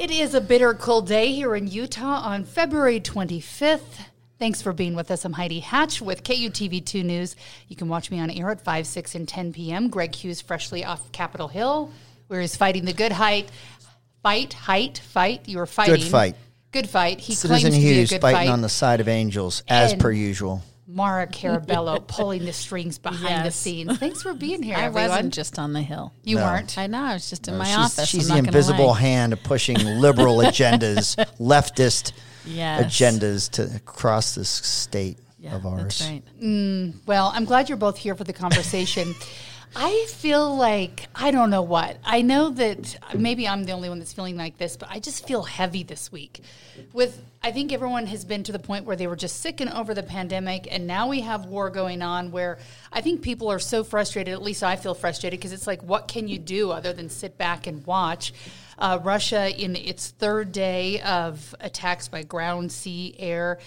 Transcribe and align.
It 0.00 0.10
is 0.10 0.32
a 0.32 0.40
bitter 0.40 0.72
cold 0.72 1.08
day 1.08 1.30
here 1.30 1.54
in 1.54 1.66
Utah 1.68 2.22
on 2.24 2.44
February 2.44 3.00
25th. 3.00 4.06
Thanks 4.38 4.62
for 4.62 4.72
being 4.72 4.94
with 4.94 5.10
us. 5.10 5.26
I'm 5.26 5.34
Heidi 5.34 5.60
Hatch 5.60 6.00
with 6.00 6.24
KUTV2 6.24 7.04
News. 7.04 7.36
You 7.68 7.76
can 7.76 7.86
watch 7.88 8.10
me 8.10 8.18
on 8.18 8.30
air 8.30 8.50
at 8.50 8.62
5, 8.62 8.86
6, 8.86 9.14
and 9.14 9.28
10 9.28 9.52
p.m. 9.52 9.90
Greg 9.90 10.14
Hughes 10.14 10.40
freshly 10.40 10.86
off 10.86 11.12
Capitol 11.12 11.48
Hill, 11.48 11.92
where 12.28 12.40
he's 12.40 12.56
fighting 12.56 12.86
the 12.86 12.94
good 12.94 13.12
height. 13.12 13.50
Fight, 14.22 14.54
height, 14.54 14.96
fight. 14.96 15.46
You 15.46 15.58
are 15.60 15.66
fighting. 15.66 15.96
Good 15.96 16.04
fight. 16.04 16.36
Good 16.72 16.88
fight. 16.88 17.20
He 17.20 17.34
Citizen 17.34 17.60
claims 17.60 17.74
to 17.74 17.80
be 17.82 17.90
a 17.90 17.94
Hughes 17.96 18.08
good 18.08 18.22
fighting 18.22 18.38
fight. 18.38 18.48
on 18.48 18.62
the 18.62 18.70
side 18.70 19.00
of 19.00 19.08
angels, 19.08 19.62
as 19.68 19.92
And- 19.92 20.00
per 20.00 20.10
usual. 20.10 20.62
Maura 20.92 21.26
Carabello 21.30 22.06
pulling 22.06 22.44
the 22.44 22.52
strings 22.52 22.98
behind 22.98 23.46
the 23.46 23.50
scenes. 23.50 23.98
Thanks 23.98 24.22
for 24.22 24.34
being 24.34 24.62
here, 24.62 24.76
I 24.76 24.82
everyone. 24.84 25.08
wasn't 25.10 25.34
just 25.34 25.58
on 25.58 25.72
the 25.72 25.82
hill. 25.82 26.12
you 26.24 26.36
No. 26.36 26.44
weren't. 26.44 26.76
I 26.78 26.86
know. 26.86 27.02
I 27.02 27.12
was 27.14 27.30
just 27.30 27.48
in 27.48 27.56
my 27.56 27.64
she's 27.64 27.76
office. 27.76 28.08
she's 28.08 28.22
I'm 28.30 28.36
the 28.38 28.42
not 28.42 28.52
gonna 28.52 28.58
invisible 28.58 28.86
lie. 28.88 29.00
hand 29.00 29.38
pushing 29.44 29.76
liberal 30.00 30.36
agendas, 30.38 31.16
leftist 31.38 32.12
Yes. 32.46 32.84
agendas 32.96 33.50
to 33.52 33.76
across 33.76 34.34
this 34.34 34.48
state 34.48 35.18
Yeah, 35.38 35.56
of 35.56 35.66
ours. 35.66 35.98
That's 35.98 36.02
right. 36.02 36.22
Mm, 36.42 36.94
well, 37.06 37.30
I'm 37.34 37.44
glad 37.44 37.68
you're 37.68 37.76
both 37.78 37.98
here 37.98 38.14
for 38.14 38.24
the 38.24 38.32
conversation. 38.32 39.14
I 39.74 40.06
feel 40.08 40.56
like 40.56 41.06
I 41.14 41.30
don't 41.30 41.50
know 41.50 41.62
what. 41.62 41.98
I 42.04 42.22
know 42.22 42.50
that 42.50 42.96
maybe 43.14 43.46
I'm 43.46 43.64
the 43.64 43.72
only 43.72 43.88
one 43.88 44.00
that's 44.00 44.12
feeling 44.12 44.36
like 44.36 44.58
this, 44.58 44.76
but 44.76 44.90
I 44.90 44.98
just 44.98 45.26
feel 45.26 45.44
heavy 45.44 45.84
this 45.84 46.10
week. 46.10 46.42
With 46.92 47.22
I 47.42 47.52
think 47.52 47.72
everyone 47.72 48.06
has 48.06 48.24
been 48.24 48.42
to 48.44 48.52
the 48.52 48.58
point 48.58 48.84
where 48.84 48.96
they 48.96 49.06
were 49.06 49.16
just 49.16 49.40
sick 49.40 49.60
and 49.60 49.70
over 49.70 49.94
the 49.94 50.02
pandemic, 50.02 50.66
and 50.70 50.86
now 50.86 51.08
we 51.08 51.20
have 51.20 51.46
war 51.46 51.70
going 51.70 52.02
on. 52.02 52.32
Where 52.32 52.58
I 52.92 53.00
think 53.00 53.22
people 53.22 53.50
are 53.50 53.60
so 53.60 53.84
frustrated. 53.84 54.34
At 54.34 54.42
least 54.42 54.64
I 54.64 54.74
feel 54.74 54.94
frustrated 54.94 55.38
because 55.38 55.52
it's 55.52 55.66
like, 55.66 55.82
what 55.82 56.08
can 56.08 56.26
you 56.26 56.38
do 56.38 56.72
other 56.72 56.92
than 56.92 57.08
sit 57.08 57.38
back 57.38 57.66
and 57.66 57.86
watch? 57.86 58.32
Uh, 58.76 58.98
Russia 59.02 59.50
in 59.56 59.76
its 59.76 60.08
third 60.08 60.50
day 60.52 61.00
of 61.02 61.54
attacks 61.60 62.08
by 62.08 62.22
ground, 62.22 62.72
sea, 62.72 63.14
air 63.18 63.58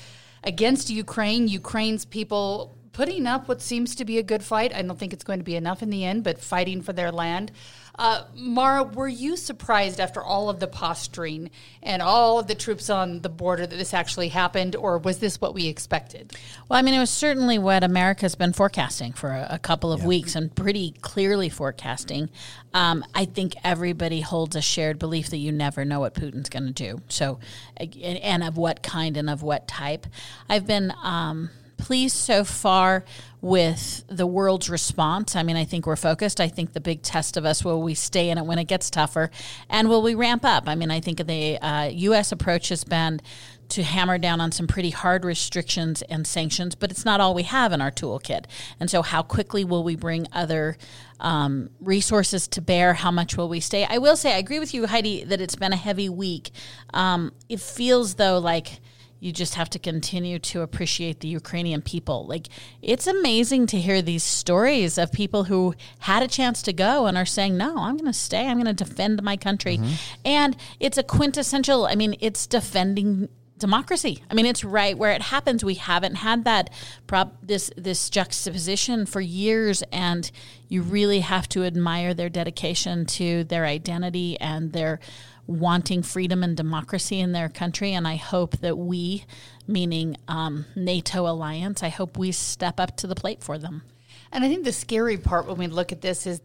against 0.43 0.89
Ukraine. 0.89 1.47
Ukraine's 1.47 2.03
people 2.03 2.75
putting 2.93 3.25
up 3.25 3.47
what 3.47 3.61
seems 3.61 3.95
to 3.95 4.05
be 4.05 4.19
a 4.19 4.23
good 4.23 4.43
fight. 4.43 4.73
I 4.73 4.81
don't 4.83 4.97
think 4.97 5.13
it's 5.13 5.23
going 5.23 5.39
to 5.39 5.43
be 5.43 5.55
enough 5.55 5.81
in 5.81 5.89
the 5.89 6.05
end, 6.05 6.23
but 6.23 6.39
fighting 6.39 6.81
for 6.81 6.93
their 6.93 7.11
land. 7.11 7.51
Uh, 7.95 8.23
Maura, 8.35 8.83
were 8.83 9.07
you 9.07 9.35
surprised 9.37 9.99
after 9.99 10.23
all 10.23 10.49
of 10.49 10.59
the 10.59 10.67
posturing 10.67 11.51
and 11.83 12.01
all 12.01 12.39
of 12.39 12.47
the 12.47 12.55
troops 12.55 12.89
on 12.89 13.21
the 13.21 13.29
border 13.29 13.67
that 13.67 13.75
this 13.75 13.93
actually 13.93 14.29
happened, 14.29 14.75
or 14.75 14.97
was 14.97 15.19
this 15.19 15.39
what 15.39 15.53
we 15.53 15.67
expected? 15.67 16.33
Well, 16.69 16.79
I 16.79 16.81
mean, 16.81 16.95
it 16.95 16.99
was 16.99 17.11
certainly 17.11 17.59
what 17.59 17.83
America's 17.83 18.33
been 18.35 18.53
forecasting 18.53 19.13
for 19.13 19.29
a, 19.29 19.47
a 19.51 19.59
couple 19.59 19.91
of 19.91 20.03
weeks 20.03 20.35
and 20.35 20.53
pretty 20.55 20.95
clearly 21.01 21.49
forecasting. 21.49 22.29
Um, 22.73 23.05
I 23.13 23.25
think 23.25 23.55
everybody 23.63 24.21
holds 24.21 24.55
a 24.55 24.61
shared 24.61 24.97
belief 24.97 25.29
that 25.29 25.37
you 25.37 25.51
never 25.51 25.85
know 25.85 25.99
what 25.99 26.15
Putin's 26.15 26.49
going 26.49 26.65
to 26.65 26.73
do. 26.73 27.01
So, 27.09 27.39
and, 27.77 27.95
and 27.95 28.43
of 28.43 28.57
what 28.57 28.81
kind 28.81 29.17
and 29.17 29.29
of 29.29 29.43
what 29.43 29.67
type. 29.67 30.07
I've 30.49 30.65
been. 30.65 30.93
Um, 31.03 31.51
pleased 31.77 32.15
so 32.15 32.43
far 32.43 33.03
with 33.41 34.05
the 34.07 34.25
world's 34.25 34.69
response. 34.69 35.35
I 35.35 35.43
mean, 35.43 35.57
I 35.57 35.65
think 35.65 35.85
we're 35.85 35.97
focused. 35.97 36.39
I 36.39 36.47
think 36.47 36.71
the 36.71 36.79
big 36.79 37.01
test 37.01 37.35
of 37.35 37.43
us 37.43 37.63
will 37.65 37.81
we 37.81 37.93
stay 37.93 38.29
in 38.29 38.37
it 38.37 38.45
when 38.45 38.57
it 38.57 38.65
gets 38.65 38.89
tougher, 38.89 39.29
and 39.69 39.89
will 39.89 40.01
we 40.01 40.15
ramp 40.15 40.45
up? 40.45 40.63
I 40.67 40.75
mean, 40.75 40.91
I 40.91 41.01
think 41.01 41.25
the 41.25 41.57
uh, 41.59 41.89
U.S. 41.91 42.31
approach 42.31 42.69
has 42.69 42.83
been 42.83 43.21
to 43.69 43.83
hammer 43.83 44.17
down 44.17 44.39
on 44.39 44.51
some 44.51 44.67
pretty 44.67 44.91
hard 44.91 45.25
restrictions 45.25 46.01
and 46.03 46.27
sanctions, 46.27 46.75
but 46.75 46.91
it's 46.91 47.05
not 47.05 47.19
all 47.19 47.33
we 47.33 47.43
have 47.43 47.73
in 47.73 47.81
our 47.81 47.91
toolkit. 47.91 48.45
And 48.79 48.89
so, 48.89 49.01
how 49.01 49.23
quickly 49.23 49.65
will 49.65 49.83
we 49.83 49.95
bring 49.95 50.27
other 50.31 50.77
um, 51.19 51.69
resources 51.81 52.47
to 52.49 52.61
bear? 52.61 52.93
How 52.93 53.11
much 53.11 53.35
will 53.35 53.49
we 53.49 53.59
stay? 53.59 53.85
I 53.89 53.97
will 53.97 54.15
say, 54.15 54.35
I 54.35 54.37
agree 54.37 54.59
with 54.59 54.73
you, 54.73 54.87
Heidi, 54.87 55.23
that 55.25 55.41
it's 55.41 55.55
been 55.55 55.73
a 55.73 55.77
heavy 55.77 56.07
week. 56.07 56.51
Um, 56.93 57.33
it 57.49 57.59
feels 57.59 58.15
though 58.15 58.37
like 58.37 58.79
you 59.23 59.31
just 59.31 59.55
have 59.55 59.69
to 59.69 59.79
continue 59.79 60.37
to 60.37 60.61
appreciate 60.61 61.21
the 61.21 61.29
Ukrainian 61.29 61.81
people. 61.81 62.25
Like 62.27 62.47
it's 62.81 63.07
amazing 63.07 63.67
to 63.67 63.79
hear 63.79 64.01
these 64.01 64.23
stories 64.23 64.97
of 64.97 65.13
people 65.13 65.45
who 65.45 65.75
had 65.99 66.21
a 66.21 66.27
chance 66.27 66.61
to 66.63 66.73
go 66.73 67.05
and 67.05 67.17
are 67.17 67.25
saying, 67.25 67.55
"No, 67.55 67.77
I'm 67.77 67.95
going 67.95 68.11
to 68.11 68.13
stay. 68.13 68.45
I'm 68.47 68.61
going 68.61 68.75
to 68.75 68.83
defend 68.83 69.23
my 69.23 69.37
country." 69.37 69.77
Mm-hmm. 69.77 69.93
And 70.25 70.57
it's 70.79 70.97
a 70.97 71.03
quintessential, 71.03 71.85
I 71.85 71.95
mean, 71.95 72.15
it's 72.19 72.45
defending 72.45 73.29
democracy. 73.57 74.23
I 74.29 74.33
mean, 74.33 74.45
it's 74.45 74.63
right 74.63 74.97
where 74.97 75.11
it 75.11 75.21
happens. 75.21 75.63
We 75.63 75.75
haven't 75.75 76.15
had 76.15 76.43
that 76.45 76.69
prop 77.07 77.37
this 77.41 77.71
this 77.77 78.09
juxtaposition 78.09 79.05
for 79.05 79.21
years 79.21 79.83
and 79.91 80.29
you 80.67 80.81
really 80.81 81.19
have 81.19 81.47
to 81.49 81.63
admire 81.63 82.13
their 82.13 82.29
dedication 82.29 83.05
to 83.05 83.43
their 83.43 83.65
identity 83.65 84.39
and 84.39 84.73
their 84.73 84.99
wanting 85.45 86.01
freedom 86.01 86.41
and 86.43 86.55
democracy 86.55 87.19
in 87.19 87.31
their 87.31 87.49
country. 87.49 87.93
And 87.93 88.07
I 88.07 88.15
hope 88.15 88.57
that 88.59 88.77
we, 88.77 89.25
meaning 89.67 90.17
um, 90.27 90.65
NATO 90.75 91.27
alliance, 91.27 91.83
I 91.83 91.89
hope 91.89 92.17
we 92.17 92.31
step 92.31 92.79
up 92.79 92.95
to 92.97 93.07
the 93.07 93.15
plate 93.15 93.43
for 93.43 93.57
them. 93.57 93.83
And 94.31 94.43
I 94.43 94.47
think 94.47 94.63
the 94.63 94.71
scary 94.71 95.17
part 95.17 95.47
when 95.47 95.57
we 95.57 95.67
look 95.67 95.91
at 95.91 96.01
this 96.01 96.25
is 96.25 96.41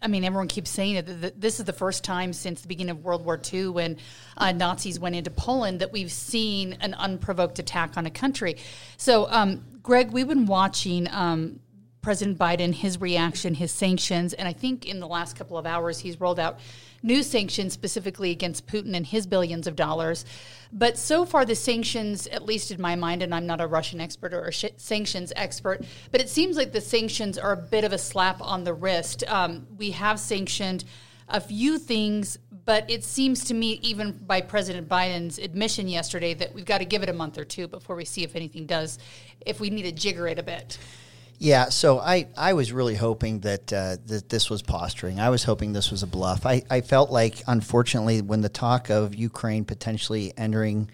I 0.00 0.06
mean, 0.06 0.24
everyone 0.24 0.48
keeps 0.48 0.70
saying 0.70 0.96
it. 0.96 1.20
that 1.22 1.40
This 1.40 1.58
is 1.58 1.66
the 1.66 1.72
first 1.72 2.04
time 2.04 2.32
since 2.32 2.60
the 2.60 2.68
beginning 2.68 2.92
of 2.92 3.04
World 3.04 3.24
War 3.24 3.40
II, 3.52 3.68
when 3.68 3.96
uh, 4.36 4.52
Nazis 4.52 5.00
went 5.00 5.16
into 5.16 5.30
Poland, 5.30 5.80
that 5.80 5.92
we've 5.92 6.12
seen 6.12 6.78
an 6.80 6.94
unprovoked 6.94 7.58
attack 7.58 7.96
on 7.96 8.06
a 8.06 8.10
country. 8.10 8.56
So, 8.96 9.26
um, 9.30 9.64
Greg, 9.82 10.12
we've 10.12 10.28
been 10.28 10.46
watching 10.46 11.08
um, 11.10 11.60
President 12.08 12.38
Biden, 12.38 12.72
his 12.72 13.02
reaction, 13.02 13.52
his 13.52 13.70
sanctions, 13.70 14.32
and 14.32 14.48
I 14.48 14.54
think 14.54 14.86
in 14.86 14.98
the 14.98 15.06
last 15.06 15.36
couple 15.36 15.58
of 15.58 15.66
hours 15.66 15.98
he's 15.98 16.18
rolled 16.18 16.40
out 16.40 16.58
new 17.02 17.22
sanctions 17.22 17.74
specifically 17.74 18.30
against 18.30 18.66
Putin 18.66 18.96
and 18.96 19.04
his 19.04 19.26
billions 19.26 19.66
of 19.66 19.76
dollars. 19.76 20.24
But 20.72 20.96
so 20.96 21.26
far, 21.26 21.44
the 21.44 21.54
sanctions, 21.54 22.26
at 22.28 22.46
least 22.46 22.70
in 22.70 22.80
my 22.80 22.96
mind, 22.96 23.22
and 23.22 23.34
I'm 23.34 23.46
not 23.46 23.60
a 23.60 23.66
Russian 23.66 24.00
expert 24.00 24.32
or 24.32 24.44
a 24.44 24.52
sh- 24.52 24.64
sanctions 24.78 25.34
expert, 25.36 25.84
but 26.10 26.22
it 26.22 26.30
seems 26.30 26.56
like 26.56 26.72
the 26.72 26.80
sanctions 26.80 27.36
are 27.36 27.52
a 27.52 27.58
bit 27.58 27.84
of 27.84 27.92
a 27.92 27.98
slap 27.98 28.40
on 28.40 28.64
the 28.64 28.72
wrist. 28.72 29.22
Um, 29.28 29.66
we 29.76 29.90
have 29.90 30.18
sanctioned 30.18 30.84
a 31.28 31.42
few 31.42 31.76
things, 31.78 32.38
but 32.64 32.90
it 32.90 33.04
seems 33.04 33.44
to 33.44 33.52
me, 33.52 33.80
even 33.82 34.12
by 34.12 34.40
President 34.40 34.88
Biden's 34.88 35.38
admission 35.38 35.88
yesterday, 35.88 36.32
that 36.32 36.54
we've 36.54 36.64
got 36.64 36.78
to 36.78 36.86
give 36.86 37.02
it 37.02 37.10
a 37.10 37.12
month 37.12 37.36
or 37.36 37.44
two 37.44 37.68
before 37.68 37.96
we 37.96 38.06
see 38.06 38.24
if 38.24 38.34
anything 38.34 38.64
does, 38.64 38.98
if 39.44 39.60
we 39.60 39.68
need 39.68 39.82
to 39.82 39.92
jigger 39.92 40.26
it 40.26 40.38
a 40.38 40.42
bit. 40.42 40.78
Yeah, 41.40 41.68
so 41.68 42.00
I, 42.00 42.26
I 42.36 42.54
was 42.54 42.72
really 42.72 42.96
hoping 42.96 43.40
that 43.40 43.72
uh, 43.72 43.96
that 44.06 44.28
this 44.28 44.50
was 44.50 44.60
posturing. 44.60 45.20
I 45.20 45.30
was 45.30 45.44
hoping 45.44 45.72
this 45.72 45.92
was 45.92 46.02
a 46.02 46.06
bluff. 46.06 46.44
I, 46.44 46.62
I 46.68 46.80
felt 46.80 47.10
like, 47.12 47.42
unfortunately, 47.46 48.22
when 48.22 48.40
the 48.40 48.48
talk 48.48 48.90
of 48.90 49.14
Ukraine 49.14 49.64
potentially 49.64 50.32
entering 50.36 50.90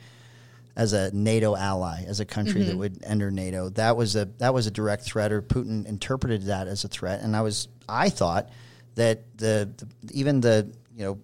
as 0.76 0.92
a 0.92 1.10
NATO 1.14 1.56
ally, 1.56 2.04
as 2.06 2.20
a 2.20 2.26
country 2.26 2.62
that 2.64 2.76
would 2.76 3.02
enter 3.04 3.30
NATO, 3.30 3.70
that 3.70 3.96
was 3.96 4.16
a 4.16 4.26
that 4.38 4.52
was 4.52 4.66
a 4.66 4.70
direct 4.70 5.04
threat, 5.04 5.32
or 5.32 5.40
Putin 5.40 5.86
interpreted 5.86 6.42
that 6.44 6.68
as 6.68 6.84
a 6.84 6.88
threat. 6.88 7.20
And 7.22 7.34
I 7.34 7.40
was 7.40 7.68
I 7.88 8.10
thought 8.10 8.50
that 8.96 9.38
the, 9.38 9.70
the 9.76 9.88
even 10.12 10.40
the 10.42 10.70
you 10.94 11.04
know 11.04 11.18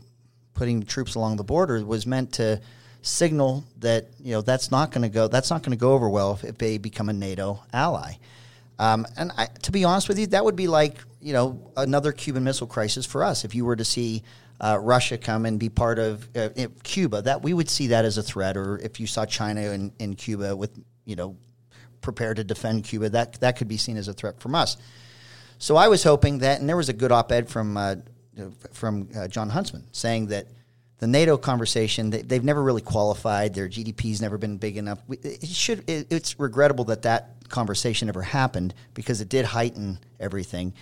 putting 0.55 0.83
troops 0.83 1.15
along 1.15 1.37
the 1.37 1.45
border 1.45 1.85
was 1.85 2.07
meant 2.07 2.33
to 2.35 2.61
signal 3.03 3.65
that 3.81 4.09
you 4.19 4.33
know 4.33 4.41
that's 4.41 4.71
not 4.71 4.93
going 4.93 5.03
to 5.03 5.09
go 5.09 5.27
that's 5.29 5.51
not 5.51 5.63
going 5.63 5.77
to 5.77 5.81
go 5.81 5.93
over 5.93 6.09
well 6.09 6.33
if, 6.33 6.45
if 6.45 6.57
they 6.57 6.79
become 6.79 7.11
a 7.11 7.13
NATO 7.13 7.63
ally. 7.73 8.15
Um, 8.81 9.07
and 9.19 9.31
I, 9.37 9.47
to 9.63 9.73
be 9.73 9.85
honest 9.85 10.09
with 10.09 10.19
you, 10.19 10.27
that 10.29 10.43
would 10.43 10.57
be 10.57 10.67
like 10.67 10.97
you 11.21 11.35
know 11.35 11.71
another 11.77 12.13
Cuban 12.13 12.43
Missile 12.43 12.67
Crisis 12.67 13.05
for 13.05 13.23
us. 13.23 13.45
If 13.45 13.55
you 13.55 13.67
were 13.67 13.77
to 13.77 13.85
see 13.85 14.23
uh, 14.59 14.79
Russia 14.81 15.19
come 15.19 15.45
and 15.45 15.61
be 15.61 15.69
part 15.69 15.99
of 15.99 16.27
uh, 16.35 16.49
Cuba, 16.83 17.21
that 17.23 17.43
we 17.43 17.53
would 17.53 17.69
see 17.69 17.89
that 17.89 18.07
as 18.07 18.17
a 18.17 18.23
threat. 18.23 18.57
Or 18.57 18.79
if 18.79 18.99
you 18.99 19.07
saw 19.07 19.27
China 19.27 19.61
in, 19.61 19.93
in 19.99 20.15
Cuba 20.17 20.57
with 20.57 20.71
you 21.05 21.15
know 21.15 21.37
prepared 22.01 22.39
to 22.39 22.45
defend 22.45 22.85
Cuba, 22.85 23.11
that 23.11 23.39
that 23.43 23.59
could 23.59 23.69
be 23.69 23.77
seen 23.77 23.99
as 23.99 24.09
a 24.09 24.15
threat 24.15 24.41
from 24.41 24.55
us. 24.55 24.79
So 25.59 25.77
I 25.77 25.89
was 25.89 26.03
hoping 26.03 26.39
that, 26.39 26.59
and 26.61 26.67
there 26.67 26.77
was 26.79 26.89
a 26.89 26.95
good 26.95 27.13
op-ed 27.13 27.51
from 27.51 27.77
uh, 27.77 27.97
from 28.73 29.11
uh, 29.15 29.29
Jon 29.29 29.51
Huntsman 29.51 29.89
saying 29.93 30.29
that 30.29 30.47
the 31.01 31.07
NATO 31.07 31.39
conversation, 31.39 32.11
they, 32.11 32.35
have 32.35 32.45
never 32.45 32.63
really 32.63 32.83
qualified. 32.83 33.55
Their 33.55 33.69
GDP's 33.69 34.21
never 34.21 34.37
been 34.37 34.59
big 34.59 34.77
enough. 34.77 35.01
It 35.09 35.49
should. 35.49 35.89
It, 35.89 36.09
it's 36.11 36.39
regrettable 36.39 36.85
that 36.85 37.03
that 37.03 37.49
conversation 37.49 38.07
never 38.07 38.21
happened 38.21 38.75
because 38.93 39.23
it 39.23 39.31
did 39.31 39.47
heighten 39.47 39.99
everything. 40.21 40.75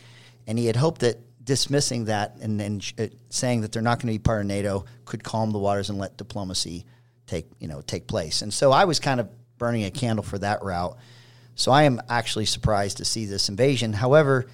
And 0.49 0.59
he 0.59 0.67
had 0.67 0.75
hoped 0.75 1.03
that 1.03 1.20
dismissing 1.44 2.06
that 2.06 2.37
and 2.41 2.59
then 2.59 2.81
uh, 2.99 3.06
saying 3.31 3.61
that 3.61 3.70
they're 3.70 3.81
not 3.81 4.00
going 4.00 4.12
to 4.12 4.19
be 4.19 4.23
part 4.23 4.41
of 4.41 4.47
NATO 4.47 4.85
could 5.05 5.23
calm 5.23 5.53
the 5.53 5.59
waters 5.59 5.88
and 5.88 5.99
let 5.99 6.17
diplomacy 6.17 6.85
take 7.29 7.47
you 7.61 7.69
know 7.69 7.81
take 7.81 8.09
place. 8.09 8.43
And 8.43 8.53
so 8.53 8.73
I 8.73 8.87
was 8.87 8.99
kind 8.99 9.21
of 9.21 9.29
burning 9.56 9.85
a 9.85 9.91
candle 9.91 10.25
for 10.25 10.38
that 10.38 10.64
route. 10.64 10.99
So 11.55 11.71
I 11.71 11.85
am 11.85 12.00
actually 12.09 12.47
surprised 12.47 12.97
to 12.97 13.05
see 13.05 13.26
this 13.26 13.49
invasion. 13.49 13.93
However, 13.93 14.47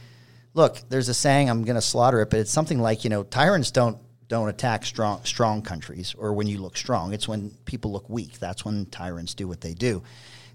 look, 0.53 0.79
there's 0.91 1.09
a 1.09 1.15
saying 1.15 1.49
I'm 1.49 1.65
going 1.65 1.75
to 1.77 1.83
slaughter 1.83 2.21
it, 2.21 2.29
but 2.29 2.41
it's 2.41 2.51
something 2.51 2.81
like 2.81 3.03
you 3.03 3.09
know 3.09 3.23
tyrants 3.23 3.71
don't 3.71 3.97
don't 4.29 4.49
attack 4.49 4.85
strong 4.85 5.23
strong 5.25 5.63
countries 5.63 6.15
or 6.19 6.33
when 6.33 6.47
you 6.47 6.59
look 6.59 6.77
strong. 6.77 7.13
It's 7.13 7.29
when 7.29 7.51
people 7.65 7.93
look 7.93 8.09
weak. 8.09 8.39
That's 8.39 8.65
when 8.65 8.87
tyrants 8.87 9.35
do 9.35 9.47
what 9.47 9.61
they 9.61 9.75
do. 9.75 10.03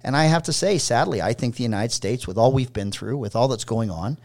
And 0.04 0.16
I 0.16 0.26
have 0.26 0.44
to 0.44 0.54
say, 0.54 0.78
sadly, 0.78 1.22
I 1.22 1.34
think 1.34 1.56
the 1.56 1.64
United 1.64 1.94
States, 1.94 2.26
with 2.26 2.38
all 2.38 2.54
we've 2.54 2.72
been 2.72 2.92
through, 2.92 3.18
with 3.18 3.36
all 3.36 3.48
that's 3.50 3.66
going 3.66 3.92
on, 3.92 4.18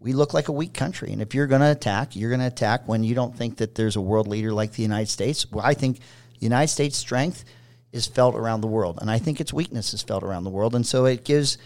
we 0.00 0.12
look 0.12 0.34
like 0.34 0.48
a 0.48 0.52
weak 0.52 0.74
country. 0.74 1.12
And 1.12 1.22
if 1.22 1.34
you're 1.34 1.46
going 1.46 1.60
to 1.60 1.70
attack, 1.70 2.16
you're 2.16 2.30
going 2.30 2.40
to 2.40 2.46
attack 2.46 2.88
when 2.88 3.04
you 3.04 3.14
don't 3.14 3.36
think 3.36 3.58
that 3.58 3.74
there's 3.74 3.96
a 3.96 4.00
world 4.00 4.26
leader 4.26 4.52
like 4.52 4.72
the 4.72 4.82
United 4.82 5.08
States. 5.08 5.50
Well, 5.50 5.64
I 5.64 5.74
think 5.74 6.00
United 6.40 6.72
States' 6.72 6.96
strength 6.96 7.44
is 7.92 8.06
felt 8.06 8.34
around 8.34 8.62
the 8.62 8.66
world, 8.66 8.98
and 9.00 9.10
I 9.10 9.18
think 9.18 9.40
its 9.40 9.52
weakness 9.52 9.94
is 9.94 10.02
felt 10.02 10.22
around 10.22 10.44
the 10.44 10.50
world. 10.50 10.74
And 10.74 10.86
so 10.86 11.04
it 11.04 11.24
gives 11.24 11.58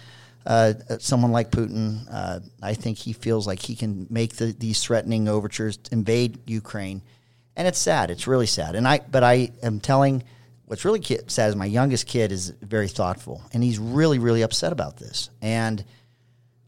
uh, 0.46 0.74
someone 0.98 1.32
like 1.32 1.50
Putin, 1.50 2.06
uh, 2.10 2.40
I 2.62 2.74
think 2.74 2.98
he 2.98 3.12
feels 3.12 3.46
like 3.46 3.60
he 3.60 3.76
can 3.76 4.06
make 4.10 4.36
the, 4.36 4.46
these 4.46 4.82
threatening 4.82 5.28
overtures, 5.28 5.78
invade 5.90 6.38
Ukraine, 6.46 7.02
and 7.56 7.68
it's 7.68 7.78
sad. 7.78 8.10
It's 8.10 8.26
really 8.26 8.46
sad. 8.46 8.74
And 8.74 8.86
I, 8.86 9.00
but 9.00 9.24
I 9.24 9.50
am 9.62 9.80
telling. 9.80 10.24
What's 10.66 10.86
really 10.86 11.02
sad 11.28 11.50
is 11.50 11.56
my 11.56 11.66
youngest 11.66 12.06
kid 12.06 12.32
is 12.32 12.48
very 12.62 12.88
thoughtful, 12.88 13.42
and 13.52 13.62
he's 13.62 13.78
really, 13.78 14.18
really 14.18 14.40
upset 14.40 14.72
about 14.72 14.96
this. 14.96 15.28
And 15.42 15.84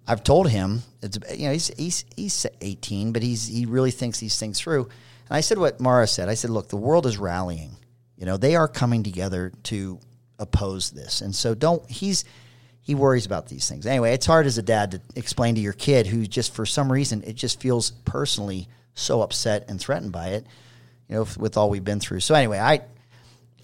I've 0.07 0.23
told 0.23 0.49
him 0.49 0.83
it's 1.03 1.19
you 1.37 1.47
know 1.47 1.53
he's 1.53 1.69
he's 1.69 2.05
he's 2.15 2.47
18, 2.61 3.13
but 3.13 3.23
he's 3.23 3.47
he 3.47 3.67
really 3.67 3.91
thinks 3.91 4.21
these 4.21 4.39
things 4.39 4.61
through. 4.61 4.85
And 4.85 5.37
I 5.37 5.41
said 5.41 5.59
what 5.59 5.81
Maura 5.81 6.07
said. 6.07 6.29
I 6.29 6.35
said, 6.35 6.51
look, 6.51 6.69
the 6.69 6.77
world 6.77 7.07
is 7.07 7.19
rallying. 7.19 7.71
You 8.17 8.27
know, 8.27 8.37
they 8.37 8.55
are 8.55 8.69
coming 8.69 9.03
together 9.03 9.53
to 9.65 9.99
oppose 10.39 10.91
this, 10.91 11.23
and 11.23 11.35
so 11.35 11.55
don't 11.55 11.89
he's 11.91 12.25
he 12.81 12.95
worries 12.95 13.27
about 13.27 13.49
these 13.49 13.69
things. 13.69 13.85
Anyway, 13.85 14.13
it's 14.13 14.27
hard 14.27 14.47
as 14.47 14.59
a 14.59 14.63
dad 14.63 14.93
to 14.93 15.01
explain 15.17 15.57
to 15.57 15.61
your 15.61 15.73
kid 15.73 16.07
who 16.07 16.25
just 16.27 16.55
for 16.55 16.65
some 16.65 16.91
reason 16.93 17.25
it 17.27 17.35
just 17.35 17.61
feels 17.61 17.91
personally 18.05 18.69
so 18.95 19.23
upset 19.23 19.65
and 19.69 19.81
threatened 19.81 20.13
by 20.13 20.29
it. 20.29 20.47
You 21.09 21.17
know, 21.17 21.27
with 21.39 21.57
all 21.57 21.71
we've 21.71 21.85
been 21.85 22.01
through. 22.01 22.21
So 22.21 22.35
anyway, 22.35 22.59
I 22.59 22.83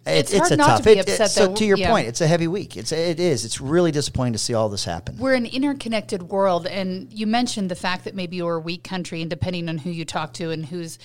it's, 0.04 0.32
it's, 0.32 0.50
a 0.50 0.56
tough. 0.56 0.82
To 0.82 0.98
it, 0.98 1.08
it, 1.08 1.28
so 1.28 1.54
to 1.54 1.64
your 1.64 1.76
yeah. 1.76 1.90
point, 1.90 2.08
it's 2.08 2.20
a 2.20 2.26
heavy 2.26 2.48
week. 2.48 2.76
It's 2.76 2.90
it 2.90 3.20
is. 3.20 3.44
It's 3.44 3.60
really 3.60 3.92
disappointing 3.92 4.32
to 4.32 4.38
see 4.38 4.52
all 4.52 4.68
this 4.68 4.84
happen. 4.84 5.16
We're 5.16 5.34
an 5.34 5.46
interconnected 5.46 6.24
world, 6.24 6.66
and 6.66 7.12
you 7.12 7.26
mentioned 7.26 7.70
the 7.70 7.76
fact 7.76 8.04
that 8.04 8.14
maybe 8.14 8.36
you're 8.36 8.56
a 8.56 8.60
weak 8.60 8.82
country, 8.82 9.20
and 9.20 9.30
depending 9.30 9.68
on 9.68 9.78
who 9.78 9.90
you 9.90 10.04
talk 10.04 10.32
to 10.34 10.50
and 10.50 10.66
who's 10.66 10.98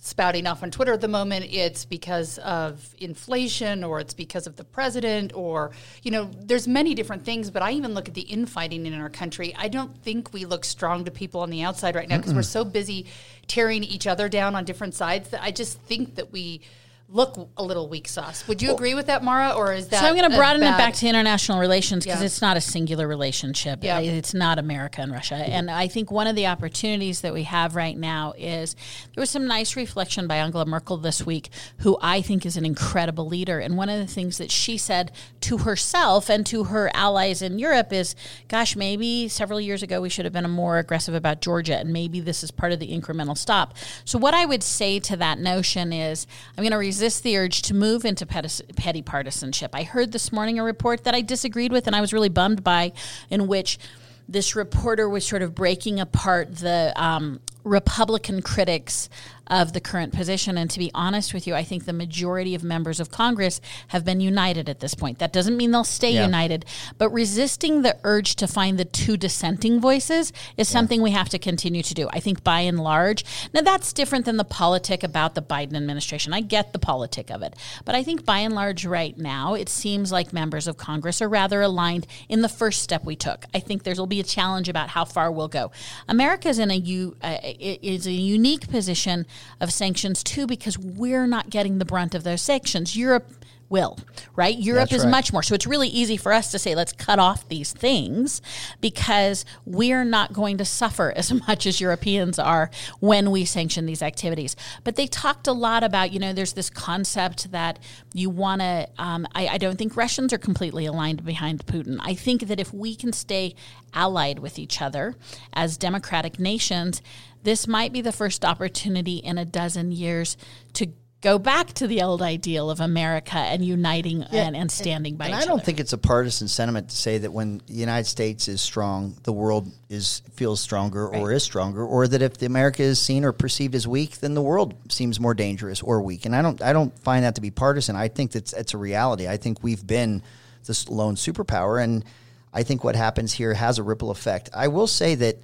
spouting 0.00 0.46
off 0.46 0.62
on 0.62 0.70
Twitter 0.70 0.92
at 0.92 1.00
the 1.00 1.08
moment, 1.08 1.46
it's 1.48 1.84
because 1.84 2.38
of 2.38 2.94
inflation 2.98 3.84
or 3.84 4.00
it's 4.00 4.14
because 4.14 4.46
of 4.46 4.56
the 4.56 4.64
president 4.64 5.32
or, 5.34 5.70
you 6.02 6.10
know, 6.10 6.30
there's 6.40 6.68
many 6.68 6.94
different 6.94 7.24
things. 7.24 7.50
But 7.50 7.62
I 7.62 7.72
even 7.72 7.94
look 7.94 8.08
at 8.08 8.14
the 8.14 8.22
infighting 8.22 8.86
in 8.86 8.94
our 8.94 9.08
country. 9.08 9.54
I 9.56 9.68
don't 9.68 9.96
think 10.02 10.32
we 10.32 10.44
look 10.44 10.64
strong 10.64 11.04
to 11.04 11.10
people 11.10 11.40
on 11.40 11.50
the 11.50 11.62
outside 11.62 11.94
right 11.94 12.08
now 12.08 12.18
because 12.18 12.34
we're 12.34 12.42
so 12.42 12.64
busy 12.64 13.06
tearing 13.46 13.84
each 13.84 14.06
other 14.06 14.28
down 14.28 14.54
on 14.54 14.64
different 14.64 14.94
sides 14.94 15.30
that 15.30 15.42
I 15.42 15.50
just 15.50 15.80
think 15.80 16.16
that 16.16 16.32
we 16.32 16.60
look 17.08 17.50
a 17.56 17.62
little 17.62 17.88
weak 17.88 18.08
sauce. 18.08 18.48
Would 18.48 18.62
you 18.62 18.68
well, 18.68 18.76
agree 18.76 18.94
with 18.94 19.06
that, 19.06 19.22
Maura, 19.22 19.50
or 19.50 19.72
is 19.72 19.88
that? 19.88 20.00
So 20.00 20.06
I'm 20.06 20.16
going 20.16 20.30
to 20.30 20.36
broaden 20.36 20.60
bad... 20.60 20.74
it 20.74 20.78
back 20.78 20.94
to 20.94 21.06
international 21.06 21.60
relations 21.60 22.04
because 22.04 22.20
yeah. 22.20 22.26
it's 22.26 22.40
not 22.40 22.56
a 22.56 22.60
singular 22.60 23.06
relationship. 23.06 23.84
Yeah. 23.84 24.00
it's 24.00 24.32
not 24.32 24.58
America 24.58 25.02
and 25.02 25.12
Russia. 25.12 25.34
Mm-hmm. 25.34 25.52
And 25.52 25.70
I 25.70 25.86
think 25.86 26.10
one 26.10 26.26
of 26.26 26.34
the 26.34 26.46
opportunities 26.46 27.20
that 27.20 27.34
we 27.34 27.42
have 27.42 27.76
right 27.76 27.96
now 27.96 28.32
is 28.38 28.74
there 29.14 29.20
was 29.20 29.30
some 29.30 29.46
nice 29.46 29.76
reflection 29.76 30.26
by 30.26 30.36
Angela 30.36 30.64
Merkel 30.64 30.96
this 30.96 31.24
week, 31.24 31.50
who 31.78 31.98
I 32.00 32.22
think 32.22 32.46
is 32.46 32.56
an 32.56 32.64
incredible 32.64 33.26
leader. 33.26 33.58
And 33.60 33.76
one 33.76 33.90
of 33.90 33.98
the 33.98 34.12
things 34.12 34.38
that 34.38 34.50
she 34.50 34.78
said 34.78 35.12
to 35.42 35.58
herself 35.58 36.30
and 36.30 36.46
to 36.46 36.64
her 36.64 36.90
allies 36.94 37.42
in 37.42 37.58
Europe 37.58 37.92
is, 37.92 38.16
"Gosh, 38.48 38.76
maybe 38.76 39.28
several 39.28 39.60
years 39.60 39.82
ago 39.82 40.00
we 40.00 40.08
should 40.08 40.24
have 40.24 40.32
been 40.32 40.48
more 40.50 40.78
aggressive 40.78 41.14
about 41.14 41.42
Georgia, 41.42 41.76
and 41.78 41.92
maybe 41.92 42.20
this 42.20 42.42
is 42.42 42.50
part 42.50 42.72
of 42.72 42.80
the 42.80 42.88
incremental 42.88 43.36
stop." 43.36 43.74
So 44.04 44.18
what 44.18 44.34
I 44.34 44.46
would 44.46 44.62
say 44.62 44.98
to 45.00 45.16
that 45.18 45.38
notion 45.38 45.92
is, 45.92 46.26
I'm 46.56 46.62
going 46.62 46.72
to 46.72 46.78
resist 46.94 47.24
the 47.24 47.36
urge 47.36 47.60
to 47.62 47.74
move 47.74 48.04
into 48.04 48.24
petty 48.24 49.02
partisanship. 49.02 49.74
I 49.74 49.82
heard 49.82 50.12
this 50.12 50.30
morning 50.30 50.60
a 50.60 50.62
report 50.62 51.02
that 51.02 51.12
I 51.12 51.22
disagreed 51.22 51.72
with 51.72 51.88
and 51.88 51.96
I 51.96 52.00
was 52.00 52.12
really 52.12 52.28
bummed 52.28 52.62
by, 52.62 52.92
in 53.30 53.48
which 53.48 53.80
this 54.28 54.54
reporter 54.54 55.08
was 55.08 55.26
sort 55.26 55.42
of 55.42 55.56
breaking 55.56 55.98
apart 55.98 56.54
the 56.54 56.92
um, 56.94 57.40
Republican 57.64 58.42
critics 58.42 59.08
of 59.46 59.72
the 59.72 59.80
current 59.80 60.12
position. 60.12 60.56
And 60.56 60.70
to 60.70 60.78
be 60.78 60.90
honest 60.94 61.34
with 61.34 61.46
you, 61.46 61.54
I 61.54 61.64
think 61.64 61.84
the 61.84 61.92
majority 61.92 62.54
of 62.54 62.64
members 62.64 63.00
of 63.00 63.10
Congress 63.10 63.60
have 63.88 64.04
been 64.04 64.20
united 64.20 64.68
at 64.68 64.80
this 64.80 64.94
point. 64.94 65.18
That 65.18 65.32
doesn't 65.32 65.56
mean 65.56 65.70
they'll 65.70 65.84
stay 65.84 66.12
yeah. 66.12 66.24
united, 66.24 66.64
but 66.98 67.10
resisting 67.10 67.82
the 67.82 67.96
urge 68.04 68.36
to 68.36 68.46
find 68.46 68.78
the 68.78 68.84
two 68.84 69.16
dissenting 69.16 69.80
voices 69.80 70.32
is 70.56 70.68
yeah. 70.70 70.72
something 70.72 71.02
we 71.02 71.10
have 71.10 71.28
to 71.30 71.38
continue 71.38 71.82
to 71.82 71.94
do. 71.94 72.08
I 72.12 72.20
think 72.20 72.42
by 72.42 72.60
and 72.60 72.80
large, 72.80 73.24
now 73.52 73.60
that's 73.60 73.92
different 73.92 74.24
than 74.24 74.36
the 74.36 74.44
politic 74.44 75.02
about 75.02 75.34
the 75.34 75.42
Biden 75.42 75.76
administration. 75.76 76.32
I 76.32 76.40
get 76.40 76.72
the 76.72 76.78
politic 76.78 77.30
of 77.30 77.42
it, 77.42 77.54
but 77.84 77.94
I 77.94 78.02
think 78.02 78.24
by 78.24 78.38
and 78.38 78.54
large, 78.54 78.86
right 78.86 79.16
now, 79.16 79.54
it 79.54 79.68
seems 79.68 80.10
like 80.10 80.32
members 80.32 80.66
of 80.66 80.76
Congress 80.76 81.20
are 81.20 81.28
rather 81.28 81.60
aligned 81.60 82.06
in 82.28 82.42
the 82.42 82.48
first 82.48 82.82
step 82.82 83.04
we 83.04 83.16
took. 83.16 83.44
I 83.54 83.60
think 83.60 83.82
there 83.82 83.94
will 83.94 84.06
be 84.06 84.20
a 84.20 84.24
challenge 84.24 84.68
about 84.68 84.90
how 84.90 85.04
far 85.04 85.30
we'll 85.30 85.48
go. 85.48 85.70
America 86.08 86.48
is 86.48 86.58
in 86.58 86.70
a, 86.70 86.76
u, 86.76 87.16
uh, 87.22 87.38
is 87.42 88.06
a 88.06 88.12
unique 88.12 88.68
position 88.68 89.26
of 89.60 89.72
sanctions 89.72 90.22
too 90.22 90.46
because 90.46 90.78
we're 90.78 91.26
not 91.26 91.50
getting 91.50 91.78
the 91.78 91.84
brunt 91.84 92.14
of 92.14 92.24
those 92.24 92.42
sanctions. 92.42 92.96
Europe 92.96 93.30
will, 93.68 93.98
right? 94.36 94.56
Europe 94.56 94.90
That's 94.90 95.00
is 95.00 95.04
right. 95.04 95.10
much 95.10 95.32
more. 95.32 95.42
So 95.42 95.54
it's 95.54 95.66
really 95.66 95.88
easy 95.88 96.16
for 96.16 96.32
us 96.32 96.50
to 96.52 96.58
say, 96.58 96.74
let's 96.74 96.92
cut 96.92 97.18
off 97.18 97.48
these 97.48 97.72
things 97.72 98.42
because 98.80 99.44
we're 99.64 100.04
not 100.04 100.32
going 100.32 100.58
to 100.58 100.64
suffer 100.64 101.12
as 101.16 101.32
much 101.46 101.66
as 101.66 101.80
Europeans 101.80 102.38
are 102.38 102.70
when 103.00 103.30
we 103.30 103.44
sanction 103.44 103.86
these 103.86 104.02
activities. 104.02 104.56
But 104.84 104.96
they 104.96 105.06
talked 105.06 105.46
a 105.46 105.52
lot 105.52 105.82
about, 105.82 106.12
you 106.12 106.18
know, 106.18 106.32
there's 106.32 106.52
this 106.52 106.70
concept 106.70 107.50
that 107.52 107.78
you 108.12 108.30
want 108.30 108.60
to, 108.60 108.88
um, 108.98 109.26
I, 109.34 109.48
I 109.48 109.58
don't 109.58 109.76
think 109.76 109.96
Russians 109.96 110.32
are 110.32 110.38
completely 110.38 110.86
aligned 110.86 111.24
behind 111.24 111.66
Putin. 111.66 111.98
I 112.00 112.14
think 112.14 112.46
that 112.48 112.60
if 112.60 112.72
we 112.72 112.94
can 112.94 113.12
stay 113.12 113.54
allied 113.92 114.38
with 114.40 114.58
each 114.58 114.82
other 114.82 115.14
as 115.52 115.76
democratic 115.76 116.38
nations, 116.38 117.02
this 117.42 117.66
might 117.68 117.92
be 117.92 118.00
the 118.00 118.12
first 118.12 118.44
opportunity 118.44 119.16
in 119.16 119.38
a 119.38 119.44
dozen 119.44 119.92
years 119.92 120.36
to 120.72 120.88
go 121.24 121.38
back 121.38 121.72
to 121.72 121.86
the 121.86 122.02
old 122.02 122.20
ideal 122.20 122.70
of 122.70 122.80
America 122.80 123.38
and 123.38 123.64
uniting 123.64 124.20
yeah, 124.30 124.46
and, 124.46 124.54
and, 124.54 124.70
standing 124.70 125.16
by 125.16 125.24
and 125.24 125.34
each 125.34 125.40
I 125.40 125.44
don't 125.46 125.54
other. 125.54 125.64
think 125.64 125.80
it's 125.80 125.94
a 125.94 125.98
partisan 125.98 126.48
sentiment 126.48 126.90
to 126.90 126.96
say 126.96 127.16
that 127.16 127.32
when 127.32 127.62
the 127.66 127.72
United 127.72 128.04
States 128.04 128.46
is 128.46 128.60
strong, 128.60 129.16
the 129.22 129.32
world 129.32 129.72
is 129.88 130.20
feels 130.34 130.60
stronger 130.60 131.08
right. 131.08 131.20
or 131.20 131.32
is 131.32 131.42
stronger, 131.42 131.84
or 131.84 132.06
that 132.06 132.20
if 132.20 132.36
the 132.36 132.46
America 132.46 132.82
is 132.82 133.00
seen 133.00 133.24
or 133.24 133.32
perceived 133.32 133.74
as 133.74 133.88
weak, 133.88 134.18
then 134.18 134.34
the 134.34 134.42
world 134.42 134.74
seems 134.90 135.18
more 135.18 135.32
dangerous 135.32 135.80
or 135.82 136.02
weak. 136.02 136.26
And 136.26 136.36
I 136.36 136.42
don't 136.42 136.60
I 136.60 136.74
don't 136.74 136.96
find 136.98 137.24
that 137.24 137.36
to 137.36 137.40
be 137.40 137.50
partisan. 137.50 137.96
I 137.96 138.08
think 138.08 138.32
that's 138.32 138.52
it's 138.52 138.74
a 138.74 138.78
reality. 138.78 139.26
I 139.26 139.38
think 139.38 139.62
we've 139.62 139.84
been 139.84 140.22
this 140.66 140.88
lone 140.90 141.16
superpower 141.16 141.82
and 141.82 142.04
I 142.52 142.62
think 142.62 142.84
what 142.84 142.94
happens 142.96 143.32
here 143.32 143.54
has 143.54 143.78
a 143.78 143.82
ripple 143.82 144.10
effect. 144.10 144.50
I 144.54 144.68
will 144.68 144.86
say 144.86 145.16
that 145.16 145.38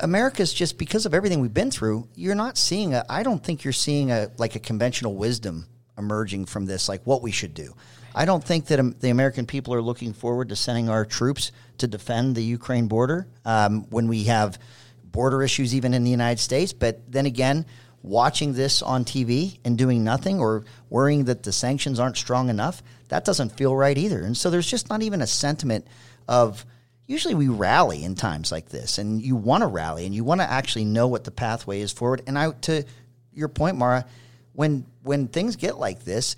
America's 0.00 0.52
just 0.52 0.78
because 0.78 1.06
of 1.06 1.14
everything 1.14 1.40
we've 1.40 1.54
been 1.54 1.70
through. 1.70 2.08
You're 2.14 2.34
not 2.34 2.58
seeing 2.58 2.94
a. 2.94 3.04
I 3.08 3.22
don't 3.22 3.42
think 3.42 3.64
you're 3.64 3.72
seeing 3.72 4.10
a 4.10 4.30
like 4.38 4.54
a 4.54 4.58
conventional 4.58 5.14
wisdom 5.14 5.66
emerging 5.96 6.46
from 6.46 6.66
this, 6.66 6.88
like 6.88 7.02
what 7.04 7.22
we 7.22 7.32
should 7.32 7.54
do. 7.54 7.74
I 8.14 8.24
don't 8.24 8.42
think 8.42 8.66
that 8.66 8.80
um, 8.80 8.94
the 9.00 9.10
American 9.10 9.46
people 9.46 9.74
are 9.74 9.82
looking 9.82 10.12
forward 10.12 10.48
to 10.50 10.56
sending 10.56 10.88
our 10.88 11.04
troops 11.04 11.52
to 11.78 11.86
defend 11.86 12.34
the 12.34 12.42
Ukraine 12.42 12.88
border 12.88 13.28
um, 13.44 13.86
when 13.90 14.08
we 14.08 14.24
have 14.24 14.58
border 15.04 15.42
issues 15.42 15.74
even 15.74 15.94
in 15.94 16.04
the 16.04 16.10
United 16.10 16.40
States. 16.40 16.72
But 16.72 17.00
then 17.10 17.26
again, 17.26 17.64
watching 18.02 18.52
this 18.54 18.82
on 18.82 19.04
TV 19.04 19.58
and 19.64 19.76
doing 19.76 20.04
nothing 20.04 20.40
or 20.40 20.64
worrying 20.90 21.24
that 21.24 21.42
the 21.42 21.52
sanctions 21.52 21.98
aren't 21.98 22.16
strong 22.16 22.48
enough, 22.48 22.82
that 23.08 23.24
doesn't 23.24 23.56
feel 23.56 23.74
right 23.74 23.96
either. 23.96 24.22
And 24.22 24.36
so 24.36 24.50
there's 24.50 24.70
just 24.70 24.90
not 24.90 25.02
even 25.02 25.22
a 25.22 25.26
sentiment 25.26 25.86
of 26.26 26.64
usually 27.08 27.34
we 27.34 27.48
rally 27.48 28.04
in 28.04 28.14
times 28.14 28.52
like 28.52 28.68
this, 28.68 28.98
and 28.98 29.20
you 29.20 29.34
want 29.34 29.62
to 29.62 29.66
rally 29.66 30.06
and 30.06 30.14
you 30.14 30.22
want 30.22 30.40
to 30.40 30.48
actually 30.48 30.84
know 30.84 31.08
what 31.08 31.24
the 31.24 31.32
pathway 31.32 31.80
is 31.80 31.90
forward. 31.90 32.22
And 32.28 32.38
I, 32.38 32.52
to 32.52 32.84
your 33.32 33.48
point, 33.48 33.76
Maura, 33.76 34.04
when 34.52 34.86
when 35.02 35.26
things 35.26 35.56
get 35.56 35.78
like 35.78 36.04
this, 36.04 36.36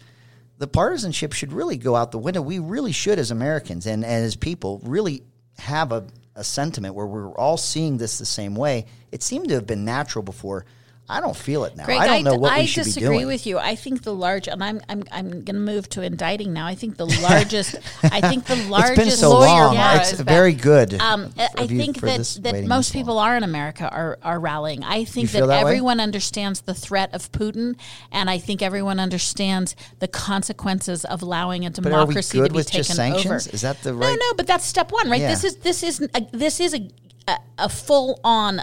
the 0.57 0.67
partisanship 0.67 1.35
should 1.35 1.53
really 1.53 1.77
go 1.77 1.97
out 1.97 2.13
the 2.13 2.19
window. 2.19 2.41
We 2.41 2.61
really 2.61 2.93
should, 2.93 3.19
as 3.19 3.31
Americans 3.31 3.87
and, 3.87 4.05
and 4.05 4.25
as 4.25 4.37
people, 4.37 4.81
really 4.85 5.25
have 5.59 5.93
a, 5.93 6.07
a 6.35 6.45
sentiment 6.45 6.95
where 6.95 7.07
we're 7.07 7.35
all 7.35 7.57
seeing 7.57 7.99
this 7.99 8.19
the 8.19 8.25
same 8.25 8.55
way. 8.55 8.87
It 9.11 9.23
seemed 9.23 9.49
to 9.49 9.55
have 9.55 9.67
been 9.67 9.85
natural 9.85 10.23
before. 10.23 10.65
I 11.11 11.21
don't 11.21 11.37
feel 11.37 11.65
it 11.65 11.77
now. 11.77 11.85
Greg, 11.85 11.99
I 11.99 12.07
don't 12.07 12.25
know 12.25 12.37
what 12.37 12.53
I 12.53 12.61
we 12.61 12.67
should 12.67 12.85
be 12.85 12.93
disagree 12.93 13.19
doing. 13.19 13.27
with 13.27 13.47
you. 13.47 13.59
I 13.59 13.75
think 13.75 14.03
the 14.03 14.15
large, 14.15 14.49
and 14.49 14.63
I'm 14.63 14.81
I'm 14.89 15.03
I'm 15.11 15.31
going 15.31 15.45
to 15.45 15.53
move 15.55 15.89
to 15.91 16.03
indicting 16.03 16.53
now. 16.53 16.67
I 16.67 16.75
think 16.75 16.97
the 16.97 17.07
largest. 17.07 17.77
I 18.05 18.21
think 18.21 18.47
the 18.47 18.57
largest. 18.69 18.99
it's 18.99 19.11
been 19.11 19.11
so 19.11 19.31
lawyer 19.31 19.67
long. 19.67 19.75
yeah, 19.75 20.01
it's 20.01 20.13
very 20.21 20.53
good. 20.53 20.95
Um, 20.95 21.33
I 21.37 21.49
I 21.57 21.63
of 21.65 21.73
you 21.73 21.79
think 21.79 22.01
that, 22.01 22.39
that 22.43 22.65
most 22.65 22.95
long. 22.95 23.01
people 23.03 23.19
are 23.19 23.37
in 23.37 23.43
America 23.43 23.89
are, 23.89 24.19
are 24.23 24.39
rallying. 24.39 24.85
I 24.85 25.05
think 25.05 25.31
that, 25.33 25.47
that 25.47 25.65
way? 25.65 25.71
everyone 25.71 26.01
understands 26.01 26.63
the 26.63 26.75
threat 26.75 27.13
of 27.13 27.31
Putin, 27.33 27.77
and 28.13 28.31
I 28.31 28.39
think 28.39 28.63
everyone 28.63 29.01
understands 29.01 29.75
the 29.99 30.09
consequences 30.09 31.05
of 31.05 31.23
allowing 31.23 31.67
a 31.67 31.71
But 31.71 31.87
are 31.93 32.07
we 32.07 32.15
democracy 32.15 32.39
to 32.39 32.49
be 32.49 32.63
taken 32.63 33.01
over. 33.01 33.37
Is 33.37 33.63
that 33.63 33.83
the 33.83 33.95
right? 33.95 34.09
No, 34.09 34.15
no, 34.15 34.35
but 34.37 34.47
that's 34.47 34.65
step 34.65 34.93
one, 34.93 35.11
right? 35.11 35.21
Yeah. 35.21 35.31
This 35.31 35.45
is 35.45 35.57
this 35.57 35.83
is 35.83 36.01
a, 36.15 36.27
this 36.33 36.61
is 36.61 36.75
a 36.75 36.89
a, 37.29 37.39
a 37.59 37.69
full 37.69 38.21
on. 38.25 38.63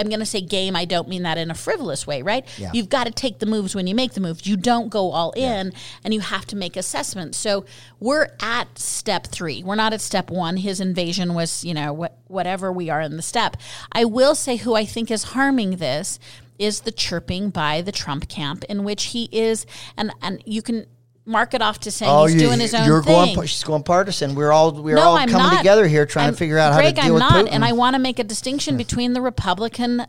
I'm 0.00 0.08
going 0.08 0.20
to 0.20 0.26
say 0.26 0.40
game. 0.40 0.74
I 0.74 0.84
don't 0.84 1.08
mean 1.08 1.22
that 1.24 1.38
in 1.38 1.50
a 1.50 1.54
frivolous 1.54 2.06
way, 2.06 2.22
right? 2.22 2.46
Yeah. 2.58 2.70
You've 2.72 2.88
got 2.88 3.04
to 3.04 3.12
take 3.12 3.38
the 3.38 3.46
moves 3.46 3.74
when 3.74 3.86
you 3.86 3.94
make 3.94 4.14
the 4.14 4.20
moves. 4.20 4.46
You 4.46 4.56
don't 4.56 4.88
go 4.88 5.10
all 5.10 5.32
in, 5.32 5.72
and 6.04 6.14
you 6.14 6.20
have 6.20 6.46
to 6.46 6.56
make 6.56 6.76
assessments. 6.76 7.38
So 7.38 7.64
we're 8.00 8.28
at 8.40 8.78
step 8.78 9.26
three. 9.26 9.62
We're 9.62 9.74
not 9.74 9.92
at 9.92 10.00
step 10.00 10.30
one. 10.30 10.56
His 10.56 10.80
invasion 10.80 11.34
was, 11.34 11.64
you 11.64 11.74
know, 11.74 11.92
what, 11.92 12.18
whatever 12.26 12.72
we 12.72 12.90
are 12.90 13.00
in 13.00 13.16
the 13.16 13.22
step. 13.22 13.56
I 13.92 14.04
will 14.04 14.34
say 14.34 14.56
who 14.56 14.74
I 14.74 14.84
think 14.84 15.10
is 15.10 15.24
harming 15.24 15.76
this 15.76 16.18
is 16.58 16.80
the 16.80 16.92
chirping 16.92 17.50
by 17.50 17.80
the 17.80 17.92
Trump 17.92 18.28
camp, 18.28 18.64
in 18.64 18.84
which 18.84 19.04
he 19.04 19.28
is, 19.32 19.66
and 19.96 20.12
and 20.20 20.42
you 20.44 20.62
can 20.62 20.86
mark 21.30 21.54
it 21.54 21.62
off 21.62 21.78
to 21.80 21.90
saying 21.90 22.10
Oh, 22.10 22.26
he's 22.26 22.34
you, 22.34 22.40
doing 22.40 22.60
his 22.60 22.74
own 22.74 22.86
you're 22.86 23.02
thing. 23.02 23.34
going. 23.34 23.46
She's 23.46 23.62
going 23.64 23.84
partisan. 23.84 24.34
We're 24.34 24.52
all 24.52 24.72
we're 24.72 24.96
No, 24.96 25.02
all 25.02 25.16
I'm 25.16 25.28
coming 25.28 25.46
not. 25.46 25.58
together 25.58 25.86
here 25.86 26.04
trying 26.04 26.26
I'm- 26.26 26.34
to 26.34 26.38
figure 26.38 26.58
out 26.58 26.74
Greg, 26.74 26.84
how 26.84 26.90
to 26.90 26.94
deal 26.94 27.04
I'm 27.04 27.12
with 27.14 27.20
not, 27.20 27.46
Putin. 27.46 27.48
and 27.52 27.64
I 27.64 27.72
want 27.72 27.94
to 27.94 28.00
make 28.00 28.18
a 28.18 28.24
distinction 28.24 28.74
hmm. 28.74 28.78
between 28.78 29.12
the 29.12 29.20
Republican 29.22 30.06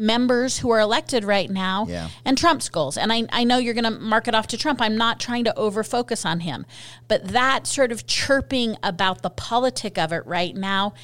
members 0.00 0.58
who 0.58 0.70
are 0.70 0.78
elected 0.78 1.24
right 1.24 1.50
now 1.50 1.84
Yeah. 1.88 2.08
and 2.24 2.38
Trump's 2.38 2.68
goals. 2.68 2.96
And 2.96 3.12
I, 3.12 3.24
I 3.30 3.42
know 3.42 3.58
you're 3.58 3.74
going 3.74 3.82
to 3.82 3.98
mark 3.98 4.28
it 4.28 4.34
off 4.34 4.46
to 4.48 4.56
Trump. 4.56 4.80
I'm 4.80 4.96
not 4.96 5.18
trying 5.18 5.42
to 5.44 5.58
over 5.58 5.82
focus 5.82 6.24
on 6.24 6.40
him. 6.40 6.66
But 7.08 7.28
that 7.28 7.66
sort 7.66 7.90
of 7.90 8.06
chirping 8.06 8.76
about 8.82 9.22
the 9.22 9.30
politic 9.30 9.98
of 9.98 10.12
it 10.12 10.24
right 10.24 10.54
now, 10.54 10.94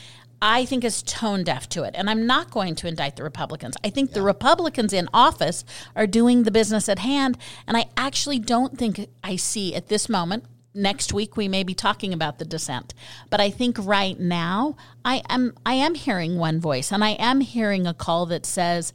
I 0.46 0.66
think 0.66 0.84
is 0.84 1.02
tone 1.02 1.42
deaf 1.42 1.70
to 1.70 1.84
it. 1.84 1.94
And 1.96 2.10
I'm 2.10 2.26
not 2.26 2.50
going 2.50 2.74
to 2.74 2.86
indict 2.86 3.16
the 3.16 3.22
Republicans. 3.22 3.76
I 3.82 3.88
think 3.88 4.12
the 4.12 4.20
Republicans 4.20 4.92
in 4.92 5.08
office 5.14 5.64
are 5.96 6.06
doing 6.06 6.42
the 6.42 6.50
business 6.50 6.86
at 6.86 6.98
hand. 6.98 7.38
And 7.66 7.78
I 7.78 7.86
actually 7.96 8.38
don't 8.40 8.76
think 8.76 9.08
I 9.24 9.36
see 9.36 9.74
at 9.74 9.88
this 9.88 10.06
moment. 10.06 10.44
Next 10.74 11.14
week 11.14 11.38
we 11.38 11.48
may 11.48 11.62
be 11.62 11.72
talking 11.72 12.12
about 12.12 12.38
the 12.38 12.44
dissent, 12.44 12.92
but 13.30 13.40
I 13.40 13.48
think 13.48 13.76
right 13.78 14.18
now 14.18 14.76
I 15.04 15.22
am 15.30 15.54
I 15.64 15.74
am 15.74 15.94
hearing 15.94 16.36
one 16.36 16.60
voice, 16.60 16.90
and 16.90 17.04
I 17.04 17.10
am 17.10 17.40
hearing 17.40 17.86
a 17.86 17.94
call 17.94 18.26
that 18.26 18.44
says 18.44 18.92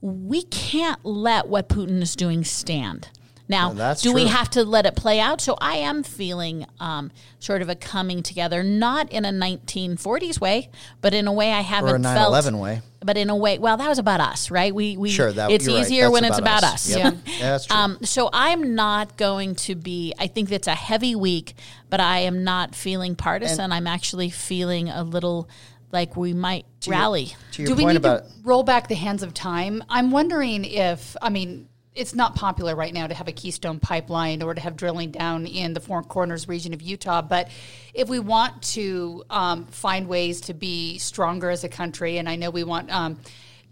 we 0.00 0.42
can't 0.44 1.04
let 1.04 1.48
what 1.48 1.68
Putin 1.68 2.00
is 2.00 2.16
doing 2.16 2.44
stand. 2.44 3.10
Now, 3.48 3.94
do 3.94 4.12
we 4.12 4.26
have 4.26 4.50
to 4.50 4.64
let 4.64 4.86
it 4.86 4.96
play 4.96 5.20
out? 5.20 5.40
So 5.40 5.56
I 5.60 5.76
am 5.76 6.02
feeling 6.02 6.66
um, 6.80 7.12
sort 7.38 7.62
of 7.62 7.68
a 7.68 7.74
coming 7.76 8.22
together, 8.22 8.62
not 8.64 9.10
in 9.12 9.24
a 9.24 9.30
1940s 9.30 10.40
way, 10.40 10.68
but 11.00 11.14
in 11.14 11.28
a 11.28 11.32
way 11.32 11.52
I 11.52 11.60
haven't 11.60 11.90
or 11.90 11.96
a 11.96 12.02
felt. 12.02 12.32
9/11 12.34 12.58
way. 12.60 12.82
But 13.04 13.16
in 13.16 13.30
a 13.30 13.36
way, 13.36 13.58
well, 13.58 13.76
that 13.76 13.88
was 13.88 14.00
about 14.00 14.20
us, 14.20 14.50
right? 14.50 14.74
We 14.74 14.96
we 14.96 15.10
Sure, 15.10 15.30
that- 15.30 15.52
it's 15.52 15.68
right. 15.68 15.76
easier 15.80 16.04
That's 16.04 16.12
when 16.12 16.24
it's 16.24 16.38
about 16.38 16.58
about 16.60 16.74
us. 16.74 16.90
us. 16.90 16.96
Yep. 16.96 17.14
Yeah, 17.26 17.50
that's 17.50 17.66
true. 17.66 17.76
Um, 17.76 17.98
so 18.02 18.30
I'm 18.32 18.74
not 18.74 19.16
going 19.16 19.54
to 19.56 19.74
be. 19.76 20.12
I 20.18 20.26
think 20.26 20.48
that's 20.48 20.66
a 20.66 20.74
heavy 20.74 21.14
week, 21.14 21.54
but 21.88 22.00
I 22.00 22.20
am 22.20 22.42
not 22.42 22.74
feeling 22.74 23.14
partisan. 23.14 23.70
I'm 23.70 23.86
actually 23.86 24.30
feeling 24.30 24.88
a 24.88 25.04
little 25.04 25.48
like 25.92 26.16
we 26.16 26.32
might 26.32 26.66
rally. 26.88 27.36
To 27.52 27.62
your 27.62 27.68
Do 27.68 27.74
we 27.76 27.84
need 27.84 27.96
about 27.96 28.26
to 28.26 28.34
roll 28.42 28.64
back 28.64 28.88
the 28.88 28.96
hands 28.96 29.22
of 29.22 29.32
time? 29.34 29.84
I'm 29.88 30.10
wondering 30.10 30.64
if, 30.64 31.16
I 31.22 31.28
mean, 31.28 31.68
it's 31.96 32.14
not 32.14 32.34
popular 32.34 32.76
right 32.76 32.92
now 32.92 33.06
to 33.06 33.14
have 33.14 33.26
a 33.26 33.32
Keystone 33.32 33.80
pipeline 33.80 34.42
or 34.42 34.54
to 34.54 34.60
have 34.60 34.76
drilling 34.76 35.10
down 35.10 35.46
in 35.46 35.72
the 35.72 35.80
Four 35.80 36.02
Corners 36.02 36.46
region 36.46 36.74
of 36.74 36.82
Utah. 36.82 37.22
But 37.22 37.48
if 37.94 38.08
we 38.08 38.18
want 38.18 38.62
to 38.74 39.24
um, 39.30 39.66
find 39.66 40.06
ways 40.06 40.42
to 40.42 40.54
be 40.54 40.98
stronger 40.98 41.50
as 41.50 41.64
a 41.64 41.68
country, 41.68 42.18
and 42.18 42.28
I 42.28 42.36
know 42.36 42.50
we 42.50 42.64
want 42.64 42.92
um, 42.92 43.18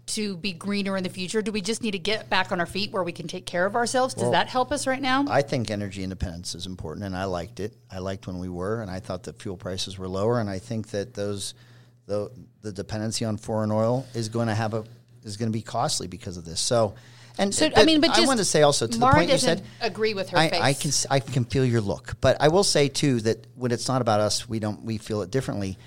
to 0.07 0.37
be 0.37 0.53
greener 0.53 0.97
in 0.97 1.03
the 1.03 1.09
future, 1.09 1.41
do 1.41 1.51
we 1.51 1.61
just 1.61 1.83
need 1.83 1.91
to 1.91 1.99
get 1.99 2.29
back 2.29 2.51
on 2.51 2.59
our 2.59 2.65
feet 2.65 2.91
where 2.91 3.03
we 3.03 3.11
can 3.11 3.27
take 3.27 3.45
care 3.45 3.65
of 3.65 3.75
ourselves? 3.75 4.15
Does 4.15 4.31
that 4.31 4.47
help 4.47 4.71
us 4.71 4.87
right 4.87 5.01
now? 5.01 5.25
I 5.29 5.43
think 5.43 5.69
energy 5.69 6.03
independence 6.03 6.55
is 6.55 6.65
important, 6.65 7.05
and 7.05 7.15
I 7.15 7.25
liked 7.25 7.59
it. 7.59 7.75
I 7.91 7.99
liked 7.99 8.25
when 8.27 8.39
we 8.39 8.49
were, 8.49 8.81
and 8.81 8.89
I 8.89 8.99
thought 8.99 9.23
that 9.23 9.41
fuel 9.41 9.57
prices 9.57 9.97
were 9.97 10.07
lower, 10.07 10.39
and 10.39 10.49
I 10.49 10.59
think 10.59 10.89
that 10.89 11.13
those, 11.13 11.53
the, 12.07 12.31
the 12.61 12.71
dependency 12.71 13.23
on 13.23 13.37
foreign 13.37 13.71
oil 13.71 14.05
is 14.13 14.29
going 14.29 14.47
to 14.47 14.55
have 14.55 14.73
a 14.73 14.83
is 15.23 15.37
going 15.37 15.51
to 15.51 15.57
be 15.57 15.63
costly 15.63 16.05
because 16.05 16.37
of 16.37 16.45
this. 16.45 16.59
So, 16.59 16.93
and 17.37 17.53
So, 17.53 17.69
I 17.75 17.83
mean, 17.85 18.01
but 18.01 18.11
I 18.11 18.15
just- 18.15 18.27
want 18.27 18.39
to 18.39 18.45
say 18.45 18.61
also 18.61 18.87
to 18.87 18.99
Maura 18.99 19.13
the 19.13 19.19
point 19.19 19.31
you 19.31 19.37
said, 19.37 19.61
agree 19.81 20.13
with 20.13 20.29
her 20.29 20.37
I, 20.37 20.49
face. 20.49 20.61
I 20.61 20.73
can 20.73 20.91
I 21.27 21.31
can 21.33 21.45
feel 21.45 21.65
your 21.65 21.81
look, 21.81 22.15
but 22.21 22.37
I 22.39 22.47
will 22.49 22.63
say 22.63 22.87
too 22.87 23.19
that 23.21 23.45
when 23.55 23.71
it's 23.71 23.87
not 23.87 24.01
about 24.01 24.19
us, 24.19 24.47
we 24.47 24.59
don't 24.59 24.83
we 24.83 24.97
feel 24.97 25.21
it 25.21 25.31
differently. 25.31 25.77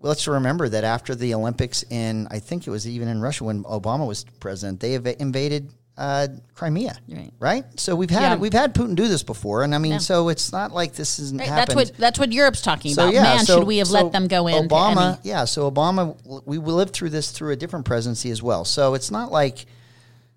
Well, 0.00 0.10
let's 0.10 0.26
remember 0.28 0.68
that 0.68 0.84
after 0.84 1.14
the 1.14 1.34
Olympics 1.34 1.82
in 1.90 2.28
I 2.30 2.38
think 2.38 2.66
it 2.66 2.70
was 2.70 2.86
even 2.86 3.08
in 3.08 3.20
Russia 3.20 3.44
when 3.44 3.64
Obama 3.64 4.06
was 4.06 4.24
president, 4.40 4.80
they 4.80 4.94
ev- 4.96 5.16
invaded 5.18 5.70
uh, 5.96 6.26
Crimea, 6.54 6.96
Right. 7.08 7.32
right? 7.38 7.64
So 7.78 7.94
we've 7.94 8.10
had 8.10 8.20
Yeah. 8.22 8.34
we've 8.36 8.52
had 8.52 8.74
Putin 8.74 8.96
do 8.96 9.06
this 9.06 9.22
before, 9.22 9.62
and 9.62 9.72
I 9.72 9.78
mean, 9.78 9.92
Yeah. 9.92 9.98
so 9.98 10.28
it's 10.28 10.50
not 10.50 10.72
like 10.74 10.94
this 10.94 11.20
isn't 11.20 11.38
Right, 11.38 11.48
happened. 11.48 11.78
that's 11.78 11.90
what 11.90 11.98
that's 11.98 12.18
what 12.18 12.32
Europe's 12.32 12.62
talking 12.62 12.92
So 12.94 13.04
about. 13.04 13.14
yeah, 13.14 13.22
Man, 13.22 13.44
so- 13.46 13.58
should 13.58 13.66
we 13.68 13.76
have 13.78 13.86
so 13.86 13.94
let 14.02 14.10
them 14.10 14.26
go 14.26 14.48
in? 14.48 14.68
Obama, 14.68 15.20
yeah. 15.22 15.44
So 15.44 15.70
Obama, 15.70 16.16
we 16.44 16.58
lived 16.58 16.94
through 16.94 17.10
this 17.10 17.30
through 17.30 17.52
a 17.52 17.56
different 17.56 17.84
presidency 17.84 18.32
as 18.32 18.42
well. 18.42 18.64
So 18.64 18.94
it's 18.94 19.12
not 19.12 19.30
like, 19.30 19.66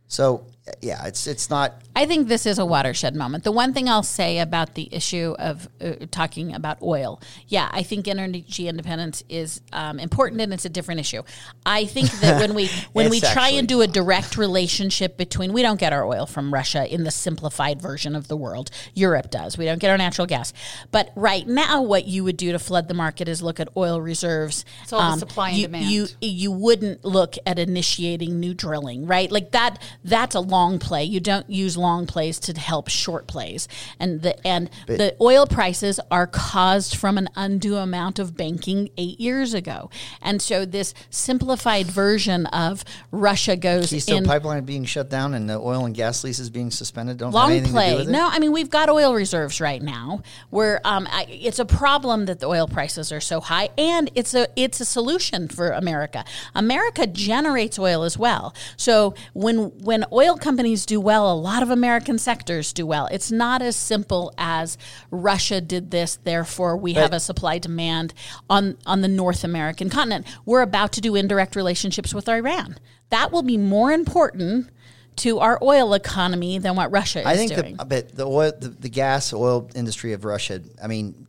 so 0.07 0.45
yeah, 0.81 1.05
it's 1.05 1.27
it's 1.27 1.49
not. 1.49 1.81
I 1.97 2.05
think 2.05 2.27
this 2.27 2.45
is 2.45 2.59
a 2.59 2.65
watershed 2.65 3.15
moment. 3.15 3.43
The 3.43 3.51
one 3.51 3.73
thing 3.73 3.89
I'll 3.89 4.03
say 4.03 4.37
about 4.37 4.75
the 4.75 4.87
issue 4.91 5.35
of 5.39 5.67
uh, 5.81 5.93
talking 6.11 6.53
about 6.53 6.79
oil, 6.83 7.19
yeah, 7.47 7.69
I 7.71 7.81
think 7.81 8.07
energy 8.07 8.67
independence 8.67 9.23
is 9.29 9.61
um, 9.73 9.97
important, 9.99 10.39
and 10.41 10.53
it's 10.53 10.63
a 10.63 10.69
different 10.69 10.99
issue. 10.99 11.23
I 11.65 11.85
think 11.85 12.11
that 12.19 12.39
when 12.39 12.53
we 12.53 12.69
when 12.93 13.09
we 13.09 13.19
try 13.19 13.49
and 13.49 13.67
do 13.67 13.81
a 13.81 13.87
direct 13.87 14.37
relationship 14.37 15.17
between, 15.17 15.53
we 15.53 15.63
don't 15.63 15.79
get 15.79 15.91
our 15.91 16.05
oil 16.05 16.27
from 16.27 16.53
Russia 16.53 16.85
in 16.85 17.03
the 17.03 17.09
simplified 17.09 17.81
version 17.81 18.15
of 18.15 18.27
the 18.27 18.37
world. 18.37 18.69
Europe 18.93 19.31
does. 19.31 19.57
We 19.57 19.65
don't 19.65 19.79
get 19.79 19.89
our 19.89 19.97
natural 19.97 20.27
gas. 20.27 20.53
But 20.91 21.11
right 21.15 21.47
now, 21.47 21.81
what 21.81 22.05
you 22.05 22.23
would 22.25 22.37
do 22.37 22.51
to 22.51 22.59
flood 22.59 22.89
the 22.89 22.93
market 22.93 23.27
is 23.27 23.41
look 23.41 23.59
at 23.59 23.69
oil 23.75 23.99
reserves. 24.01 24.65
Um, 24.67 24.83
It's 24.83 24.93
all 24.93 25.13
the 25.13 25.17
supply 25.17 25.49
and 25.49 25.57
you, 25.57 25.63
demand. 25.63 25.89
You 25.89 26.07
you 26.21 26.51
wouldn't 26.51 27.03
look 27.03 27.37
at 27.47 27.57
initiating 27.57 28.39
new 28.39 28.53
drilling, 28.53 29.07
right? 29.07 29.31
Like 29.31 29.49
that 29.53 29.81
that's 30.03 30.35
a 30.35 30.41
long 30.41 30.77
play. 30.77 31.03
You 31.03 31.19
don't 31.19 31.49
use 31.49 31.75
long 31.75 31.86
plays 32.07 32.39
to 32.39 32.59
help 32.59 32.89
short 32.89 33.27
plays. 33.27 33.67
And 33.99 34.21
the 34.21 34.47
and 34.47 34.69
the 34.87 35.15
oil 35.21 35.45
prices 35.45 35.99
are 36.11 36.27
caused 36.27 36.95
from 36.95 37.17
an 37.17 37.29
undue 37.35 37.77
amount 37.77 38.19
of 38.19 38.35
banking 38.35 38.89
8 38.97 39.19
years 39.19 39.53
ago. 39.53 39.89
And 40.21 40.41
so 40.41 40.65
this 40.65 40.93
simplified 41.09 41.87
version 41.87 42.45
of 42.47 42.83
Russia 43.11 43.55
goes 43.55 43.89
Keystone 43.89 44.17
in 44.17 44.25
pipeline 44.25 44.65
being 44.65 44.85
shut 44.85 45.09
down 45.09 45.33
and 45.33 45.49
the 45.49 45.57
oil 45.57 45.85
and 45.85 45.95
gas 45.95 46.23
leases 46.23 46.49
being 46.49 46.71
suspended 46.71 47.17
don't 47.17 47.33
have 47.33 47.49
long 47.49 47.63
play. 47.65 47.91
do 47.91 47.97
with 47.97 48.07
it. 48.09 48.11
No, 48.11 48.27
I 48.27 48.39
mean 48.39 48.51
we've 48.51 48.69
got 48.69 48.89
oil 48.89 49.13
reserves 49.13 49.61
right 49.61 49.81
now. 49.81 50.21
Where 50.49 50.81
um, 50.85 51.07
I, 51.11 51.25
it's 51.29 51.59
a 51.59 51.65
problem 51.65 52.25
that 52.25 52.39
the 52.39 52.47
oil 52.47 52.67
prices 52.67 53.11
are 53.11 53.21
so 53.21 53.39
high, 53.39 53.69
and 53.77 54.09
it's 54.15 54.33
a 54.33 54.47
it's 54.55 54.79
a 54.79 54.85
solution 54.85 55.47
for 55.47 55.71
America. 55.71 56.25
America 56.55 57.07
generates 57.07 57.79
oil 57.79 58.03
as 58.03 58.17
well. 58.17 58.55
So 58.75 59.15
when 59.33 59.77
when 59.83 60.05
oil 60.11 60.37
companies 60.37 60.85
do 60.85 60.99
well, 60.99 61.31
a 61.31 61.35
lot 61.35 61.63
of 61.63 61.69
American 61.77 62.17
sectors 62.17 62.73
do 62.73 62.85
well. 62.85 63.07
It's 63.11 63.31
not 63.31 63.61
as 63.61 63.75
simple 63.75 64.33
as 64.37 64.77
Russia 65.11 65.61
did 65.61 65.91
this, 65.91 66.17
therefore 66.23 66.75
we 66.75 66.93
have 66.93 67.13
a 67.13 67.19
supply 67.19 67.59
demand 67.59 68.13
on 68.49 68.77
on 68.85 69.01
the 69.01 69.07
North 69.07 69.43
American 69.43 69.89
continent. 69.89 70.25
We're 70.45 70.61
about 70.61 70.91
to 70.93 71.01
do 71.01 71.15
indirect 71.15 71.55
relationships 71.55 72.13
with 72.13 72.27
Iran. 72.27 72.77
That 73.09 73.31
will 73.31 73.43
be 73.43 73.57
more 73.57 73.91
important 73.91 74.69
to 75.17 75.39
our 75.39 75.57
oil 75.61 75.93
economy 75.93 76.59
than 76.59 76.75
what 76.75 76.91
Russia 76.91 77.21
is 77.21 77.25
I 77.25 77.35
think 77.35 77.53
doing. 77.53 77.77
the 77.77 77.85
but 77.85 78.15
the 78.15 78.27
oil 78.27 78.51
the, 78.59 78.69
the 78.69 78.89
gas 78.89 79.33
oil 79.33 79.69
industry 79.75 80.13
of 80.13 80.25
Russia. 80.25 80.61
I 80.83 80.87
mean, 80.87 81.27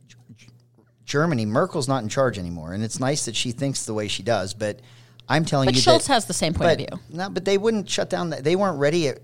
Germany. 1.05 1.45
Merkel's 1.45 1.87
not 1.87 2.03
in 2.03 2.09
charge 2.09 2.37
anymore, 2.37 2.73
and 2.73 2.83
it's 2.83 2.99
nice 2.99 3.25
that 3.25 3.35
she 3.35 3.51
thinks 3.51 3.85
the 3.85 3.93
way 3.93 4.07
she 4.07 4.23
does. 4.23 4.53
But 4.53 4.79
I'm 5.27 5.43
telling 5.43 5.65
But 5.65 5.75
you, 5.75 5.81
Scholz 5.81 6.07
that, 6.07 6.13
has 6.13 6.25
the 6.25 6.33
same 6.33 6.53
point 6.53 6.65
but, 6.65 6.81
of 6.81 6.99
view. 6.99 7.17
No, 7.17 7.29
but 7.29 7.45
they 7.45 7.57
wouldn't 7.57 7.89
shut 7.89 8.09
down. 8.09 8.29
They 8.29 8.55
weren't 8.55 8.79
ready 8.79 9.09
at, 9.09 9.19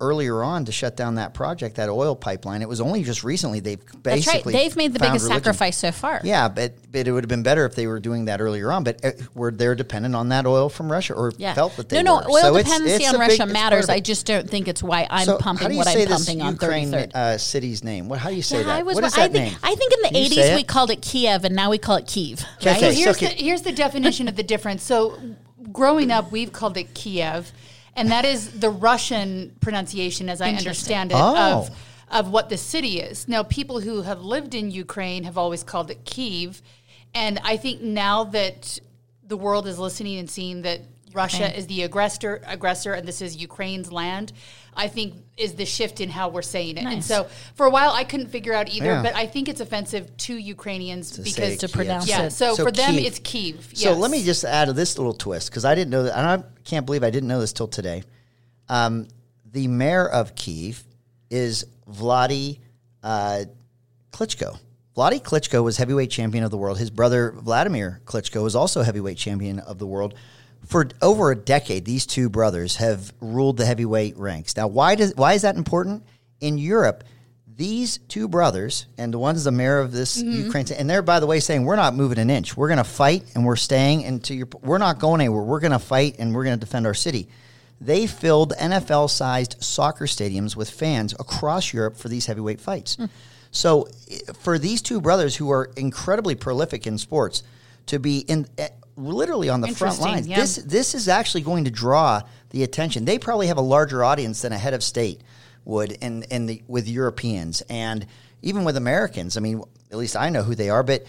earlier 0.00 0.42
on 0.42 0.64
to 0.64 0.72
shut 0.72 0.96
down 0.96 1.16
that 1.16 1.34
project, 1.34 1.76
that 1.76 1.88
oil 1.88 2.16
pipeline. 2.16 2.62
It 2.62 2.68
was 2.68 2.80
only 2.80 3.02
just 3.04 3.22
recently 3.24 3.60
they've 3.60 3.78
That's 4.02 4.26
right. 4.26 4.34
basically 4.36 4.52
They've 4.54 4.76
made 4.76 4.92
the 4.94 4.98
biggest 4.98 5.24
religion. 5.24 5.42
sacrifice 5.44 5.76
so 5.76 5.92
far. 5.92 6.20
Yeah, 6.24 6.48
but 6.48 6.74
but 6.90 7.06
it 7.06 7.12
would 7.12 7.22
have 7.24 7.28
been 7.28 7.42
better 7.42 7.64
if 7.66 7.74
they 7.74 7.86
were 7.86 8.00
doing 8.00 8.24
that 8.24 8.40
earlier 8.40 8.72
on. 8.72 8.82
But 8.84 9.04
uh, 9.04 9.12
were 9.34 9.50
they're 9.50 9.74
dependent 9.74 10.14
on 10.16 10.30
that 10.30 10.46
oil 10.46 10.68
from 10.68 10.90
Russia, 10.90 11.14
or 11.14 11.32
Yeah. 11.38 11.54
felt 11.54 11.76
that 11.76 11.88
they 11.88 12.02
no, 12.02 12.16
were. 12.16 12.22
no. 12.22 12.28
Oil 12.34 12.40
So 12.42 12.56
dependency 12.58 13.04
it's 13.04 13.08
on 13.08 13.14
a 13.14 13.18
big- 13.18 13.38
Russia 13.40 13.46
matters. 13.46 13.88
I 13.88 14.00
just 14.00 14.26
don't 14.26 14.48
think 14.48 14.68
it's 14.68 14.82
why 14.82 15.06
I'm 15.10 15.24
So 15.26 15.38
pumping 15.38 15.76
what 15.76 15.86
I'm 15.86 16.06
pumping 16.08 16.42
on 16.42 16.52
Ukraine 16.54 16.90
33rd. 16.90 17.14
uh, 17.14 17.38
city's 17.38 17.84
name? 17.84 18.08
What? 18.08 18.18
How 18.18 18.30
do 18.30 18.36
you 18.36 18.42
say 18.42 18.58
Yeah, 18.58 18.64
that? 18.64 18.78
I 18.78 18.82
was. 18.82 18.94
what 18.94 19.04
is 19.04 19.14
I 19.14 19.28
that 19.28 19.32
think. 19.32 19.52
name? 19.52 19.58
I 19.62 19.74
think 19.74 19.92
in 19.92 20.02
the 20.02 20.08
Can 20.08 20.30
'80s 20.50 20.54
we 20.56 20.62
called 20.64 20.90
it 20.90 21.02
Kiev, 21.02 21.44
and 21.44 21.54
now 21.54 21.70
we 21.70 21.78
call 21.78 21.96
it 21.96 22.06
Kiev. 22.06 22.44
Okay. 22.58 22.70
Right? 22.72 22.80
So 22.80 22.90
here's 22.92 23.18
so 23.18 23.26
the 23.26 23.32
here's 23.32 23.62
the 23.62 23.72
definition 23.72 24.28
of 24.28 24.36
the 24.36 24.42
difference. 24.42 24.82
So 24.82 25.18
growing 25.72 26.10
up, 26.10 26.32
we've 26.32 26.52
called 26.52 26.76
it 26.76 26.94
Kiev, 26.94 27.52
and 27.96 28.10
that 28.10 28.24
is 28.24 28.60
the 28.60 28.70
Russian 28.70 29.56
pronunciation, 29.60 30.28
as 30.28 30.40
I 30.40 30.50
understand 30.50 31.12
it, 31.12 31.16
Oh. 31.18 31.36
of 31.62 31.70
of 32.10 32.28
what 32.28 32.48
the 32.48 32.56
city 32.56 32.98
is. 32.98 33.28
Now, 33.28 33.44
people 33.44 33.78
who 33.80 34.02
have 34.02 34.20
lived 34.20 34.52
in 34.56 34.72
Ukraine 34.72 35.22
have 35.22 35.38
always 35.38 35.62
called 35.62 35.92
it 35.92 36.04
Kiev, 36.04 36.60
and 37.14 37.38
I 37.44 37.56
think 37.56 37.82
now 37.82 38.24
that 38.24 38.80
the 39.24 39.36
world 39.36 39.68
is 39.68 39.78
listening 39.78 40.18
and 40.18 40.28
seeing 40.28 40.62
that 40.62 40.80
Russia 41.12 41.56
is 41.56 41.66
the 41.66 41.82
aggressor, 41.82 42.40
aggressor, 42.46 42.92
and 42.94 43.06
this 43.06 43.20
is 43.20 43.36
Ukraine's 43.36 43.90
land. 43.92 44.32
I 44.74 44.86
think 44.88 45.14
is 45.36 45.54
the 45.54 45.66
shift 45.66 46.00
in 46.00 46.08
how 46.08 46.28
we're 46.28 46.42
saying 46.42 46.76
it. 46.76 46.84
And 46.84 47.04
so, 47.04 47.26
for 47.54 47.66
a 47.66 47.70
while, 47.70 47.90
I 47.90 48.04
couldn't 48.04 48.28
figure 48.28 48.52
out 48.52 48.72
either. 48.72 48.86
Yeah. 48.86 49.02
but 49.02 49.14
I 49.16 49.26
think 49.26 49.48
it's 49.48 49.60
offensive 49.60 50.16
to 50.18 50.36
Ukrainians 50.36 51.16
say 51.16 51.22
because 51.22 51.56
To 51.58 51.66
Kiev. 51.66 51.72
pronounce 51.74 52.08
yeah. 52.08 52.22
it. 52.22 52.30
So, 52.30 52.54
So 52.54 52.64
for 52.64 52.70
them, 52.72 52.94
Kiev. 52.94 53.04
it's 53.06 53.18
Kiev. 53.18 53.70
So 53.74 53.92
let 53.94 54.10
me 54.10 54.22
just 54.22 54.44
add 54.44 54.68
this 54.70 54.96
little 54.96 55.12
twist 55.12 55.50
because 55.50 55.64
I 55.64 55.74
didn't 55.74 55.90
know 55.90 56.04
that. 56.04 56.16
And 56.16 56.26
I 56.26 56.44
can't 56.64 56.86
believe 56.86 57.02
I 57.02 57.10
didn't 57.10 57.28
know 57.28 57.40
this 57.40 57.52
till 57.52 57.68
today. 57.68 58.04
Um, 58.68 59.08
the 59.50 59.66
mayor 59.66 60.08
of 60.08 60.36
Kiev 60.36 60.84
is 61.30 61.66
Vladi 61.90 62.60
uh, 63.02 63.44
Klitschko. 64.12 64.58
Vladi 64.96 65.20
Klitschko 65.22 65.62
was 65.62 65.76
heavyweight 65.76 66.10
champion 66.10 66.44
of 66.44 66.50
the 66.50 66.56
world. 66.56 66.78
His 66.78 66.90
brother 66.90 67.32
Vladimir 67.32 68.00
Klitschko 68.04 68.42
was 68.42 68.54
also 68.54 68.82
heavyweight 68.82 69.16
champion 69.16 69.58
of 69.58 69.78
the 69.78 69.86
world. 69.86 70.14
For 70.70 70.88
over 71.02 71.32
a 71.32 71.36
decade, 71.36 71.84
these 71.84 72.06
two 72.06 72.28
brothers 72.28 72.76
have 72.76 73.12
ruled 73.20 73.56
the 73.56 73.66
heavyweight 73.66 74.16
ranks. 74.16 74.56
Now, 74.56 74.68
why 74.68 74.94
does 74.94 75.12
why 75.16 75.32
is 75.32 75.42
that 75.42 75.56
important? 75.56 76.04
In 76.40 76.58
Europe, 76.58 77.02
these 77.44 77.98
two 78.06 78.28
brothers 78.28 78.86
and 78.96 79.12
the 79.12 79.18
one's 79.18 79.42
the 79.42 79.50
mayor 79.50 79.80
of 79.80 79.90
this 79.90 80.22
mm-hmm. 80.22 80.44
Ukraine, 80.44 80.66
and 80.78 80.88
they're 80.88 81.02
by 81.02 81.18
the 81.18 81.26
way 81.26 81.40
saying 81.40 81.64
we're 81.64 81.74
not 81.74 81.96
moving 81.96 82.18
an 82.18 82.30
inch. 82.30 82.56
We're 82.56 82.68
going 82.68 82.78
to 82.78 82.84
fight 82.84 83.24
and 83.34 83.44
we're 83.44 83.56
staying. 83.56 84.04
And 84.04 84.22
to 84.26 84.34
your, 84.34 84.48
we're 84.62 84.78
not 84.78 85.00
going 85.00 85.20
anywhere. 85.20 85.42
We're 85.42 85.58
going 85.58 85.72
to 85.72 85.80
fight 85.80 86.20
and 86.20 86.32
we're 86.32 86.44
going 86.44 86.56
to 86.56 86.64
defend 86.64 86.86
our 86.86 86.94
city. 86.94 87.28
They 87.80 88.06
filled 88.06 88.52
NFL-sized 88.52 89.56
soccer 89.64 90.06
stadiums 90.06 90.54
with 90.54 90.70
fans 90.70 91.14
across 91.14 91.72
Europe 91.72 91.96
for 91.96 92.08
these 92.08 92.26
heavyweight 92.26 92.60
fights. 92.60 92.94
Hmm. 92.94 93.06
So, 93.50 93.88
eh, 94.08 94.18
for 94.38 94.56
these 94.56 94.82
two 94.82 95.00
brothers 95.00 95.34
who 95.34 95.50
are 95.50 95.72
incredibly 95.76 96.36
prolific 96.36 96.86
in 96.86 96.96
sports 96.96 97.42
to 97.90 97.98
be 97.98 98.20
in 98.20 98.46
eh, 98.56 98.68
literally 98.96 99.48
on 99.48 99.60
the 99.60 99.68
front 99.68 100.00
lines, 100.00 100.26
yeah. 100.26 100.36
this 100.36 100.56
this 100.56 100.94
is 100.94 101.08
actually 101.08 101.42
going 101.42 101.64
to 101.64 101.70
draw 101.70 102.22
the 102.50 102.62
attention. 102.62 103.04
They 103.04 103.18
probably 103.18 103.48
have 103.48 103.58
a 103.58 103.62
larger 103.62 104.04
audience 104.04 104.42
than 104.42 104.52
a 104.52 104.58
head 104.58 104.74
of 104.74 104.82
state 104.82 105.22
would 105.64 105.92
in 105.92 106.22
in 106.24 106.46
the 106.46 106.62
with 106.68 106.88
Europeans 106.88 107.62
and 107.68 108.06
even 108.42 108.64
with 108.64 108.76
Americans. 108.76 109.36
I 109.36 109.40
mean, 109.40 109.62
at 109.90 109.98
least 109.98 110.16
I 110.16 110.30
know 110.30 110.42
who 110.42 110.54
they 110.54 110.70
are. 110.70 110.82
But 110.82 111.04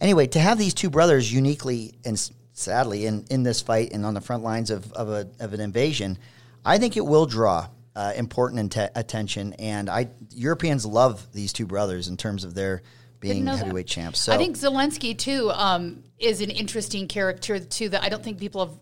anyway, 0.00 0.28
to 0.28 0.40
have 0.40 0.56
these 0.56 0.72
two 0.72 0.88
brothers 0.88 1.32
uniquely 1.32 1.94
and 2.04 2.18
sadly 2.52 3.06
in, 3.06 3.24
in 3.30 3.42
this 3.42 3.60
fight 3.60 3.92
and 3.92 4.06
on 4.06 4.14
the 4.14 4.20
front 4.20 4.44
lines 4.44 4.70
of 4.70 4.92
of, 4.92 5.08
a, 5.08 5.28
of 5.40 5.52
an 5.52 5.60
invasion, 5.60 6.16
I 6.64 6.78
think 6.78 6.96
it 6.96 7.04
will 7.04 7.26
draw. 7.26 7.68
Uh, 7.96 8.12
important 8.16 8.72
inte- 8.72 8.88
attention, 8.94 9.52
and 9.54 9.90
I 9.90 10.10
Europeans 10.30 10.86
love 10.86 11.26
these 11.32 11.52
two 11.52 11.66
brothers 11.66 12.06
in 12.06 12.16
terms 12.16 12.44
of 12.44 12.54
their 12.54 12.82
being 13.20 13.44
know 13.44 13.52
that. 13.52 13.64
heavyweight 13.64 13.86
champs. 13.86 14.20
So 14.20 14.32
I 14.32 14.38
think 14.38 14.56
Zelensky 14.56 15.16
too 15.16 15.50
um, 15.50 16.02
is 16.18 16.40
an 16.40 16.50
interesting 16.50 17.06
character 17.06 17.60
too 17.60 17.90
that 17.90 18.02
I 18.02 18.08
don't 18.08 18.22
think 18.22 18.38
people 18.38 18.66
have 18.66 18.74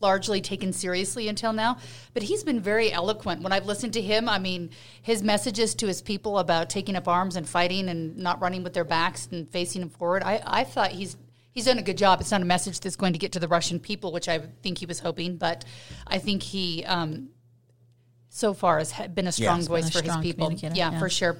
largely 0.00 0.40
taken 0.40 0.72
seriously 0.72 1.28
until 1.28 1.52
now. 1.52 1.76
But 2.14 2.22
he's 2.22 2.42
been 2.42 2.60
very 2.60 2.92
eloquent 2.92 3.42
when 3.42 3.52
I've 3.52 3.66
listened 3.66 3.92
to 3.94 4.00
him. 4.02 4.28
I 4.28 4.38
mean, 4.38 4.70
his 5.02 5.22
messages 5.22 5.74
to 5.76 5.86
his 5.86 6.00
people 6.02 6.38
about 6.38 6.70
taking 6.70 6.96
up 6.96 7.06
arms 7.06 7.36
and 7.36 7.48
fighting 7.48 7.88
and 7.88 8.16
not 8.16 8.40
running 8.40 8.62
with 8.62 8.72
their 8.72 8.84
backs 8.84 9.28
and 9.30 9.48
facing 9.50 9.80
them 9.80 9.90
forward. 9.90 10.22
I, 10.22 10.42
I 10.44 10.64
thought 10.64 10.92
he's. 10.92 11.16
He's 11.52 11.64
done 11.64 11.78
a 11.78 11.82
good 11.82 11.98
job. 11.98 12.20
It's 12.20 12.30
not 12.30 12.42
a 12.42 12.44
message 12.44 12.78
that's 12.78 12.94
going 12.94 13.12
to 13.12 13.18
get 13.18 13.32
to 13.32 13.40
the 13.40 13.48
Russian 13.48 13.80
people, 13.80 14.12
which 14.12 14.28
I 14.28 14.38
think 14.38 14.78
he 14.78 14.86
was 14.86 15.00
hoping, 15.00 15.36
but 15.36 15.64
I 16.06 16.18
think 16.18 16.44
he 16.44 16.84
um, 16.84 17.30
so 18.30 18.54
far 18.54 18.78
has 18.78 18.92
been 19.08 19.26
a 19.26 19.32
strong 19.32 19.56
he's 19.56 19.66
voice 19.66 19.88
a 19.88 19.92
for 19.92 20.02
his 20.02 20.16
people. 20.18 20.52
Yeah, 20.52 20.72
yeah. 20.72 20.98
for 20.98 21.10
sure. 21.10 21.36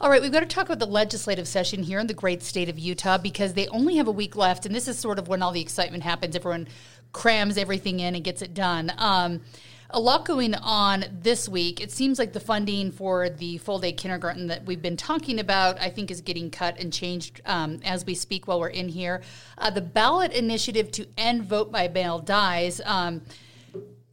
All 0.00 0.08
right, 0.08 0.22
we've 0.22 0.32
got 0.32 0.40
to 0.40 0.46
talk 0.46 0.64
about 0.64 0.78
the 0.78 0.86
legislative 0.86 1.46
session 1.46 1.82
here 1.82 2.00
in 2.00 2.06
the 2.06 2.14
great 2.14 2.42
state 2.42 2.70
of 2.70 2.78
Utah 2.78 3.18
because 3.18 3.52
they 3.52 3.68
only 3.68 3.96
have 3.96 4.08
a 4.08 4.12
week 4.12 4.34
left, 4.34 4.64
and 4.64 4.74
this 4.74 4.88
is 4.88 4.98
sort 4.98 5.18
of 5.18 5.28
when 5.28 5.42
all 5.42 5.52
the 5.52 5.60
excitement 5.60 6.02
happens. 6.02 6.34
Everyone 6.34 6.66
crams 7.12 7.58
everything 7.58 8.00
in 8.00 8.14
and 8.14 8.24
gets 8.24 8.40
it 8.40 8.54
done. 8.54 8.90
Um, 8.96 9.42
a 9.90 10.00
lot 10.00 10.24
going 10.24 10.54
on 10.54 11.04
this 11.20 11.48
week. 11.48 11.80
It 11.80 11.90
seems 11.90 12.18
like 12.18 12.32
the 12.32 12.40
funding 12.40 12.90
for 12.90 13.28
the 13.28 13.58
full 13.58 13.78
day 13.78 13.92
kindergarten 13.92 14.46
that 14.46 14.64
we've 14.64 14.80
been 14.80 14.96
talking 14.96 15.40
about, 15.40 15.78
I 15.78 15.90
think, 15.90 16.10
is 16.10 16.22
getting 16.22 16.50
cut 16.50 16.78
and 16.80 16.90
changed 16.90 17.42
um, 17.44 17.80
as 17.84 18.06
we 18.06 18.14
speak 18.14 18.46
while 18.46 18.60
we're 18.60 18.68
in 18.68 18.88
here. 18.88 19.20
Uh, 19.58 19.70
the 19.70 19.80
ballot 19.82 20.32
initiative 20.32 20.90
to 20.92 21.06
end 21.18 21.42
vote 21.44 21.70
by 21.70 21.88
mail 21.88 22.18
dies. 22.18 22.80
Um, 22.86 23.22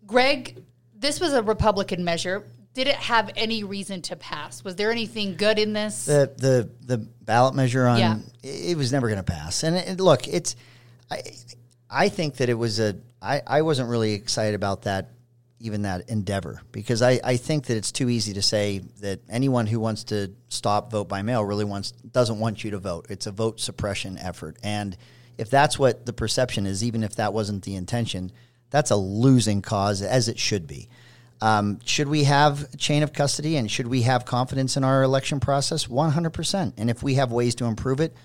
Greg, 0.06 0.63
this 0.99 1.19
was 1.19 1.33
a 1.33 1.43
Republican 1.43 2.03
measure. 2.03 2.43
Did 2.73 2.88
it 2.88 2.95
have 2.95 3.31
any 3.36 3.63
reason 3.63 4.01
to 4.03 4.15
pass? 4.15 4.63
Was 4.63 4.75
there 4.75 4.91
anything 4.91 5.36
good 5.36 5.57
in 5.57 5.73
this? 5.73 6.05
the 6.05 6.31
the 6.38 6.69
the 6.86 6.97
ballot 6.97 7.55
measure 7.55 7.88
on 7.88 7.99
Yeah. 7.99 8.19
it 8.43 8.77
was 8.77 8.91
never 8.91 9.07
going 9.07 9.17
to 9.17 9.23
pass. 9.23 9.63
And 9.63 9.75
it, 9.75 9.99
look, 9.99 10.27
it's 10.27 10.55
I 11.10 11.21
I 11.89 12.10
think 12.10 12.36
that 12.38 12.49
it 12.49 12.53
was 12.53 12.79
a 12.79 12.95
I 13.21 13.41
I 13.47 13.62
wasn't 13.63 13.89
really 13.89 14.13
excited 14.13 14.53
about 14.53 14.83
that 14.83 15.10
even 15.60 15.81
that 15.83 16.07
endeavor 16.07 16.62
because 16.71 17.01
I 17.01 17.19
I 17.23 17.38
think 17.38 17.65
that 17.65 17.77
it's 17.77 17.91
too 17.91 18.10
easy 18.10 18.33
to 18.33 18.43
say 18.43 18.79
that 19.01 19.21
anyone 19.27 19.65
who 19.65 19.79
wants 19.79 20.03
to 20.05 20.31
stop 20.49 20.91
vote 20.91 21.10
by 21.10 21.23
mail 21.23 21.43
really 21.43 21.65
wants 21.65 21.91
doesn't 21.91 22.38
want 22.39 22.63
you 22.63 22.71
to 22.71 22.77
vote. 22.77 23.07
It's 23.10 23.25
a 23.25 23.31
vote 23.31 23.60
suppression 23.60 24.19
effort 24.19 24.57
and 24.62 24.95
if 25.39 25.49
that's 25.49 25.79
what 25.79 26.05
the 26.05 26.13
perception 26.13 26.67
is 26.67 26.83
even 26.83 27.03
if 27.03 27.15
that 27.15 27.33
wasn't 27.33 27.63
the 27.63 27.75
intention, 27.75 28.31
that's 28.69 28.91
a 28.91 28.95
losing 28.95 29.62
cause 29.62 30.01
as 30.01 30.27
it 30.27 30.39
should 30.39 30.67
be. 30.67 30.89
Um, 31.41 31.80
should 31.86 32.08
we 32.08 32.23
have 32.23 32.75
chain 32.77 33.03
of 33.03 33.13
custody 33.13 33.58
and 33.58 33.69
should 33.69 33.88
we 33.88 34.01
have 34.03 34.25
confidence 34.25 34.75
in 34.75 34.84
our 34.84 35.03
election 35.03 35.39
process? 35.39 35.86
100%. 35.86 36.73
And 36.77 36.89
if 36.89 37.03
we 37.03 37.15
have 37.15 37.32
ways 37.32 37.56
to 37.56 37.65
improve 37.65 37.99
it, 37.99 38.15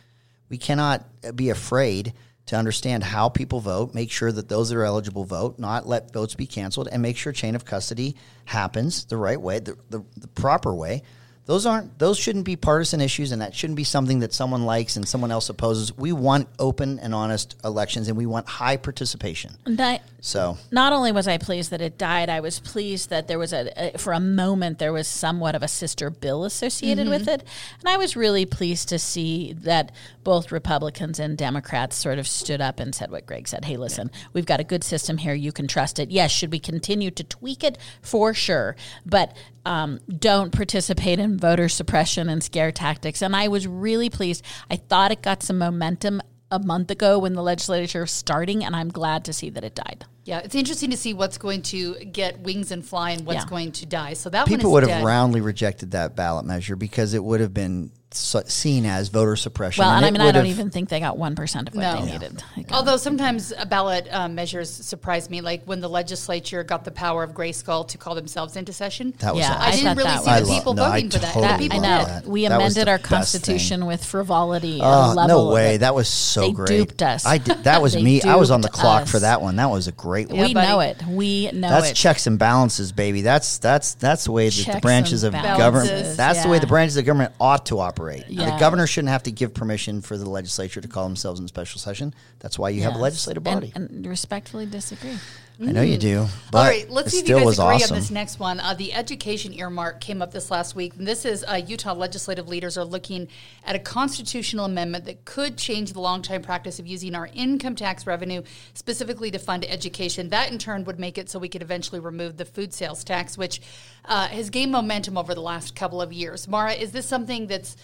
we 0.48 0.58
cannot 0.58 1.04
be 1.36 1.50
afraid 1.50 2.14
to 2.46 2.56
understand 2.56 3.04
how 3.04 3.28
people 3.28 3.60
vote, 3.60 3.94
make 3.94 4.10
sure 4.10 4.32
that 4.32 4.48
those 4.48 4.70
that 4.70 4.76
are 4.76 4.84
eligible 4.84 5.24
vote, 5.24 5.58
not 5.58 5.86
let 5.86 6.12
votes 6.12 6.34
be 6.34 6.46
canceled, 6.46 6.88
and 6.90 7.00
make 7.00 7.16
sure 7.16 7.32
chain 7.32 7.54
of 7.54 7.64
custody 7.64 8.16
happens 8.46 9.04
the 9.04 9.16
right 9.16 9.40
way, 9.40 9.60
the, 9.60 9.76
the, 9.90 10.02
the 10.16 10.28
proper 10.28 10.74
way. 10.74 11.02
Those 11.44 11.66
aren't 11.66 11.98
those 11.98 12.18
shouldn't 12.18 12.44
be 12.44 12.54
partisan 12.54 13.00
issues, 13.00 13.32
and 13.32 13.42
that 13.42 13.52
shouldn't 13.54 13.76
be 13.76 13.84
something 13.84 14.20
that 14.20 14.32
someone 14.32 14.64
likes 14.64 14.94
and 14.94 15.08
someone 15.08 15.32
else 15.32 15.48
opposes. 15.48 15.96
We 15.96 16.12
want 16.12 16.48
open 16.60 17.00
and 17.00 17.12
honest 17.12 17.56
elections, 17.64 18.06
and 18.06 18.16
we 18.16 18.26
want 18.26 18.48
high 18.48 18.76
participation. 18.76 19.56
I, 19.66 20.00
So 20.20 20.56
not 20.70 20.92
only 20.92 21.10
was 21.10 21.26
I 21.26 21.38
pleased 21.38 21.72
that 21.72 21.80
it 21.80 21.98
died, 21.98 22.28
I 22.28 22.38
was 22.38 22.60
pleased 22.60 23.10
that 23.10 23.26
there 23.26 23.40
was 23.40 23.52
a, 23.52 23.72
a 23.76 23.98
for 23.98 24.12
a 24.12 24.20
moment 24.20 24.78
there 24.78 24.92
was 24.92 25.08
somewhat 25.08 25.56
of 25.56 25.64
a 25.64 25.68
sister 25.68 26.10
bill 26.10 26.44
associated 26.44 27.08
with 27.08 27.26
it, 27.26 27.42
and 27.80 27.88
I 27.88 27.96
was 27.96 28.14
really 28.14 28.46
pleased 28.46 28.88
to 28.90 28.98
see 29.00 29.52
that 29.54 29.90
both 30.22 30.52
Republicans 30.52 31.18
and 31.18 31.36
Democrats 31.36 31.96
sort 31.96 32.20
of 32.20 32.28
stood 32.28 32.60
up 32.60 32.78
and 32.78 32.94
said 32.94 33.10
what 33.10 33.26
Greg 33.26 33.48
said. 33.48 33.64
Hey, 33.64 33.76
listen, 33.76 34.12
we've 34.32 34.46
got 34.46 34.60
a 34.60 34.64
good 34.64 34.84
system 34.84 35.18
here. 35.18 35.34
You 35.34 35.50
can 35.50 35.66
trust 35.66 35.98
it. 35.98 36.12
Yes, 36.12 36.30
should 36.30 36.52
we 36.52 36.60
continue 36.60 37.10
to 37.10 37.24
tweak 37.24 37.64
it 37.64 37.78
for 38.00 38.32
sure, 38.32 38.76
but 39.04 39.36
um, 39.64 40.00
don't 40.08 40.52
participate 40.52 41.18
in 41.18 41.31
voter 41.38 41.68
suppression 41.68 42.28
and 42.28 42.42
scare 42.42 42.72
tactics. 42.72 43.22
And 43.22 43.34
I 43.36 43.48
was 43.48 43.66
really 43.66 44.10
pleased. 44.10 44.44
I 44.70 44.76
thought 44.76 45.12
it 45.12 45.22
got 45.22 45.42
some 45.42 45.58
momentum 45.58 46.20
a 46.50 46.58
month 46.58 46.90
ago 46.90 47.18
when 47.18 47.32
the 47.32 47.42
legislature 47.42 48.02
was 48.02 48.10
starting, 48.10 48.62
and 48.64 48.76
I'm 48.76 48.88
glad 48.90 49.24
to 49.24 49.32
see 49.32 49.48
that 49.50 49.64
it 49.64 49.74
died. 49.74 50.04
yeah, 50.24 50.38
it's 50.38 50.54
interesting 50.54 50.90
to 50.90 50.96
see 50.96 51.12
what's 51.14 51.36
going 51.38 51.62
to 51.62 51.96
get 52.04 52.38
wings 52.40 52.70
and 52.70 52.86
fly 52.86 53.10
and 53.10 53.26
what's 53.26 53.42
Yeah. 53.44 53.48
going 53.50 53.72
to 53.72 53.86
die. 53.86 54.12
So 54.12 54.30
that 54.30 54.46
people 54.46 54.70
one 54.70 54.82
would 54.82 54.84
is 54.84 54.90
have 54.90 55.02
roundly 55.02 55.40
rejected 55.40 55.90
that 55.92 56.14
ballot 56.14 56.44
measure 56.44 56.76
because 56.76 57.12
it 57.14 57.24
would 57.24 57.40
have 57.40 57.52
been 57.52 57.90
so, 57.94 58.01
seen 58.16 58.86
as 58.86 59.08
voter 59.08 59.36
suppression. 59.36 59.82
Well, 59.82 59.90
and, 59.90 60.04
I 60.04 60.10
mean, 60.10 60.20
I 60.20 60.26
don't 60.32 60.44
have- 60.44 60.46
even 60.46 60.70
think 60.70 60.88
they 60.88 61.00
got 61.00 61.16
one 61.18 61.34
percent 61.34 61.68
of 61.68 61.74
what 61.74 61.82
No. 61.82 62.04
they 62.04 62.12
needed. 62.12 62.42
Like, 62.56 62.72
Although 62.72 62.96
sometimes 62.96 63.52
uh, 63.52 63.64
ballot 63.64 64.08
um, 64.10 64.34
measures 64.34 64.70
surprise 64.70 65.28
me, 65.30 65.40
like 65.40 65.62
when 65.64 65.80
the 65.80 65.88
legislature 65.88 66.62
got 66.64 66.84
the 66.84 66.90
power 66.90 67.22
of 67.22 67.32
Grayskull 67.32 67.86
to 67.88 67.98
call 67.98 68.14
themselves 68.14 68.56
into 68.56 68.72
session. 68.72 69.14
That 69.18 69.34
was 69.34 69.40
Yeah, 69.42 69.50
awesome. 69.52 69.62
I, 69.62 69.66
I 69.66 69.70
didn't 69.72 69.96
really 69.96 70.16
see 70.18 70.24
the 70.24 70.30
I 70.30 70.40
people 70.58 70.74
love- 70.74 70.76
no, 70.76 70.82
I 70.84 70.90
voting 70.90 71.10
for 71.10 71.18
that. 71.18 71.36
I 71.36 71.66
know 71.78 71.80
that. 72.04 72.26
we 72.26 72.46
That 72.46 72.54
amended 72.56 72.88
our 72.88 72.98
best 72.98 73.08
thing. 73.08 73.16
constitution 73.18 73.86
with 73.86 74.04
frivolity. 74.04 74.80
Oh, 74.82 75.12
a 75.12 75.14
level 75.14 75.46
no 75.48 75.52
way! 75.54 75.76
That 75.78 75.94
was 75.94 76.08
so 76.08 76.42
They 76.42 76.52
great. 76.52 76.66
duped 76.68 77.02
us. 77.02 77.24
I 77.26 77.38
did, 77.38 77.64
that 77.64 77.80
was 77.82 77.96
me. 78.02 78.22
I 78.22 78.36
was 78.36 78.50
on 78.50 78.60
the 78.60 78.68
clock 78.68 79.02
us. 79.02 79.10
for 79.10 79.20
that 79.20 79.40
one. 79.40 79.56
That 79.56 79.70
was 79.70 79.88
a 79.88 79.92
great 79.92 80.28
one. 80.28 80.36
Yeah, 80.36 80.46
we 80.46 80.54
buddy. 80.54 80.68
know 80.68 80.80
it. 80.80 81.02
We 81.06 81.50
know 81.52 81.68
That's 81.68 81.90
it. 81.90 81.94
checks 81.94 82.26
and 82.26 82.38
balances, 82.38 82.92
baby. 82.92 83.22
That's 83.22 83.58
that's 83.58 83.94
that's 83.94 84.24
the 84.24 84.32
way 84.32 84.48
that 84.48 84.72
the 84.74 84.80
branches 84.80 85.22
of 85.24 85.32
government. 85.32 86.16
That's 86.16 86.42
the 86.42 86.48
way 86.48 86.58
the 86.58 86.66
branches 86.66 86.96
of 86.96 87.04
government 87.04 87.32
ought 87.40 87.66
to 87.66 87.78
operate. 87.78 88.01
Operate. 88.02 88.26
The 88.28 88.56
governor 88.58 88.86
shouldn't 88.86 89.10
have 89.10 89.22
to 89.24 89.30
give 89.32 89.54
permission 89.54 90.00
for 90.00 90.16
the 90.16 90.28
legislature 90.28 90.80
to 90.80 90.88
call 90.88 91.04
themselves 91.04 91.40
in 91.40 91.48
special 91.48 91.80
session. 91.80 92.14
That's 92.40 92.58
why 92.58 92.70
you 92.70 92.82
have 92.82 92.92
a 92.92 92.96
Yes. 92.96 93.02
legislative 93.02 93.46
And- 93.46 93.54
body. 93.60 93.72
And, 93.74 94.06
respectfully 94.06 94.66
disagree. 94.66 95.18
I 95.60 95.72
know 95.72 95.82
you 95.82 95.98
do. 95.98 96.26
But 96.50 96.58
All 96.58 96.64
right, 96.64 96.90
let's 96.90 97.12
see 97.12 97.20
if 97.20 97.28
you 97.28 97.36
guys 97.36 97.58
agree 97.58 97.82
on 97.84 97.90
this 97.90 98.10
next 98.10 98.38
one. 98.38 98.58
Uh, 98.58 98.74
the 98.74 98.92
education 98.92 99.52
earmark 99.52 100.00
came 100.00 100.22
up 100.22 100.32
this 100.32 100.50
last 100.50 100.74
week. 100.74 100.94
And 100.96 101.06
this 101.06 101.24
is 101.24 101.44
uh, 101.46 101.60
Utah 101.66 101.92
legislative 101.92 102.48
leaders 102.48 102.78
are 102.78 102.84
looking 102.84 103.28
at 103.64 103.76
a 103.76 103.78
constitutional 103.78 104.64
amendment 104.64 105.04
that 105.04 105.24
could 105.24 105.56
change 105.56 105.92
the 105.92 106.00
long-time 106.00 106.42
practice 106.42 106.78
of 106.78 106.86
using 106.86 107.14
our 107.14 107.28
income 107.34 107.76
tax 107.76 108.06
revenue 108.06 108.42
specifically 108.74 109.30
to 109.30 109.38
fund 109.38 109.64
education. 109.68 110.30
That 110.30 110.50
in 110.50 110.58
turn 110.58 110.84
would 110.84 110.98
make 110.98 111.18
it 111.18 111.30
so 111.30 111.38
we 111.38 111.48
could 111.48 111.62
eventually 111.62 112.00
remove 112.00 112.38
the 112.38 112.44
food 112.44 112.72
sales 112.72 113.04
tax, 113.04 113.36
which 113.36 113.60
uh, 114.06 114.28
has 114.28 114.50
gained 114.50 114.72
momentum 114.72 115.16
over 115.16 115.34
the 115.34 115.42
last 115.42 115.76
couple 115.76 116.00
of 116.02 116.12
years. 116.12 116.48
Mara, 116.48 116.72
is 116.72 116.92
this 116.92 117.06
something 117.06 117.46
that's 117.46 117.76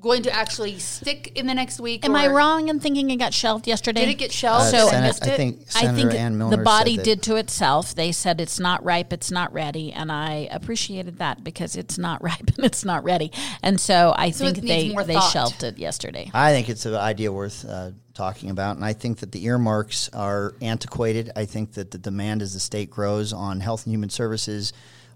going 0.00 0.22
to 0.22 0.30
actually 0.32 0.78
stick 0.78 1.32
in 1.36 1.46
the 1.46 1.54
next 1.54 1.80
week? 1.80 2.04
Am 2.04 2.14
I 2.14 2.28
wrong 2.28 2.68
in 2.68 2.78
thinking 2.80 3.10
it 3.10 3.16
got 3.16 3.34
shelved 3.34 3.66
yesterday? 3.66 4.02
Did 4.02 4.10
it 4.10 4.14
get 4.18 4.32
shelved? 4.32 4.62
Uh, 4.66 4.70
So- 4.70 4.78
so 4.86 4.90
Senate, 4.90 5.06
missed 5.08 5.24
I 5.24 5.30
it? 5.30 5.36
think 5.36 5.60
I 5.74 5.80
Senator 5.82 6.10
think 6.10 6.20
Ann 6.20 6.38
Millner 6.38 6.56
the 6.56 6.62
body 6.62 6.96
said 6.96 7.04
did 7.04 7.22
to 7.24 7.36
itself. 7.36 7.94
They 7.94 8.12
said 8.12 8.40
it's 8.40 8.60
not 8.60 8.84
ripe, 8.84 9.12
it's 9.12 9.30
not 9.30 9.52
ready, 9.52 9.92
and 9.92 10.12
I 10.12 10.48
appreciated 10.52 11.18
that 11.18 11.42
because 11.42 11.74
it's 11.76 11.98
not 11.98 12.22
ripe 12.22 12.50
and 12.56 12.64
it's 12.64 12.84
not 12.84 13.02
ready. 13.02 13.32
And 13.62 13.80
so 13.80 14.14
I 14.16 14.30
So 14.30 14.44
think 14.44 14.66
they 14.66 14.94
they 14.94 15.14
thought. 15.14 15.32
shelved 15.32 15.62
it 15.64 15.78
yesterday. 15.78 16.30
I 16.32 16.52
think 16.52 16.68
it's 16.68 16.86
an 16.86 16.94
idea 16.94 17.32
worth 17.32 17.64
uh, 17.68 17.90
talking 18.14 18.50
about, 18.50 18.76
and 18.76 18.84
I 18.84 18.92
think 18.92 19.18
that 19.18 19.32
the 19.32 19.44
earmarks 19.46 20.08
are 20.12 20.54
antiquated. 20.62 21.30
I 21.34 21.44
think 21.44 21.72
that 21.74 21.90
the 21.90 21.98
demand 21.98 22.42
as 22.42 22.54
the 22.54 22.60
state 22.60 22.90
grows 22.90 23.32
on 23.32 23.60
health 23.60 23.84
and 23.84 23.92
human 23.92 24.10
services, 24.10 24.72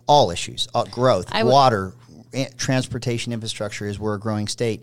all 0.09 0.31
issues, 0.33 0.66
uh, 0.75 0.85
growth, 0.85 1.27
I 1.33 1.45
water, 1.45 1.95
transportation 2.57 3.33
infrastructure 3.33 3.87
is 3.87 3.99
we're 3.99 4.14
a 4.14 4.21
growing 4.21 4.49
state. 4.49 4.83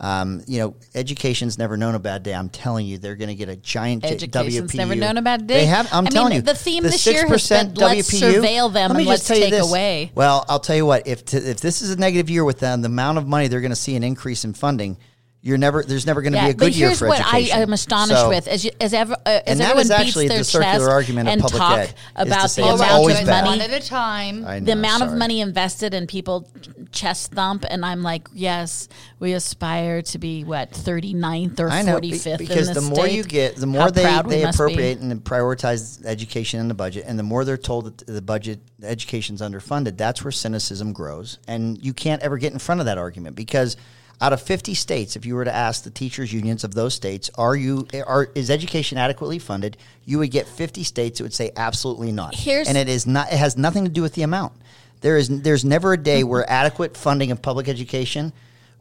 Um, 0.00 0.42
you 0.48 0.58
know, 0.58 0.74
education's 0.96 1.58
never 1.58 1.76
known 1.76 1.94
a 1.94 2.00
bad 2.00 2.24
day. 2.24 2.34
I'm 2.34 2.48
telling 2.48 2.86
you, 2.86 2.98
they're 2.98 3.14
going 3.14 3.28
to 3.28 3.36
get 3.36 3.48
a 3.48 3.54
giant 3.54 4.04
Education's 4.04 4.72
WPU. 4.72 4.76
never 4.76 4.96
known 4.96 5.16
a 5.16 5.22
bad 5.22 5.46
day. 5.46 5.60
They 5.60 5.66
have. 5.66 5.86
I'm 5.92 5.98
I 5.98 6.00
mean, 6.00 6.10
telling 6.10 6.32
you, 6.32 6.42
the 6.42 6.56
theme 6.56 6.82
this 6.82 7.06
year 7.06 7.24
has 7.24 7.48
6% 7.48 7.74
been, 7.74 7.74
let's 7.74 8.12
surveil 8.12 8.72
them 8.72 8.90
Let 8.90 8.98
and 8.98 9.06
let's 9.06 9.28
take 9.28 9.54
away. 9.54 10.10
Well, 10.16 10.44
I'll 10.48 10.58
tell 10.58 10.74
you 10.74 10.86
what. 10.86 11.06
If 11.06 11.24
t- 11.24 11.36
if 11.36 11.60
this 11.60 11.82
is 11.82 11.90
a 11.90 11.96
negative 11.96 12.28
year 12.30 12.42
with 12.44 12.58
them, 12.58 12.82
the 12.82 12.86
amount 12.86 13.18
of 13.18 13.28
money 13.28 13.46
they're 13.46 13.60
going 13.60 13.70
to 13.70 13.76
see 13.76 13.94
an 13.94 14.02
increase 14.02 14.44
in 14.44 14.54
funding, 14.54 14.96
you're 15.44 15.58
never. 15.58 15.82
There's 15.82 16.06
never 16.06 16.22
going 16.22 16.34
to 16.34 16.38
be 16.38 16.50
a 16.50 16.54
good 16.54 16.66
but 16.66 16.72
year 16.72 16.88
here's 16.88 17.00
for 17.00 17.08
what 17.08 17.18
education. 17.18 17.58
I 17.58 17.62
am 17.62 17.72
astonished 17.72 18.20
So- 18.20 18.28
with: 18.28 18.46
as, 18.46 18.64
you, 18.64 18.70
as, 18.80 18.94
ever, 18.94 19.14
uh, 19.14 19.16
as 19.26 19.42
And 19.46 19.60
that 19.60 19.64
everyone 19.70 19.80
is 19.82 19.90
actually 19.90 20.24
beats 20.28 20.30
their 20.30 20.38
the 20.38 20.44
circular 20.44 20.88
argument 20.88 21.28
of 21.28 21.38
public 21.40 21.58
talk 21.58 21.78
ed, 21.78 21.94
about 22.14 22.50
say 22.50 22.62
the 22.62 22.68
amount 22.68 23.10
of 23.10 23.26
bad. 23.26 23.44
one 23.44 23.58
money, 23.58 23.60
at 23.74 23.82
a 23.82 23.84
time. 23.84 24.42
Know, 24.42 24.60
the 24.60 24.72
amount 24.72 25.02
of 25.02 25.14
money 25.14 25.40
invested 25.40 25.94
and 25.94 26.08
people 26.08 26.48
chest 26.92 27.32
thump, 27.32 27.64
and 27.68 27.84
I'm 27.84 28.04
like, 28.04 28.28
yes, 28.32 28.88
we 29.18 29.32
aspire 29.32 30.02
to 30.02 30.18
be 30.18 30.44
what 30.44 30.70
39th 30.70 31.58
or 31.58 31.70
I 31.70 31.82
know 31.82 31.98
be- 31.98 32.12
45th 32.12 32.38
because 32.38 32.68
in 32.68 32.74
the, 32.74 32.80
the, 32.80 32.86
more 32.86 33.06
state. 33.06 33.16
you 33.16 33.24
get, 33.24 33.56
the 33.56 33.66
more 33.66 33.90
they, 33.90 34.02
they 34.02 34.44
must 34.44 34.58
be. 34.58 34.64
appropriate 34.64 35.00
and 35.00 35.24
prioritize 35.24 36.04
education 36.04 36.60
in 36.60 36.68
the 36.68 36.74
budget, 36.74 37.04
and 37.04 37.18
the 37.18 37.24
more 37.24 37.44
they're 37.44 37.56
told 37.56 37.86
that 37.86 38.06
the 38.06 38.22
budget 38.22 38.60
the 38.78 38.88
education's 38.88 39.40
underfunded. 39.40 39.96
That's 39.96 40.22
where 40.22 40.30
cynicism 40.30 40.92
grows, 40.92 41.40
and 41.48 41.84
you 41.84 41.92
can't 41.92 42.22
ever 42.22 42.38
get 42.38 42.52
in 42.52 42.60
front 42.60 42.80
of 42.80 42.84
that 42.86 42.96
argument 42.98 43.34
because. 43.34 43.76
Out 44.20 44.32
of 44.32 44.40
50 44.40 44.74
states, 44.74 45.16
if 45.16 45.26
you 45.26 45.34
were 45.34 45.44
to 45.44 45.52
ask 45.54 45.82
the 45.82 45.90
teachers 45.90 46.32
unions 46.32 46.62
of 46.62 46.74
those 46.74 46.94
states, 46.94 47.28
are 47.36 47.56
you 47.56 47.88
are 48.06 48.28
is 48.36 48.50
education 48.50 48.96
adequately 48.98 49.40
funded? 49.40 49.76
You 50.04 50.18
would 50.18 50.30
get 50.30 50.46
50 50.46 50.84
states 50.84 51.18
that 51.18 51.24
would 51.24 51.34
say 51.34 51.50
absolutely 51.56 52.12
not. 52.12 52.34
Here's- 52.34 52.68
and 52.68 52.78
it 52.78 52.88
is 52.88 53.06
not. 53.06 53.32
It 53.32 53.38
has 53.38 53.56
nothing 53.56 53.84
to 53.84 53.90
do 53.90 54.00
with 54.02 54.14
the 54.14 54.22
amount. 54.22 54.52
There 55.00 55.16
is 55.16 55.28
there's 55.28 55.64
never 55.64 55.92
a 55.92 55.96
Mm-hmm. 55.96 56.04
day 56.04 56.24
where 56.24 56.48
adequate 56.48 56.96
funding 56.96 57.32
of 57.32 57.42
public 57.42 57.68
education 57.68 58.32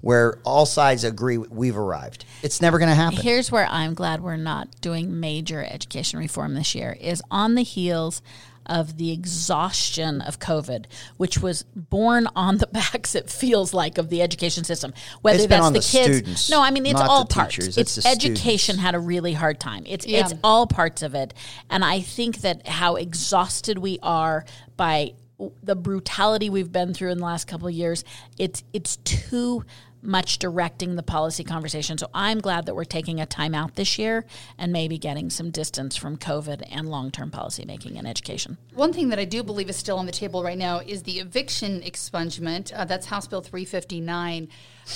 where 0.01 0.37
all 0.43 0.65
sides 0.65 1.03
agree 1.03 1.37
we've 1.37 1.77
arrived. 1.77 2.25
It's 2.41 2.59
never 2.61 2.77
going 2.79 2.89
to 2.89 2.95
happen. 2.95 3.19
Here's 3.21 3.51
where 3.51 3.67
I'm 3.67 3.93
glad 3.93 4.21
we're 4.21 4.35
not 4.35 4.67
doing 4.81 5.19
major 5.19 5.63
education 5.63 6.17
reform 6.19 6.55
this 6.55 6.73
year 6.73 6.97
is 6.99 7.21
on 7.29 7.53
the 7.55 7.61
heels 7.63 8.21
of 8.65 8.97
the 8.97 9.11
exhaustion 9.11 10.21
of 10.21 10.39
COVID, 10.39 10.85
which 11.17 11.39
was 11.39 11.63
born 11.75 12.27
on 12.35 12.57
the 12.57 12.67
backs, 12.71 13.15
it 13.15 13.29
feels 13.29 13.73
like, 13.73 13.97
of 13.97 14.09
the 14.09 14.21
education 14.21 14.63
system. 14.63 14.93
Whether 15.21 15.37
It's 15.37 15.47
been 15.47 15.57
that's 15.57 15.65
on 15.67 15.73
the, 15.73 15.79
the 15.79 15.85
kids. 15.85 16.17
students, 16.17 16.49
no, 16.49 16.61
I 16.61 16.71
mean 16.71 16.85
it's 16.85 16.99
all 17.01 17.25
parts. 17.25 17.55
teachers, 17.55 17.77
It's, 17.77 17.97
it's 17.97 18.05
education 18.05 18.75
students. 18.75 18.81
had 18.83 18.95
a 18.95 18.99
really 18.99 19.33
hard 19.33 19.59
time. 19.59 19.83
It's 19.87 20.05
Yeah. 20.05 20.21
it's 20.21 20.33
all 20.43 20.67
parts 20.67 21.01
of 21.01 21.15
it. 21.15 21.33
And 21.69 21.83
I 21.83 22.01
think 22.01 22.41
that 22.41 22.67
how 22.67 22.95
exhausted 22.95 23.77
we 23.77 23.99
are 24.03 24.45
by 24.77 25.13
the 25.63 25.75
brutality 25.75 26.49
we've 26.49 26.71
been 26.71 26.93
through 26.93 27.09
in 27.11 27.17
the 27.17 27.25
last 27.25 27.47
couple 27.47 27.67
of 27.67 27.73
years, 27.73 28.03
it's 28.37 28.63
it's 28.73 28.97
too 28.97 29.65
much 30.01 30.39
directing 30.39 30.95
the 30.95 31.03
policy 31.03 31.43
conversation. 31.43 31.97
So 31.97 32.09
I'm 32.13 32.39
glad 32.39 32.65
that 32.65 32.75
we're 32.75 32.83
taking 32.83 33.19
a 33.19 33.25
time 33.25 33.53
out 33.53 33.75
this 33.75 33.97
year 33.99 34.25
and 34.57 34.71
maybe 34.71 34.97
getting 34.97 35.29
some 35.29 35.51
distance 35.51 35.95
from 35.95 36.17
COVID 36.17 36.63
and 36.71 36.89
long 36.89 37.11
term 37.11 37.31
policymaking 37.31 37.97
in 37.97 38.05
education. 38.05 38.57
One 38.73 38.93
thing 38.93 39.09
that 39.09 39.19
I 39.19 39.25
do 39.25 39.43
believe 39.43 39.69
is 39.69 39.75
still 39.75 39.97
on 39.97 40.05
the 40.05 40.11
table 40.11 40.43
right 40.43 40.57
now 40.57 40.79
is 40.79 41.03
the 41.03 41.19
eviction 41.19 41.81
expungement. 41.81 42.71
Uh, 42.75 42.85
that's 42.85 43.07
House 43.07 43.27
Bill 43.27 43.41
359. 43.41 44.47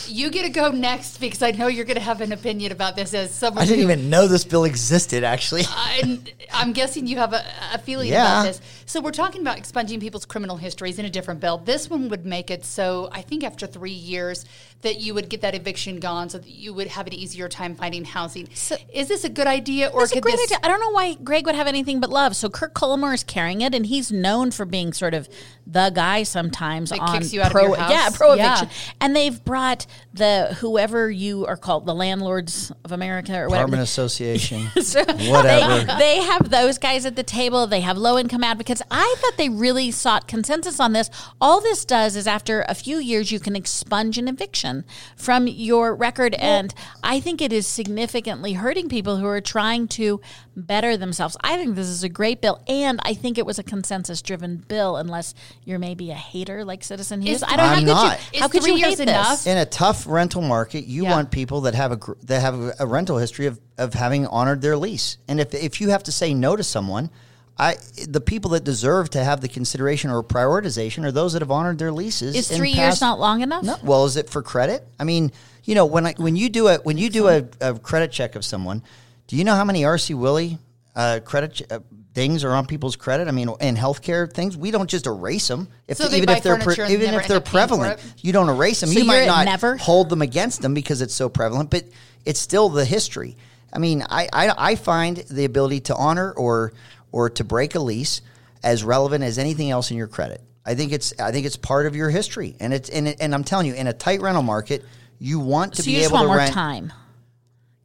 You 0.08 0.30
get 0.30 0.43
to 0.43 0.50
go 0.50 0.71
next 0.71 1.19
because 1.19 1.41
I 1.41 1.52
know 1.52 1.67
you're 1.67 1.86
going 1.86 1.95
to 1.95 2.02
have 2.04 2.19
an 2.21 2.32
opinion 2.34 2.71
about 2.71 2.95
this 2.95 3.13
as 3.13 3.32
someone 3.34 3.63
I 3.63 3.65
didn't 3.65 3.86
who- 3.86 3.91
even 3.93 4.10
know 4.10 4.28
this 4.28 4.43
bill 4.43 4.65
existed. 4.65 5.24
Actually, 5.24 5.63
I, 5.69 6.19
I'm 6.52 6.74
guessing 6.74 7.08
you 7.08 7.17
have 7.17 7.34
a, 7.34 7.45
a 7.74 7.78
feeling 7.78 8.10
Yeah. 8.10 8.41
about 8.41 8.43
this. 8.48 8.62
So 8.88 9.00
we're 9.02 9.12
talking 9.12 9.41
about 9.41 9.58
expunging 9.58 10.00
people's 10.00 10.26
criminal 10.26 10.58
histories 10.58 11.00
in 11.00 11.06
a 11.06 11.10
different 11.10 11.39
bill. 11.39 11.58
This 11.60 11.89
one 11.89 12.10
would 12.10 12.26
make 12.26 12.52
it 12.52 12.65
so 12.65 13.10
I 13.12 13.21
think 13.21 13.43
after 13.43 13.65
three 13.67 13.91
years 13.91 14.45
that 14.82 15.00
you 15.00 15.13
would 15.15 15.30
get 15.30 15.41
that 15.41 15.56
eviction 15.56 16.00
gone, 16.00 16.30
so 16.30 16.38
that 16.38 16.50
you 16.50 16.71
would 16.74 16.88
have 16.88 17.08
an 17.08 17.13
easier 17.13 17.50
time 17.50 17.74
finding 17.76 18.06
housing. 18.06 18.48
is 18.93 19.08
this 19.08 19.24
a 19.24 19.30
good 19.30 19.48
idea, 19.48 19.88
or 19.88 20.04
It's 20.04 20.12
a 20.12 20.15
could 20.15 20.24
great 20.24 20.36
this? 20.36 20.52
idea. 20.52 20.60
I 20.62 20.67
don't 20.67 20.80
know 20.80 20.91
why 20.91 21.15
Greg 21.15 21.45
would 21.48 21.56
have 21.56 21.65
anything 21.67 22.00
but 22.00 22.12
love. 22.12 22.36
So 22.36 22.50
Kirk 22.50 22.74
Cullimore 22.76 23.13
is 23.15 23.24
carrying 23.24 23.62
it, 23.62 23.74
and 23.74 23.86
he's 23.86 24.12
known 24.12 24.52
for 24.52 24.63
being 24.65 24.93
sort 24.93 25.15
of 25.15 25.28
the 25.65 25.89
guy 25.89 26.21
sometimes 26.24 26.91
That 26.91 27.00
on 27.00 27.17
kicks 27.19 27.34
you 27.34 27.41
out 27.41 27.48
of 27.48 27.52
pro, 27.54 27.63
your 27.67 27.78
house? 27.78 27.89
yeah, 27.91 28.10
pro 28.13 28.34
Yeah. 28.36 28.69
And 29.02 29.15
they've 29.15 29.43
brought 29.43 29.75
the 30.14 30.56
whoever 30.60 31.10
you 31.10 31.46
are 31.46 31.58
called, 31.58 31.86
the 31.86 31.94
landlords 31.96 32.72
of 32.84 32.92
America 32.92 33.34
or 33.38 33.48
whatever. 33.48 33.56
Apartment 33.56 33.84
Association. 33.84 34.68
So 34.86 35.04
Whatever. 35.04 35.86
They, 35.94 35.98
they 36.00 36.18
have 36.22 36.50
those 36.52 36.78
guys 36.78 37.06
at 37.06 37.16
the 37.16 37.24
table. 37.24 37.66
They 37.68 37.82
have 37.82 37.98
low 37.98 38.18
income 38.20 38.44
advocates. 38.44 38.82
I 38.92 39.16
thought 39.20 39.38
they 39.38 39.50
really 39.50 39.90
sought 39.92 40.28
consensus 40.28 40.80
on 40.80 40.94
this. 40.94 41.10
All 41.42 41.60
this 41.60 41.86
does 41.86 42.16
is 42.16 42.28
after 42.28 42.64
a 42.70 42.76
few 42.76 42.98
years, 42.98 43.32
you 43.32 43.40
can 43.40 43.56
expunge 43.56 44.18
an 44.18 44.28
eviction 44.28 44.86
from 45.16 45.48
your 45.48 45.96
record. 45.96 46.36
and 46.36 46.74
I 47.04 47.20
think 47.20 47.42
it 47.42 47.52
is 47.52 47.66
significantly 47.68 48.54
hurting 48.54 48.90
people 48.90 49.18
who 49.18 49.26
are 49.26 49.42
trying 49.42 49.88
to 49.90 50.22
better 50.56 50.96
themselves. 50.98 51.36
I 51.44 51.58
think 51.58 51.76
this 51.76 51.88
is 51.88 52.04
a 52.04 52.10
great 52.10 52.42
bill. 52.42 52.62
And 52.68 53.00
I 53.04 53.14
think 53.14 53.38
it 53.38 53.46
was 53.46 53.58
a 53.60 53.64
consensus 53.64 54.22
driven 54.22 54.58
bill, 54.68 54.96
unless 54.98 55.34
you're 55.64 55.80
maybe 55.80 56.12
a 56.12 56.16
hater 56.16 56.64
like 56.64 56.84
Citizen 56.84 57.22
Hughes. 57.22 57.38
Is- 57.38 57.44
I 57.44 57.56
don't 57.58 57.86
know. 57.86 57.94
How 57.96 58.10
could 58.10 58.20
you, 58.34 58.40
how 58.40 58.46
Is 58.46 58.52
could 58.52 58.66
you 58.66 58.76
years 58.76 59.00
hate 59.00 59.10
enough? 59.10 59.48
in 59.48 59.58
a 59.58 59.64
tough 59.65 60.06
rental 60.08 60.41
market, 60.41 60.86
you 60.86 61.04
Yeah. 61.04 61.12
want 61.12 61.32
people 61.32 61.62
that 61.62 61.75
have 61.75 61.91
a 61.91 61.99
that 62.23 62.41
have 62.41 62.73
a, 62.80 62.86
rental 62.88 63.17
history 63.17 63.45
of, 63.47 63.60
of 63.78 63.93
having 63.93 64.25
honored 64.28 64.62
their 64.62 64.78
lease. 64.78 65.17
And 65.28 65.39
if 65.39 65.54
if 65.54 65.82
you 65.82 65.89
have 65.89 66.04
to 66.04 66.12
say 66.12 66.34
no 66.34 66.56
to 66.56 66.63
someone, 66.63 67.10
I 67.58 67.78
the 68.08 68.21
people 68.21 68.51
that 68.51 68.63
deserve 68.63 69.10
to 69.12 69.23
have 69.23 69.41
the 69.41 69.47
consideration 69.47 70.10
or 70.12 70.21
prioritization 70.23 71.06
are 71.06 71.12
those 71.12 71.34
that 71.34 71.41
have 71.41 71.51
honored 71.51 71.80
their 71.80 71.91
leases. 71.91 72.36
Is 72.36 72.47
three 72.49 72.71
years 72.71 73.01
not 73.01 73.19
long 73.19 73.41
enough? 73.41 73.63
No. 73.63 73.78
Well, 73.84 74.06
is 74.06 74.17
it 74.17 74.30
for 74.30 74.41
credit? 74.41 74.88
I 74.99 75.04
mean, 75.04 75.32
you 75.63 75.75
know, 75.75 75.86
when 75.86 76.06
I 76.06 76.13
when 76.17 76.36
you 76.36 76.49
do 76.49 76.67
a 76.67 76.78
when 76.80 76.97
you 76.97 77.10
do 77.10 77.28
a, 77.30 77.43
a 77.62 77.80
credit 77.80 78.12
check 78.12 78.36
of 78.36 78.43
someone, 78.43 78.84
do 79.28 79.36
you 79.36 79.43
know 79.43 79.56
how 79.56 79.63
many 79.65 79.84
RC 79.84 80.15
Willey 80.15 80.60
uh, 80.95 81.19
credit 81.23 81.53
ch- 81.53 81.63
uh, 81.69 81.79
things 82.13 82.43
are 82.43 82.51
on 82.51 82.65
people's 82.65 82.95
credit? 82.95 83.27
I 83.27 83.31
mean, 83.31 83.49
in 83.60 83.75
healthcare 83.75 84.31
things, 84.31 84.55
we 84.55 84.71
don't 84.71 84.89
just 84.89 85.08
erase 85.08 85.47
them. 85.47 85.67
If 85.88 85.97
So 85.97 86.08
they 86.08 86.17
even 86.17 86.29
if 86.29 86.43
they're 86.43 86.58
even 86.89 87.13
if 87.13 87.27
they're 87.27 87.38
up 87.38 87.45
paying 87.45 87.67
for 87.67 87.67
prevalent, 87.77 87.99
you 88.21 88.31
don't 88.34 88.49
erase 88.49 88.79
them. 88.81 88.89
So 88.89 88.99
you 88.99 89.05
might 89.05 89.25
not 89.25 89.45
never? 89.45 89.77
hold 89.77 90.10
them 90.10 90.21
against 90.21 90.62
them 90.62 90.73
because 90.73 91.01
it's 91.01 91.13
so 91.13 91.29
prevalent, 91.29 91.69
but 91.69 91.84
it's 92.23 92.39
still 92.39 92.69
the 92.69 92.86
history. 92.86 93.38
I 93.73 93.79
mean, 93.79 94.03
I, 94.10 94.29
I, 94.31 94.53
I 94.71 94.75
find 94.75 95.17
the 95.17 95.45
ability 95.45 95.81
to 95.81 95.95
honor 95.95 96.31
or 96.31 96.73
or 97.12 97.29
to 97.31 97.43
break 97.43 97.75
a 97.75 97.79
lease 97.79 98.21
as 98.63 98.84
relevant 98.84 99.23
as 99.23 99.38
anything 99.38 99.69
else 99.69 99.91
in 99.91 99.97
your 99.97 100.08
credit. 100.08 100.41
I 100.65 100.75
think 100.75 100.91
it's 100.93 101.13
I 101.19 101.31
think 101.31 101.45
it's 101.45 101.58
part 101.58 101.86
of 101.86 101.95
your 101.95 102.10
history, 102.10 102.55
and 102.60 102.73
it's 102.73 102.89
and, 102.89 103.08
it, 103.10 103.17
and 103.19 103.36
I'm 103.36 103.43
telling 103.43 103.67
you, 103.67 103.73
in 103.73 103.88
a 103.88 103.93
tight 103.93 104.21
rental 104.21 104.43
market, 104.43 104.84
you 105.19 105.39
want 105.39 105.73
to 105.75 105.84
So 105.84 105.88
be 105.88 105.97
able 105.97 106.13
want 106.13 106.23
to 106.23 106.27
more 106.27 106.38
rent. 106.38 106.53
time. 106.53 106.93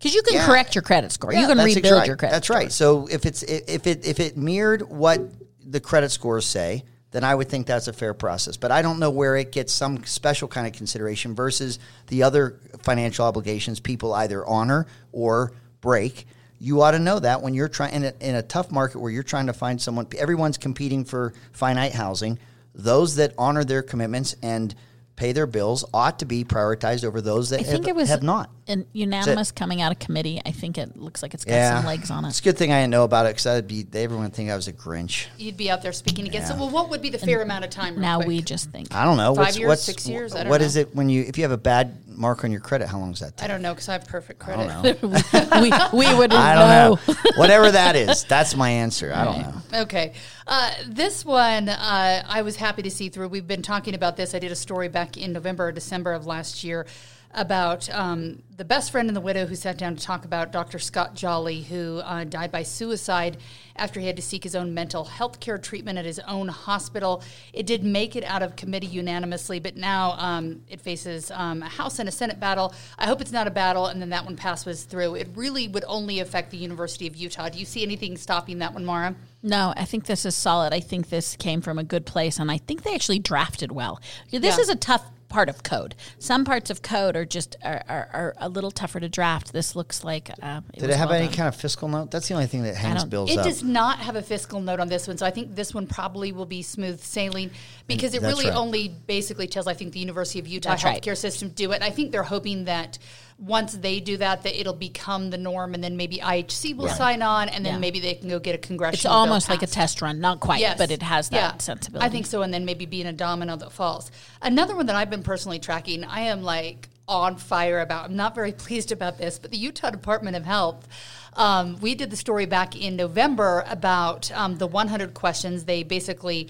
Because 0.00 0.14
you 0.14 0.22
can 0.22 0.34
Yeah. 0.34 0.46
correct 0.46 0.74
your 0.74 0.80
credit 0.82 1.12
score. 1.12 1.30
Yeah, 1.32 1.42
you 1.42 1.46
can 1.46 1.58
rebuild 1.58 1.98
right. 1.98 2.06
your 2.06 2.16
credit 2.16 2.32
That's 2.32 2.46
score. 2.46 2.56
right. 2.56 2.72
So 2.72 3.06
if 3.06 3.26
it's 3.26 3.42
if 3.42 3.86
it 3.86 4.06
if 4.06 4.18
it 4.18 4.36
mirrored 4.36 4.82
what 4.90 5.20
the 5.62 5.78
credit 5.78 6.10
scores 6.10 6.46
say, 6.46 6.84
then 7.10 7.22
I 7.22 7.34
would 7.34 7.48
think 7.50 7.66
that's 7.66 7.86
a 7.86 7.92
fair 7.92 8.14
process. 8.14 8.56
But 8.56 8.70
I 8.72 8.80
don't 8.80 8.98
know 8.98 9.10
where 9.10 9.36
it 9.36 9.52
gets 9.52 9.72
some 9.74 10.04
special 10.06 10.48
kind 10.48 10.66
of 10.66 10.72
consideration 10.72 11.34
versus 11.34 11.78
the 12.06 12.22
other 12.22 12.58
financial 12.82 13.26
obligations 13.26 13.78
people 13.78 14.14
either 14.14 14.46
honor 14.46 14.86
or 15.12 15.52
break. 15.82 16.26
You 16.58 16.80
ought 16.82 16.92
to 16.92 16.98
know 16.98 17.18
that 17.18 17.42
when 17.42 17.52
you're 17.52 17.68
trying 17.68 17.94
in 17.94 18.04
a, 18.04 18.12
in 18.20 18.34
a 18.36 18.42
tough 18.42 18.70
market 18.70 19.00
where 19.00 19.10
you're 19.10 19.22
trying 19.22 19.46
to 19.46 19.52
find 19.52 19.80
someone. 19.80 20.06
Everyone's 20.16 20.56
competing 20.56 21.04
for 21.04 21.34
finite 21.52 21.92
housing. 21.92 22.38
Those 22.74 23.16
that 23.16 23.34
honor 23.36 23.64
their 23.64 23.82
commitments 23.82 24.34
and 24.42 24.74
pay 25.16 25.32
their 25.32 25.46
bills 25.46 25.84
ought 25.92 26.20
to 26.20 26.24
be 26.24 26.44
prioritized 26.44 27.04
over 27.04 27.20
those 27.20 27.50
that 27.50 27.60
I 27.60 27.62
think 27.64 27.86
have, 27.86 27.96
it 27.96 27.98
was 27.98 28.08
have 28.08 28.22
not. 28.22 28.50
An 28.70 28.86
unanimous 28.92 29.50
coming 29.52 29.82
out 29.82 29.92
of 29.92 29.98
committee. 29.98 30.40
I 30.46 30.52
think 30.52 30.78
it 30.78 30.96
looks 30.96 31.22
like 31.22 31.34
it's 31.34 31.44
got 31.44 31.52
Yeah, 31.54 31.76
some 31.78 31.86
legs 31.86 32.10
on 32.10 32.24
it. 32.24 32.28
It's 32.28 32.38
it. 32.38 32.42
a 32.42 32.44
good 32.44 32.58
thing 32.58 32.72
I 32.72 32.80
didn't 32.80 32.90
know 32.90 33.04
about 33.04 33.26
it 33.26 33.30
because 33.30 33.46
I'd 33.46 33.68
be 33.68 33.86
everyone 33.92 34.24
would 34.26 34.34
think 34.34 34.50
I 34.50 34.56
was 34.56 34.68
a 34.68 34.72
Grinch. 34.72 35.26
You'd 35.36 35.56
be 35.56 35.70
out 35.70 35.82
there 35.82 35.92
speaking 35.92 36.26
against 36.26 36.48
Yeah. 36.48 36.56
it. 36.56 36.60
Well, 36.60 36.70
what 36.70 36.88
would 36.90 37.02
be 37.02 37.10
the 37.10 37.18
fair 37.18 37.42
amount 37.42 37.64
of 37.64 37.70
time? 37.70 37.94
real 37.94 38.02
Now 38.02 38.16
quick? 38.16 38.28
we 38.28 38.42
just 38.42 38.70
think. 38.70 38.94
I 38.94 39.04
don't 39.04 39.16
know. 39.16 39.34
Five 39.34 39.46
what's, 39.46 39.58
years, 39.58 39.68
what's, 39.68 39.82
six 39.82 40.08
years? 40.08 40.34
I 40.34 40.44
don't 40.44 40.48
what 40.50 40.60
know. 40.60 40.66
is 40.66 40.76
it 40.76 40.94
when 40.94 41.08
you 41.08 41.22
if 41.22 41.36
you 41.36 41.44
have 41.44 41.52
a 41.52 41.58
bad 41.58 41.96
mark 42.08 42.44
on 42.44 42.52
your 42.52 42.60
credit? 42.60 42.88
How 42.88 42.98
long 42.98 43.10
does 43.12 43.20
that 43.20 43.36
take? 43.36 43.44
I 43.44 43.52
don't 43.52 43.62
know 43.62 43.72
because 43.74 43.88
I 43.88 43.92
have 43.94 44.06
perfect 44.06 44.42
I 44.42 44.44
credit. 44.46 44.68
don't 44.68 45.02
know. 45.52 45.60
we, 45.62 46.06
we 46.06 46.14
wouldn't 46.14 46.38
I 46.40 46.54
don't 46.54 46.98
know. 47.08 47.14
know. 47.14 47.20
Whatever 47.36 47.70
that 47.70 47.96
is, 47.96 48.24
that's 48.24 48.54
my 48.54 48.70
answer. 48.70 49.12
I 49.14 49.24
don't 49.24 49.38
know. 49.40 49.80
Okay. 49.82 50.12
Uh, 50.46 50.70
this 50.86 51.24
one 51.24 51.68
uh, 51.68 52.24
I 52.28 52.42
was 52.42 52.56
happy 52.56 52.82
to 52.82 52.90
see 52.90 53.08
through. 53.08 53.28
We've 53.28 53.46
been 53.46 53.62
talking 53.62 53.94
about 53.94 54.16
this. 54.16 54.34
I 54.34 54.38
did 54.38 54.52
a 54.52 54.56
story 54.56 54.88
back 54.88 55.16
in 55.16 55.32
November 55.32 55.68
or 55.68 55.72
December 55.72 56.12
of 56.12 56.26
last 56.26 56.64
year 56.64 56.86
about 57.32 57.88
um, 57.90 58.42
the 58.56 58.64
best 58.64 58.90
friend 58.90 59.08
and 59.08 59.16
the 59.16 59.20
widow 59.20 59.46
who 59.46 59.54
sat 59.54 59.78
down 59.78 59.94
to 59.94 60.02
talk 60.02 60.24
about 60.24 60.50
Dr. 60.50 60.78
Scott 60.78 61.14
Jolly, 61.14 61.62
who 61.62 61.98
uh, 61.98 62.24
died 62.24 62.50
by 62.50 62.64
suicide 62.64 63.36
after 63.76 64.00
he 64.00 64.06
had 64.06 64.16
to 64.16 64.22
seek 64.22 64.42
his 64.42 64.56
own 64.56 64.74
mental 64.74 65.04
health 65.04 65.38
care 65.38 65.56
treatment 65.56 65.96
at 65.98 66.04
his 66.04 66.18
own 66.20 66.48
hospital. 66.48 67.22
It 67.52 67.66
did 67.66 67.84
make 67.84 68.16
it 68.16 68.24
out 68.24 68.42
of 68.42 68.56
committee 68.56 68.88
unanimously, 68.88 69.60
but 69.60 69.76
now 69.76 70.12
um, 70.18 70.62
it 70.68 70.80
faces 70.80 71.30
um, 71.30 71.62
a 71.62 71.68
House 71.68 72.00
and 72.00 72.08
a 72.08 72.12
Senate 72.12 72.40
battle. 72.40 72.74
I 72.98 73.06
hope 73.06 73.20
it's 73.20 73.32
not 73.32 73.46
a 73.46 73.50
battle, 73.50 73.86
and 73.86 74.02
then 74.02 74.10
that 74.10 74.24
one 74.24 74.36
passes 74.36 74.82
through. 74.82 75.14
It 75.14 75.28
really 75.36 75.68
would 75.68 75.84
only 75.86 76.18
affect 76.18 76.50
the 76.50 76.56
University 76.58 77.06
of 77.06 77.14
Utah. 77.14 77.48
Do 77.48 77.58
you 77.60 77.64
see 77.64 77.82
anything 77.84 78.16
stopping 78.16 78.58
that 78.58 78.74
one, 78.74 78.84
Maura? 78.84 79.14
No, 79.42 79.72
I 79.76 79.84
think 79.84 80.04
this 80.06 80.26
is 80.26 80.34
solid. 80.34 80.72
I 80.74 80.80
think 80.80 81.08
this 81.08 81.36
came 81.36 81.60
from 81.62 81.78
a 81.78 81.84
good 81.84 82.04
place, 82.04 82.38
and 82.38 82.50
I 82.50 82.58
think 82.58 82.82
they 82.82 82.94
actually 82.94 83.20
drafted 83.20 83.72
well. 83.72 84.00
This 84.30 84.56
Yeah. 84.56 84.60
is 84.60 84.68
a 84.68 84.76
tough 84.76 85.04
part 85.30 85.48
of 85.48 85.62
code. 85.62 85.94
Some 86.18 86.44
parts 86.44 86.68
of 86.68 86.82
code 86.82 87.16
are 87.16 87.24
just 87.24 87.56
are, 87.64 87.82
are, 87.88 88.08
are 88.12 88.34
a 88.38 88.48
little 88.50 88.70
tougher 88.70 89.00
to 89.00 89.08
draft. 89.08 89.52
This 89.54 89.74
looks 89.74 90.04
like 90.04 90.28
uh, 90.42 90.60
it 90.74 90.80
Did 90.80 90.86
was 90.88 90.94
it 90.96 90.98
have 90.98 91.08
well 91.08 91.16
any 91.18 91.28
done. 91.28 91.36
kind 91.36 91.48
of 91.48 91.56
fiscal 91.56 91.88
note? 91.88 92.10
That's 92.10 92.28
the 92.28 92.34
only 92.34 92.46
thing 92.46 92.64
that 92.64 92.74
hangs 92.76 93.00
don't- 93.02 93.08
bills 93.10 93.30
It 93.30 93.38
up. 93.38 93.44
does 93.44 93.62
not 93.62 94.00
have 94.00 94.16
a 94.16 94.22
fiscal 94.22 94.60
note 94.60 94.80
on 94.80 94.88
this 94.88 95.08
one, 95.08 95.16
so 95.16 95.24
I 95.24 95.30
think 95.30 95.54
this 95.54 95.72
one 95.72 95.86
probably 95.86 96.32
will 96.32 96.44
be 96.46 96.60
smooth 96.62 97.00
sailing 97.00 97.50
because 97.86 98.12
it 98.14 98.20
That's 98.20 98.34
really 98.34 98.50
right. 98.50 98.56
only 98.58 98.88
basically 98.88 99.46
tells, 99.46 99.66
I 99.66 99.74
think, 99.74 99.92
the 99.94 100.00
University 100.00 100.38
of 100.38 100.46
Utah 100.46 100.70
That's 100.70 100.84
right. 100.84 101.00
healthcare 101.02 101.16
system 101.16 101.48
do 101.50 101.72
it. 101.72 101.80
I 101.80 101.90
think 101.90 102.12
they're 102.12 102.22
hoping 102.22 102.64
that 102.64 102.98
once 103.40 103.72
they 103.72 104.00
do 104.00 104.18
that, 104.18 104.42
that 104.42 104.58
it'll 104.60 104.74
become 104.74 105.30
the 105.30 105.38
norm, 105.38 105.72
and 105.72 105.82
then 105.82 105.96
maybe 105.96 106.18
IHC 106.18 106.76
will 106.76 106.88
sign 106.88 107.22
on, 107.22 107.48
and 107.48 107.64
then 107.64 107.74
Yeah. 107.74 107.78
maybe 107.80 107.98
they 107.98 108.14
can 108.14 108.28
go 108.28 108.38
get 108.38 108.54
a 108.54 108.58
congressional. 108.58 108.94
It's 108.94 109.02
bill 109.04 109.12
almost 109.12 109.48
like 109.48 109.62
a 109.62 109.66
test 109.66 110.02
run, 110.02 110.20
not 110.20 110.40
quite, 110.40 110.60
Yes. 110.60 110.76
but 110.76 110.90
it 110.90 111.02
has 111.02 111.30
that 111.30 111.54
Yeah. 111.54 111.58
sensibility. 111.58 112.06
I 112.06 112.10
think 112.10 112.26
so, 112.26 112.42
and 112.42 112.52
then 112.52 112.66
maybe 112.66 112.84
being 112.84 113.06
a 113.06 113.12
domino 113.14 113.56
that 113.56 113.72
falls. 113.72 114.10
Another 114.42 114.76
one 114.76 114.86
that 114.86 114.96
I've 114.96 115.08
been 115.08 115.22
personally 115.22 115.58
tracking, 115.58 116.04
I 116.04 116.20
am 116.20 116.42
like 116.42 116.90
on 117.08 117.36
fire 117.36 117.80
about. 117.80 118.04
I'm 118.10 118.16
not 118.16 118.34
very 118.34 118.52
pleased 118.66 118.92
about 118.92 119.16
this, 119.16 119.38
but 119.38 119.50
the 119.50 119.56
Utah 119.56 119.90
Department 119.90 120.36
of 120.36 120.44
Health. 120.44 120.86
Um, 121.34 121.78
we 121.80 121.94
did 121.94 122.10
the 122.10 122.16
story 122.16 122.44
back 122.44 122.76
in 122.76 122.94
November 122.94 123.64
about 123.68 124.30
um, 124.32 124.58
the 124.58 124.66
100 124.66 125.14
questions. 125.14 125.64
They 125.64 125.82
basically 125.82 126.48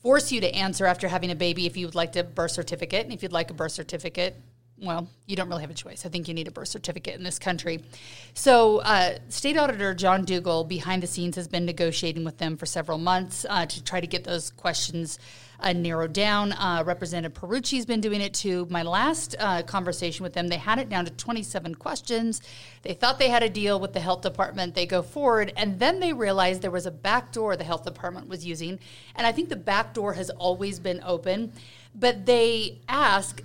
force 0.00 0.30
you 0.30 0.40
to 0.42 0.54
answer 0.54 0.86
after 0.86 1.08
having 1.08 1.30
a 1.30 1.34
baby 1.34 1.66
if 1.66 1.76
you 1.76 1.86
would 1.86 1.94
like 1.94 2.14
a 2.16 2.22
birth 2.22 2.52
certificate, 2.52 3.04
and 3.04 3.12
if 3.12 3.22
you'd 3.22 3.32
like 3.32 3.50
a 3.50 3.54
birth 3.54 3.72
certificate, 3.72 4.36
well, 4.82 5.08
you 5.26 5.36
don't 5.36 5.48
really 5.48 5.60
have 5.60 5.70
a 5.70 5.74
choice. 5.74 6.06
I 6.06 6.08
think 6.08 6.26
you 6.26 6.34
need 6.34 6.48
a 6.48 6.50
birth 6.50 6.68
certificate 6.68 7.16
in 7.16 7.22
this 7.22 7.38
country. 7.38 7.82
So, 8.32 8.78
uh, 8.78 9.18
State 9.28 9.58
Auditor 9.58 9.94
John 9.94 10.24
Dougall, 10.24 10.64
behind 10.64 11.02
the 11.02 11.06
scenes, 11.06 11.36
has 11.36 11.48
been 11.48 11.66
negotiating 11.66 12.24
with 12.24 12.38
them 12.38 12.56
for 12.56 12.64
several 12.66 12.96
months 12.96 13.44
uh, 13.48 13.66
to 13.66 13.84
try 13.84 14.00
to 14.00 14.06
get 14.06 14.24
those 14.24 14.50
questions 14.50 15.18
uh, 15.62 15.74
narrowed 15.74 16.14
down. 16.14 16.52
Uh, 16.52 16.82
Representative 16.86 17.38
Pierucci's 17.38 17.84
been 17.84 18.00
doing 18.00 18.22
it 18.22 18.32
too. 18.32 18.66
My 18.70 18.82
last 18.82 19.36
uh, 19.38 19.62
conversation 19.62 20.22
with 20.22 20.32
them, 20.32 20.48
they 20.48 20.56
had 20.56 20.78
it 20.78 20.88
down 20.88 21.04
to 21.04 21.10
27 21.10 21.74
questions. 21.74 22.40
They 22.82 22.94
thought 22.94 23.18
they 23.18 23.28
had 23.28 23.42
a 23.42 23.50
deal 23.50 23.78
with 23.78 23.92
the 23.92 24.00
health 24.00 24.22
department. 24.22 24.74
They 24.74 24.86
go 24.86 25.02
forward, 25.02 25.52
and 25.56 25.78
then 25.78 26.00
they 26.00 26.14
realized 26.14 26.62
there 26.62 26.70
was 26.70 26.86
a 26.86 26.90
back 26.90 27.32
door 27.32 27.54
the 27.56 27.64
health 27.64 27.84
department 27.84 28.28
was 28.28 28.46
using. 28.46 28.78
And 29.14 29.26
I 29.26 29.32
think 29.32 29.50
the 29.50 29.56
back 29.56 29.92
door 29.92 30.14
has 30.14 30.30
always 30.30 30.78
been 30.78 31.02
open, 31.04 31.52
but 31.94 32.24
they 32.24 32.78
ask 32.88 33.42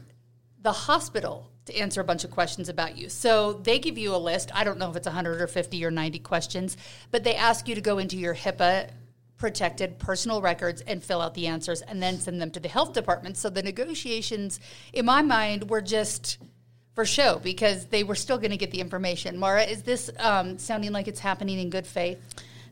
the 0.66 0.72
hospital 0.72 1.48
to 1.66 1.78
answer 1.78 2.02
a 2.02 2.04
bunch 2.04 2.24
of 2.24 2.32
questions 2.32 2.70
about 2.70 2.98
you. 2.98 3.08
So 3.08 3.54
they 3.54 3.78
give 3.78 4.00
you 4.00 4.16
a 4.16 4.18
list. 4.18 4.50
I 4.54 4.64
don't 4.64 4.80
know 4.80 4.90
if 4.90 4.96
it's 4.96 5.06
100 5.06 5.40
or 5.40 5.46
50 5.46 5.86
or 5.86 5.92
90 5.92 6.20
questions, 6.20 6.76
but 7.12 7.24
they 7.24 7.36
ask 7.36 7.68
you 7.68 7.76
to 7.76 7.82
go 7.82 8.00
into 8.00 8.18
your 8.18 8.34
HIPAA 8.34 8.90
protected 9.38 10.00
personal 10.00 10.42
records 10.42 10.82
and 10.82 11.04
fill 11.04 11.22
out 11.22 11.36
the 11.36 11.46
answers 11.46 11.84
and 11.84 12.02
then 12.02 12.18
send 12.18 12.42
them 12.42 12.50
to 12.50 12.60
the 12.60 12.68
health 12.68 12.94
department. 12.94 13.38
So 13.38 13.52
the 13.52 13.62
negotiations, 13.62 14.60
in 14.92 15.06
my 15.06 15.22
mind, 15.22 15.70
were 15.70 15.82
just 15.82 16.40
for 16.96 17.06
show 17.06 17.38
because 17.44 17.86
they 17.86 18.04
were 18.04 18.16
still 18.16 18.40
going 18.40 18.52
to 18.52 18.58
get 18.58 18.72
the 18.72 18.82
information. 18.82 19.38
Maura, 19.38 19.66
is 19.66 19.84
this 19.84 20.10
um, 20.18 20.58
sounding 20.58 20.92
like 20.92 21.08
it's 21.08 21.20
happening 21.20 21.60
in 21.60 21.70
good 21.70 21.86
faith? 21.86 22.20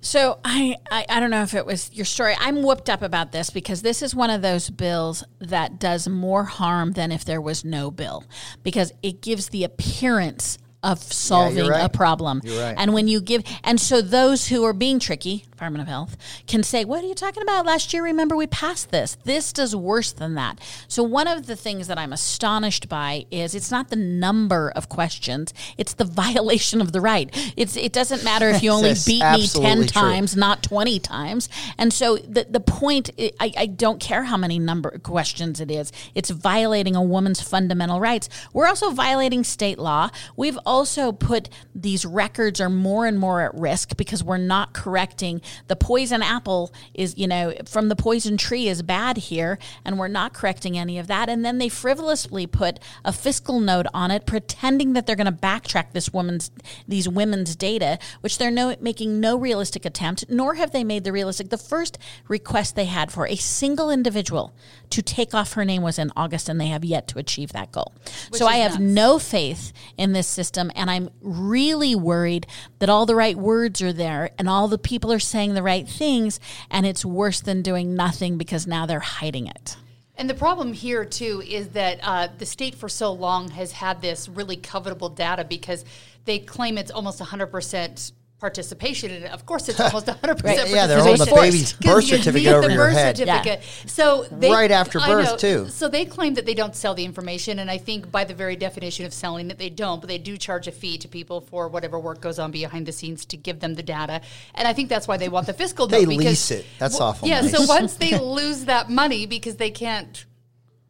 So 0.03 0.39
I, 0.43 0.75
I 0.91 1.05
I 1.07 1.19
don't 1.21 1.31
know 1.31 1.43
if 1.43 1.53
it 1.53 1.65
was 1.65 1.89
your 1.93 2.03
story. 2.03 2.35
I'm 2.37 2.61
whooped 2.61 2.89
up 2.89 3.01
about 3.01 3.31
this 3.31 3.49
because 3.49 3.81
this 3.81 4.01
is 4.01 4.13
one 4.13 4.29
of 4.29 4.41
those 4.41 4.69
bills 4.69 5.23
that 5.39 5.79
does 5.79 6.09
more 6.09 6.43
harm 6.43 6.91
than 6.91 7.09
if 7.09 7.23
there 7.23 7.39
was 7.39 7.63
no 7.63 7.89
bill 7.89 8.25
because 8.63 8.91
it 9.01 9.21
gives 9.21 9.49
the 9.49 9.63
appearance 9.63 10.57
of 10.83 11.01
solving 11.01 11.67
right. 11.67 11.85
a 11.85 11.89
problem. 11.89 12.41
Right. 12.43 12.75
And 12.77 12.93
when 12.93 13.07
you 13.07 13.21
give 13.21 13.43
and 13.63 13.79
so 13.79 14.01
those 14.01 14.47
who 14.47 14.63
are 14.65 14.73
being 14.73 14.99
tricky, 14.99 15.45
Department 15.63 15.81
of 15.81 15.87
Health, 15.87 16.17
can 16.45 16.61
say, 16.61 16.83
What 16.83 17.03
are 17.03 17.07
you 17.07 17.15
talking 17.15 17.41
about? 17.41 17.65
Last 17.65 17.93
year, 17.93 18.03
remember 18.03 18.35
we 18.35 18.47
passed 18.47 18.91
this. 18.91 19.15
This 19.23 19.53
does 19.53 19.73
worse 19.73 20.11
than 20.11 20.35
that. 20.35 20.59
So 20.89 21.03
one 21.03 21.25
of 21.25 21.45
the 21.45 21.55
things 21.55 21.87
that 21.87 21.97
I'm 21.97 22.11
astonished 22.11 22.89
by 22.89 23.25
is 23.31 23.55
it's 23.55 23.71
not 23.71 23.89
the 23.89 23.95
number 23.95 24.73
of 24.75 24.89
questions, 24.89 25.53
it's 25.77 25.93
the 25.93 26.03
violation 26.23 26.81
of 26.81 26.91
the 26.91 26.99
right. 26.99 27.29
It's 27.55 27.77
it 27.77 27.93
doesn't 27.93 28.25
matter 28.25 28.49
if 28.49 28.61
you 28.61 28.71
only 28.77 28.93
beat 29.05 29.23
me 29.23 29.47
10 29.47 29.77
true. 29.77 29.87
times, 29.87 30.35
not 30.35 30.63
20 30.63 30.99
times. 30.99 31.47
And 31.77 31.93
so 31.93 32.17
the, 32.17 32.45
the 32.49 32.59
point, 32.59 33.11
I, 33.17 33.53
I 33.57 33.65
don't 33.67 34.01
care 34.01 34.23
how 34.23 34.35
many 34.35 34.59
number 34.59 34.97
questions 34.99 35.61
it 35.61 35.71
is, 35.71 35.93
it's 36.13 36.29
violating 36.29 36.97
a 36.97 37.01
woman's 37.01 37.41
fundamental 37.41 38.01
rights. 38.01 38.27
We're 38.51 38.67
also 38.67 38.89
violating 38.89 39.45
state 39.45 39.79
law. 39.79 40.09
We've 40.35 40.59
also 40.73 41.11
put 41.11 41.49
these 41.75 42.05
records 42.05 42.59
are 42.59 42.69
more 42.69 43.05
and 43.05 43.19
more 43.19 43.41
at 43.41 43.53
risk 43.53 43.95
because 43.95 44.23
we're 44.23 44.37
not 44.37 44.73
correcting 44.73 45.41
the 45.67 45.75
poison 45.75 46.21
apple 46.21 46.73
is, 46.93 47.17
you 47.17 47.27
know, 47.27 47.53
from 47.65 47.89
the 47.89 47.95
poison 47.95 48.37
tree 48.37 48.67
is 48.67 48.81
bad 48.81 49.17
here, 49.17 49.57
and 49.85 49.99
we're 49.99 50.07
not 50.07 50.33
correcting 50.33 50.77
any 50.77 50.97
of 50.97 51.07
that. 51.07 51.29
And 51.29 51.43
then 51.45 51.57
they 51.57 51.69
frivolously 51.69 52.47
put 52.47 52.79
a 53.05 53.13
fiscal 53.13 53.59
note 53.59 53.87
on 53.93 54.11
it, 54.11 54.25
pretending 54.25 54.93
that 54.93 55.05
they're 55.05 55.15
going 55.15 55.25
to 55.25 55.31
backtrack 55.31 55.93
this 55.93 56.11
woman's, 56.11 56.51
these 56.87 57.07
women's 57.07 57.55
data, 57.55 57.99
which 58.21 58.37
they're 58.37 58.51
no, 58.51 58.75
making 58.81 59.19
no 59.19 59.37
realistic 59.37 59.85
attempt, 59.85 60.25
nor 60.29 60.55
have 60.55 60.71
they 60.71 60.83
made 60.83 61.03
the 61.03 61.11
realistic. 61.11 61.49
The 61.49 61.57
first 61.57 61.97
request 62.27 62.75
they 62.75 62.85
had 62.85 63.11
for 63.11 63.27
a 63.27 63.35
single 63.35 63.89
individual 63.89 64.53
to 64.89 65.01
take 65.01 65.33
off 65.33 65.53
her 65.53 65.65
name 65.65 65.81
was 65.81 65.97
in 65.97 66.11
August, 66.15 66.49
and 66.49 66.59
they 66.59 66.67
have 66.67 66.85
yet 66.85 67.07
to 67.09 67.19
achieve 67.19 67.51
that 67.53 67.71
goal. 67.71 67.93
so 68.31 68.35
is 68.47 68.53
I 68.53 68.57
have 68.57 68.79
nuts. 68.79 68.93
no 68.93 69.19
faith 69.19 69.73
in 69.97 70.13
this 70.13 70.27
system, 70.27 70.62
and 70.75 70.89
I'm 70.89 71.09
really 71.21 71.95
worried 71.95 72.47
that 72.79 72.89
all 72.89 73.05
the 73.05 73.15
right 73.15 73.37
words 73.37 73.81
are 73.81 73.93
there 73.93 74.31
and 74.37 74.49
all 74.49 74.67
the 74.67 74.77
people 74.77 75.11
are 75.11 75.19
saying 75.19 75.53
the 75.53 75.63
right 75.63 75.87
things, 75.87 76.39
and 76.69 76.85
it's 76.85 77.05
worse 77.05 77.41
than 77.41 77.61
doing 77.61 77.95
nothing 77.95 78.37
because 78.37 78.67
now 78.67 78.85
they're 78.85 78.99
hiding 78.99 79.47
it. 79.47 79.77
And 80.15 80.29
the 80.29 80.35
problem 80.35 80.73
here 80.73 81.05
too 81.05 81.41
is 81.45 81.69
that 81.69 81.99
uh, 82.03 82.27
the 82.37 82.45
state 82.45 82.75
for 82.75 82.87
so 82.87 83.11
long 83.11 83.49
has 83.49 83.71
had 83.71 84.01
this 84.01 84.29
really 84.29 84.57
covetable 84.57 85.13
data 85.15 85.43
because 85.43 85.85
they 86.25 86.39
claim 86.39 86.77
it's 86.77 86.91
almost 86.91 87.19
100% 87.19 88.11
participation, 88.47 89.09
in 89.09 89.23
it. 89.23 89.31
of 89.31 89.45
course 89.45 89.69
it's 89.69 89.79
almost 89.87 90.05
100% 90.07 90.43
Right, 90.43 90.69
yeah, 90.69 90.85
they're 90.85 90.99
participation. 90.99 91.05
holding 91.05 91.17
the 91.17 91.41
baby's 91.41 91.73
'Cause 91.73 91.93
birth 91.93 92.03
certificate 92.03 92.43
get 92.43 92.55
over 92.55 92.67
the 92.67 92.73
your 92.73 92.87
birth 92.87 92.93
head. 92.93 93.17
certificate. 93.17 93.61
So 93.85 94.25
they, 94.29 94.51
Right 94.51 94.69
after 94.69 94.99
birth, 94.99 95.25
know. 95.25 95.37
too. 95.37 95.69
So 95.69 95.87
they 95.87 96.03
claim 96.03 96.33
that 96.33 96.45
they 96.45 96.53
don't 96.53 96.75
sell 96.75 96.93
the 96.93 97.05
information, 97.05 97.59
and 97.59 97.71
I 97.71 97.77
think 97.77 98.11
by 98.11 98.25
the 98.25 98.33
very 98.33 98.57
definition 98.57 99.05
of 99.05 99.13
selling 99.13 99.49
it, 99.49 99.57
they 99.57 99.69
don't. 99.69 100.01
But 100.01 100.09
they 100.09 100.17
do 100.17 100.35
charge 100.37 100.67
a 100.67 100.73
fee 100.73 100.97
to 100.97 101.07
people 101.07 101.39
for 101.39 101.69
whatever 101.69 101.97
work 101.97 102.19
goes 102.19 102.37
on 102.37 102.51
behind 102.51 102.85
the 102.85 102.91
scenes 102.91 103.23
to 103.27 103.37
give 103.37 103.61
them 103.61 103.75
the 103.75 103.83
data, 103.83 104.19
and 104.55 104.67
I 104.67 104.73
think 104.73 104.89
that's 104.89 105.07
why 105.07 105.15
they 105.15 105.29
want 105.29 105.47
the 105.47 105.53
fiscal. 105.53 105.87
They 105.93 106.03
because- 106.05 106.17
lease 106.25 106.51
it. 106.51 106.65
That's 106.79 106.99
Well, 106.99 107.09
awful 107.09 107.27
Yeah. 107.29 107.39
nice. 107.41 107.51
So 107.51 107.63
once 107.65 107.93
they 107.93 108.19
lose 108.39 108.65
that 108.65 108.89
money 108.89 109.25
because 109.25 109.55
they 109.55 109.71
can't 109.71 110.25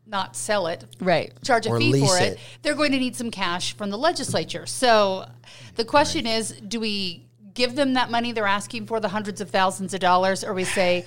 not 0.07 0.35
sell 0.35 0.65
it, 0.67 0.83
Right. 0.99 1.31
charge 1.43 1.65
a 1.67 1.69
Or 1.69 1.77
fee 1.79 1.91
lease 1.91 2.09
for 2.09 2.17
it, 2.19 2.33
it. 2.33 2.39
they're 2.63 2.73
going 2.75 2.91
to 2.93 2.99
need 2.99 3.15
some 3.15 3.31
cash 3.31 3.75
from 3.77 3.89
the 3.91 3.97
legislature. 3.97 4.65
So 4.65 5.25
the 5.75 5.85
question 5.85 6.25
is 6.27 6.51
do 6.67 6.79
we 6.79 7.25
give 7.53 7.75
them 7.75 7.93
that 7.93 8.09
money 8.11 8.31
they're 8.31 8.45
asking 8.47 8.85
for, 8.87 8.99
the 8.99 9.09
hundreds 9.09 9.41
of 9.41 9.49
thousands 9.49 9.93
of 9.93 9.99
dollars, 9.99 10.43
or 10.43 10.53
we 10.53 10.63
say, 10.63 11.05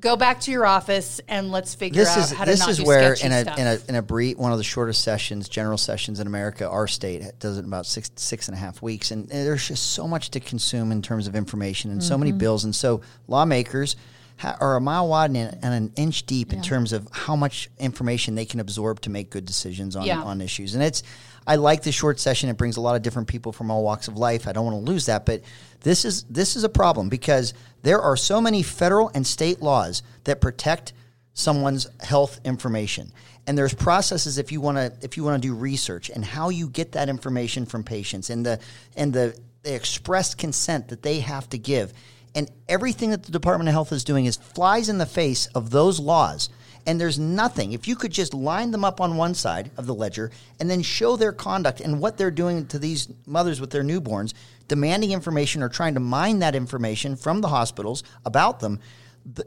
go 0.00 0.16
back 0.16 0.38
to 0.40 0.50
your 0.52 0.64
office 0.64 1.20
and 1.28 1.50
let's 1.50 1.74
figure 1.74 2.00
This 2.04 2.10
out 2.16 2.18
is 2.18 2.30
how 2.30 2.44
to 2.44 2.50
this 2.50 2.60
not 2.60 2.68
is 2.70 2.76
do 2.78 2.84
where 2.84 3.14
in 3.14 3.32
a, 3.32 3.40
stuff. 3.40 3.58
in 3.58 3.66
a 3.66 3.78
in 3.88 3.94
a 3.96 4.02
brief 4.02 4.36
one 4.36 4.52
of 4.52 4.58
the 4.58 4.64
shortest 4.64 5.02
sessions, 5.02 5.48
general 5.48 5.76
sessions 5.78 6.20
in 6.20 6.26
America, 6.26 6.68
our 6.68 6.86
state 6.86 7.22
does 7.40 7.56
it 7.56 7.60
in 7.60 7.64
about 7.66 7.84
six 7.86 8.10
six 8.16 8.46
and 8.48 8.56
a 8.56 8.60
half 8.60 8.80
weeks, 8.82 9.10
and, 9.10 9.28
there's 9.28 9.66
just 9.66 9.92
so 9.92 10.06
much 10.06 10.30
to 10.30 10.40
consume 10.40 10.92
in 10.92 11.02
terms 11.02 11.26
of 11.26 11.34
information 11.34 11.90
and 11.90 12.02
so 12.02 12.16
many 12.16 12.30
Mm-hmm. 12.30 12.38
bills, 12.38 12.64
and 12.64 12.74
so 12.76 13.00
lawmakers 13.26 13.96
ha- 14.36 14.56
are 14.60 14.76
a 14.76 14.80
mile 14.80 15.08
wide 15.08 15.30
and, 15.30 15.58
and 15.64 15.74
an 15.74 15.92
inch 15.96 16.26
deep 16.26 16.52
in 16.52 16.62
terms 16.62 16.92
of 16.92 17.08
how 17.10 17.34
much 17.34 17.68
information 17.78 18.34
they 18.36 18.44
can 18.44 18.60
absorb 18.60 19.00
to 19.00 19.10
make 19.10 19.30
good 19.30 19.44
decisions 19.46 19.96
on, 19.96 20.04
Yeah. 20.04 20.22
on 20.22 20.40
issues. 20.40 20.74
And 20.74 20.82
it's, 20.84 21.02
I 21.48 21.56
like 21.56 21.82
the 21.82 21.92
short 21.92 22.20
session. 22.20 22.50
It 22.50 22.58
brings 22.58 22.76
a 22.76 22.82
lot 22.82 22.94
of 22.94 23.00
different 23.00 23.26
people 23.26 23.52
from 23.52 23.70
all 23.70 23.82
walks 23.82 24.06
of 24.06 24.18
life. 24.18 24.46
I 24.46 24.52
don't 24.52 24.66
want 24.66 24.84
to 24.84 24.92
lose 24.92 25.06
that, 25.06 25.24
but 25.24 25.40
this 25.80 26.04
is 26.04 26.24
this 26.24 26.56
is 26.56 26.62
a 26.62 26.68
problem 26.68 27.08
because 27.08 27.54
there 27.82 28.02
are 28.02 28.18
so 28.18 28.38
many 28.38 28.62
federal 28.62 29.10
and 29.14 29.26
state 29.26 29.62
laws 29.62 30.02
that 30.24 30.42
protect 30.42 30.92
someone's 31.32 31.86
health 32.00 32.38
information. 32.44 33.10
And 33.46 33.56
there's 33.56 33.72
processes 33.72 34.36
if 34.36 34.52
you 34.52 34.60
want 34.60 34.76
to 34.76 34.92
if 35.00 35.16
you 35.16 35.24
want 35.24 35.42
to 35.42 35.48
do 35.48 35.54
research 35.54 36.10
and 36.10 36.22
how 36.22 36.50
you 36.50 36.68
get 36.68 36.92
that 36.92 37.08
information 37.08 37.64
from 37.64 37.82
patients 37.82 38.28
and 38.28 38.44
the 38.44 38.60
and 38.94 39.10
the, 39.10 39.34
the 39.62 39.74
expressed 39.74 40.36
consent 40.36 40.88
that 40.88 41.02
they 41.02 41.20
have 41.20 41.48
to 41.48 41.58
give. 41.58 41.94
And 42.34 42.50
everything 42.68 43.08
that 43.10 43.22
the 43.22 43.32
Department 43.32 43.68
of 43.68 43.72
Health 43.72 43.90
is 43.92 44.04
doing 44.04 44.26
is 44.26 44.36
flies 44.36 44.90
in 44.90 44.98
the 44.98 45.06
face 45.06 45.46
of 45.54 45.70
those 45.70 45.98
laws. 45.98 46.50
And 46.88 46.98
there's 46.98 47.18
nothing. 47.18 47.72
If 47.72 47.86
you 47.86 47.94
could 47.94 48.12
just 48.12 48.32
line 48.32 48.70
them 48.70 48.82
up 48.82 48.98
on 48.98 49.18
one 49.18 49.34
side 49.34 49.70
of 49.76 49.86
the 49.86 49.94
ledger 49.94 50.30
and 50.58 50.70
then 50.70 50.80
show 50.80 51.16
their 51.16 51.32
conduct 51.32 51.82
and 51.82 52.00
what 52.00 52.16
they're 52.16 52.30
doing 52.30 52.66
to 52.68 52.78
these 52.78 53.08
mothers 53.26 53.60
with 53.60 53.68
their 53.68 53.84
newborns, 53.84 54.32
demanding 54.68 55.12
information 55.12 55.62
or 55.62 55.68
trying 55.68 55.92
to 55.94 56.00
mine 56.00 56.38
that 56.38 56.54
information 56.54 57.14
from 57.14 57.42
the 57.42 57.48
hospitals 57.48 58.02
about 58.24 58.60
them, 58.60 58.80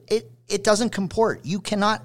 it 0.08 0.32
it 0.47 0.63
doesn't 0.63 0.91
comport. 0.91 1.43
You 1.43 1.60
cannot 1.60 2.04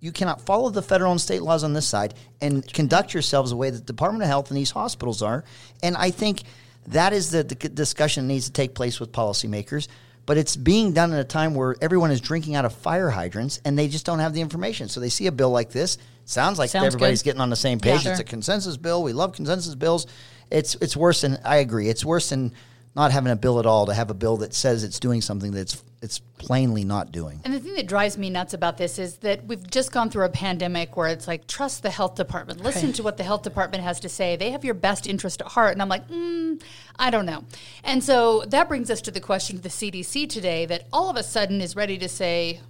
you 0.00 0.12
cannot 0.12 0.42
follow 0.42 0.68
the 0.68 0.82
federal 0.82 1.12
and 1.12 1.20
state 1.20 1.40
laws 1.40 1.64
on 1.64 1.72
this 1.72 1.88
side 1.88 2.12
and 2.42 2.70
conduct 2.74 3.14
yourselves 3.14 3.52
the 3.52 3.56
way 3.56 3.70
that 3.70 3.78
the 3.78 3.92
Department 3.92 4.22
of 4.22 4.28
Health 4.28 4.50
and 4.50 4.58
these 4.58 4.70
hospitals 4.70 5.22
are. 5.22 5.44
And 5.82 5.96
I 5.96 6.10
think 6.10 6.42
that 6.88 7.14
is 7.14 7.30
the, 7.30 7.42
the 7.42 7.54
discussion 7.54 8.26
that 8.26 8.34
needs 8.34 8.44
to 8.44 8.52
take 8.52 8.74
place 8.74 9.00
with 9.00 9.12
policymakers. 9.12 9.88
But 10.26 10.38
it's 10.38 10.56
being 10.56 10.92
done 10.92 11.12
at 11.12 11.20
a 11.20 11.24
time 11.24 11.54
where 11.54 11.76
everyone 11.82 12.10
is 12.10 12.20
drinking 12.20 12.54
out 12.54 12.64
of 12.64 12.72
fire 12.74 13.10
hydrants 13.10 13.60
and 13.64 13.78
they 13.78 13.88
just 13.88 14.06
don't 14.06 14.20
have 14.20 14.32
the 14.32 14.40
information. 14.40 14.88
So 14.88 15.00
they 15.00 15.10
see 15.10 15.26
a 15.26 15.32
bill 15.32 15.50
like 15.50 15.70
this. 15.70 15.98
Sounds 16.24 16.58
like 16.58 16.70
Sounds 16.70 16.86
everybody's 16.86 17.20
good. 17.20 17.30
getting 17.30 17.40
on 17.42 17.50
the 17.50 17.56
same 17.56 17.78
page. 17.78 18.04
Yeah. 18.04 18.10
It's 18.12 18.18
Sure. 18.18 18.22
a 18.22 18.24
consensus 18.24 18.76
bill. 18.78 19.02
We 19.02 19.12
love 19.12 19.32
consensus 19.32 19.74
bills. 19.74 20.06
It's 20.50 20.74
it's 20.76 20.96
worse 20.96 21.20
than 21.20 21.38
I 21.44 21.56
agree. 21.56 21.88
It's 21.88 22.04
worse 22.04 22.30
than 22.30 22.52
not 22.96 23.12
having 23.12 23.32
a 23.32 23.36
bill 23.36 23.58
at 23.58 23.66
all 23.66 23.86
to 23.86 23.94
have 23.94 24.10
a 24.10 24.14
bill 24.14 24.36
that 24.38 24.54
says 24.54 24.84
it's 24.84 25.00
doing 25.00 25.20
something 25.20 25.52
that's 25.52 25.82
it's 26.04 26.18
plainly 26.18 26.84
not 26.84 27.12
doing. 27.12 27.40
And 27.44 27.54
the 27.54 27.58
thing 27.58 27.74
that 27.76 27.86
drives 27.86 28.18
me 28.18 28.28
nuts 28.28 28.52
about 28.52 28.76
this 28.76 28.98
is 28.98 29.16
that 29.18 29.46
we've 29.46 29.66
just 29.70 29.90
gone 29.90 30.10
through 30.10 30.26
a 30.26 30.28
pandemic 30.28 30.98
where 30.98 31.08
it's 31.08 31.26
like, 31.26 31.46
trust 31.46 31.82
the 31.82 31.88
health 31.88 32.14
department. 32.14 32.60
Listen 32.60 32.92
to 32.92 33.02
what 33.02 33.16
the 33.16 33.24
health 33.24 33.42
department 33.42 33.82
has 33.82 34.00
to 34.00 34.10
say. 34.10 34.36
They 34.36 34.50
have 34.50 34.66
your 34.66 34.74
best 34.74 35.06
interest 35.06 35.40
at 35.40 35.46
heart. 35.46 35.72
And 35.72 35.80
I'm 35.80 35.88
like, 35.88 36.06
mm, 36.08 36.62
I 36.96 37.08
don't 37.08 37.24
know. 37.24 37.44
And 37.84 38.04
so 38.04 38.42
that 38.48 38.68
brings 38.68 38.90
us 38.90 39.00
to 39.00 39.10
the 39.10 39.20
question 39.20 39.56
of 39.56 39.62
the 39.62 39.70
CDC 39.70 40.28
today 40.28 40.66
that 40.66 40.86
all 40.92 41.08
of 41.08 41.16
a 41.16 41.22
sudden 41.22 41.62
is 41.62 41.74
ready 41.74 41.96
to 41.96 42.08
say, 42.08 42.60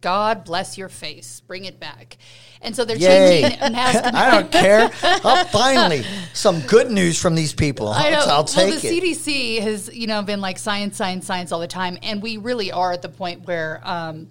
God 0.00 0.44
bless 0.44 0.78
your 0.78 0.88
face, 0.88 1.40
bring 1.46 1.66
it 1.66 1.78
back. 1.78 2.16
And 2.62 2.74
so 2.76 2.84
they're 2.84 2.96
Yay. 2.96 3.42
changing 3.42 3.72
mask. 3.72 4.04
I 4.14 4.30
don't 4.30 4.52
care. 4.52 4.90
Oh, 5.02 5.44
finally, 5.50 6.04
some 6.32 6.60
good 6.62 6.90
news 6.90 7.20
from 7.20 7.34
these 7.34 7.52
people. 7.52 7.88
I 7.88 8.10
know. 8.10 8.20
I'll, 8.20 8.30
I'll 8.30 8.44
take 8.44 8.70
well, 8.70 8.80
the 8.80 8.88
it. 8.88 9.02
CDC 9.02 9.60
has, 9.60 9.94
you 9.94 10.06
know, 10.06 10.22
been 10.22 10.40
like 10.40 10.58
science, 10.58 10.96
science, 10.96 11.26
science 11.26 11.52
all 11.52 11.60
the 11.60 11.66
time, 11.66 11.98
and 12.02 12.22
we 12.22 12.36
really 12.36 12.72
are 12.72 12.92
at 12.92 13.02
the 13.02 13.08
point 13.08 13.46
where 13.46 13.80
um, 13.84 14.30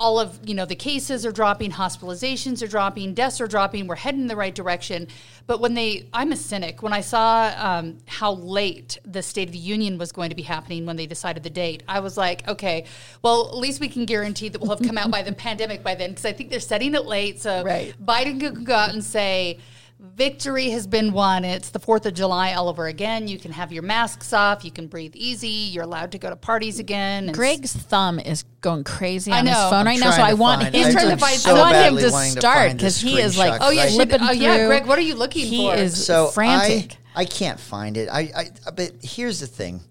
all 0.00 0.18
of 0.18 0.40
you 0.44 0.54
know 0.54 0.64
the 0.64 0.74
cases 0.74 1.24
are 1.24 1.32
dropping, 1.32 1.70
hospitalizations 1.70 2.62
are 2.62 2.66
dropping, 2.66 3.14
deaths 3.14 3.40
are 3.40 3.46
dropping. 3.46 3.86
We're 3.86 3.96
heading 3.96 4.22
in 4.22 4.26
the 4.26 4.36
right 4.36 4.54
direction. 4.54 5.08
But 5.46 5.60
when 5.60 5.74
they, 5.74 6.08
I'm 6.12 6.32
a 6.32 6.36
cynic. 6.36 6.82
When 6.82 6.92
I 6.92 7.00
saw 7.00 7.52
um, 7.56 7.98
how 8.06 8.32
late 8.34 8.98
the 9.04 9.22
State 9.22 9.48
of 9.48 9.52
the 9.52 9.58
Union 9.58 9.98
was 9.98 10.12
going 10.12 10.30
to 10.30 10.36
be 10.36 10.42
happening 10.42 10.86
when 10.86 10.96
they 10.96 11.06
decided 11.06 11.42
the 11.42 11.50
date, 11.50 11.82
I 11.88 12.00
was 12.00 12.16
like, 12.16 12.46
okay, 12.48 12.86
well, 13.22 13.48
at 13.48 13.56
least 13.56 13.80
we 13.80 13.88
can 13.88 14.04
guarantee 14.04 14.48
that 14.48 14.60
we'll 14.60 14.70
have 14.70 14.86
come 14.86 14.98
out 14.98 15.10
by 15.10 15.22
the 15.22 15.32
pandemic 15.46 15.82
by 15.82 15.94
then, 15.94 16.10
because 16.10 16.24
I 16.24 16.32
think 16.32 16.50
they're 16.50 16.60
setting 16.60 16.94
it 16.94 17.06
late. 17.06 17.40
So 17.40 17.62
Right. 17.64 17.94
Biden 18.04 18.40
could 18.40 18.64
go 18.64 18.74
out 18.74 18.92
and 18.92 19.02
say, 19.02 19.58
victory 20.02 20.70
has 20.70 20.86
been 20.86 21.12
won. 21.12 21.44
It's 21.44 21.70
the 21.70 21.78
4th 21.78 22.06
of 22.06 22.14
July 22.14 22.54
all 22.54 22.68
over 22.68 22.86
again. 22.86 23.28
You 23.28 23.38
can 23.38 23.52
have 23.52 23.72
your 23.72 23.82
masks 23.84 24.32
off. 24.32 24.64
You 24.64 24.70
can 24.72 24.88
breathe 24.88 25.14
easy. 25.14 25.48
You're 25.48 25.84
allowed 25.84 26.12
to 26.12 26.18
go 26.18 26.28
to 26.28 26.36
parties 26.36 26.78
again. 26.78 27.28
And 27.28 27.34
Greg's 27.36 27.72
thumb 27.72 28.18
is 28.18 28.42
going 28.60 28.84
crazy 28.84 29.30
I 29.30 29.38
on 29.38 29.46
his 29.46 29.54
know. 29.54 29.70
phone 29.70 29.80
I'm 29.80 29.86
right 29.86 30.00
now, 30.00 30.10
so 30.10 30.16
trying 30.16 30.26
I 30.26 30.30
to 30.30 30.36
want 30.36 30.62
find- 30.62 30.74
him. 30.74 30.84
He's 30.84 30.92
trying 30.94 31.08
to, 31.08 31.14
to 31.14 31.20
find 31.20 31.34
I 31.34 31.36
so 31.36 31.54
want 31.54 31.74
him 31.76 31.82
badly 31.82 32.02
to 32.02 32.10
wanting 32.10 32.34
to 32.34 32.40
start 32.40 32.56
find 32.58 32.72
the 32.72 32.76
because 32.82 33.00
he 33.00 33.20
is 33.20 33.38
like, 33.38 33.52
screenshot. 33.52 33.58
Oh, 33.62 33.70
yeah, 33.70 33.88
flipping 33.90 34.18
should- 34.20 34.28
oh, 34.28 34.32
yeah, 34.32 34.56
through. 34.56 34.66
Greg, 34.66 34.86
what 34.86 34.98
are 34.98 35.02
you 35.02 35.14
looking 35.14 35.46
he 35.46 35.66
for? 35.68 35.74
is 35.76 36.04
so 36.04 36.26
frantic. 36.28 36.96
I, 37.14 37.20
I 37.22 37.24
can't 37.24 37.60
find 37.60 37.96
it. 37.96 38.08
I, 38.10 38.20
I 38.36 38.70
but 38.74 38.92
here's 39.02 39.38
the 39.40 39.46
thing: 39.46 39.82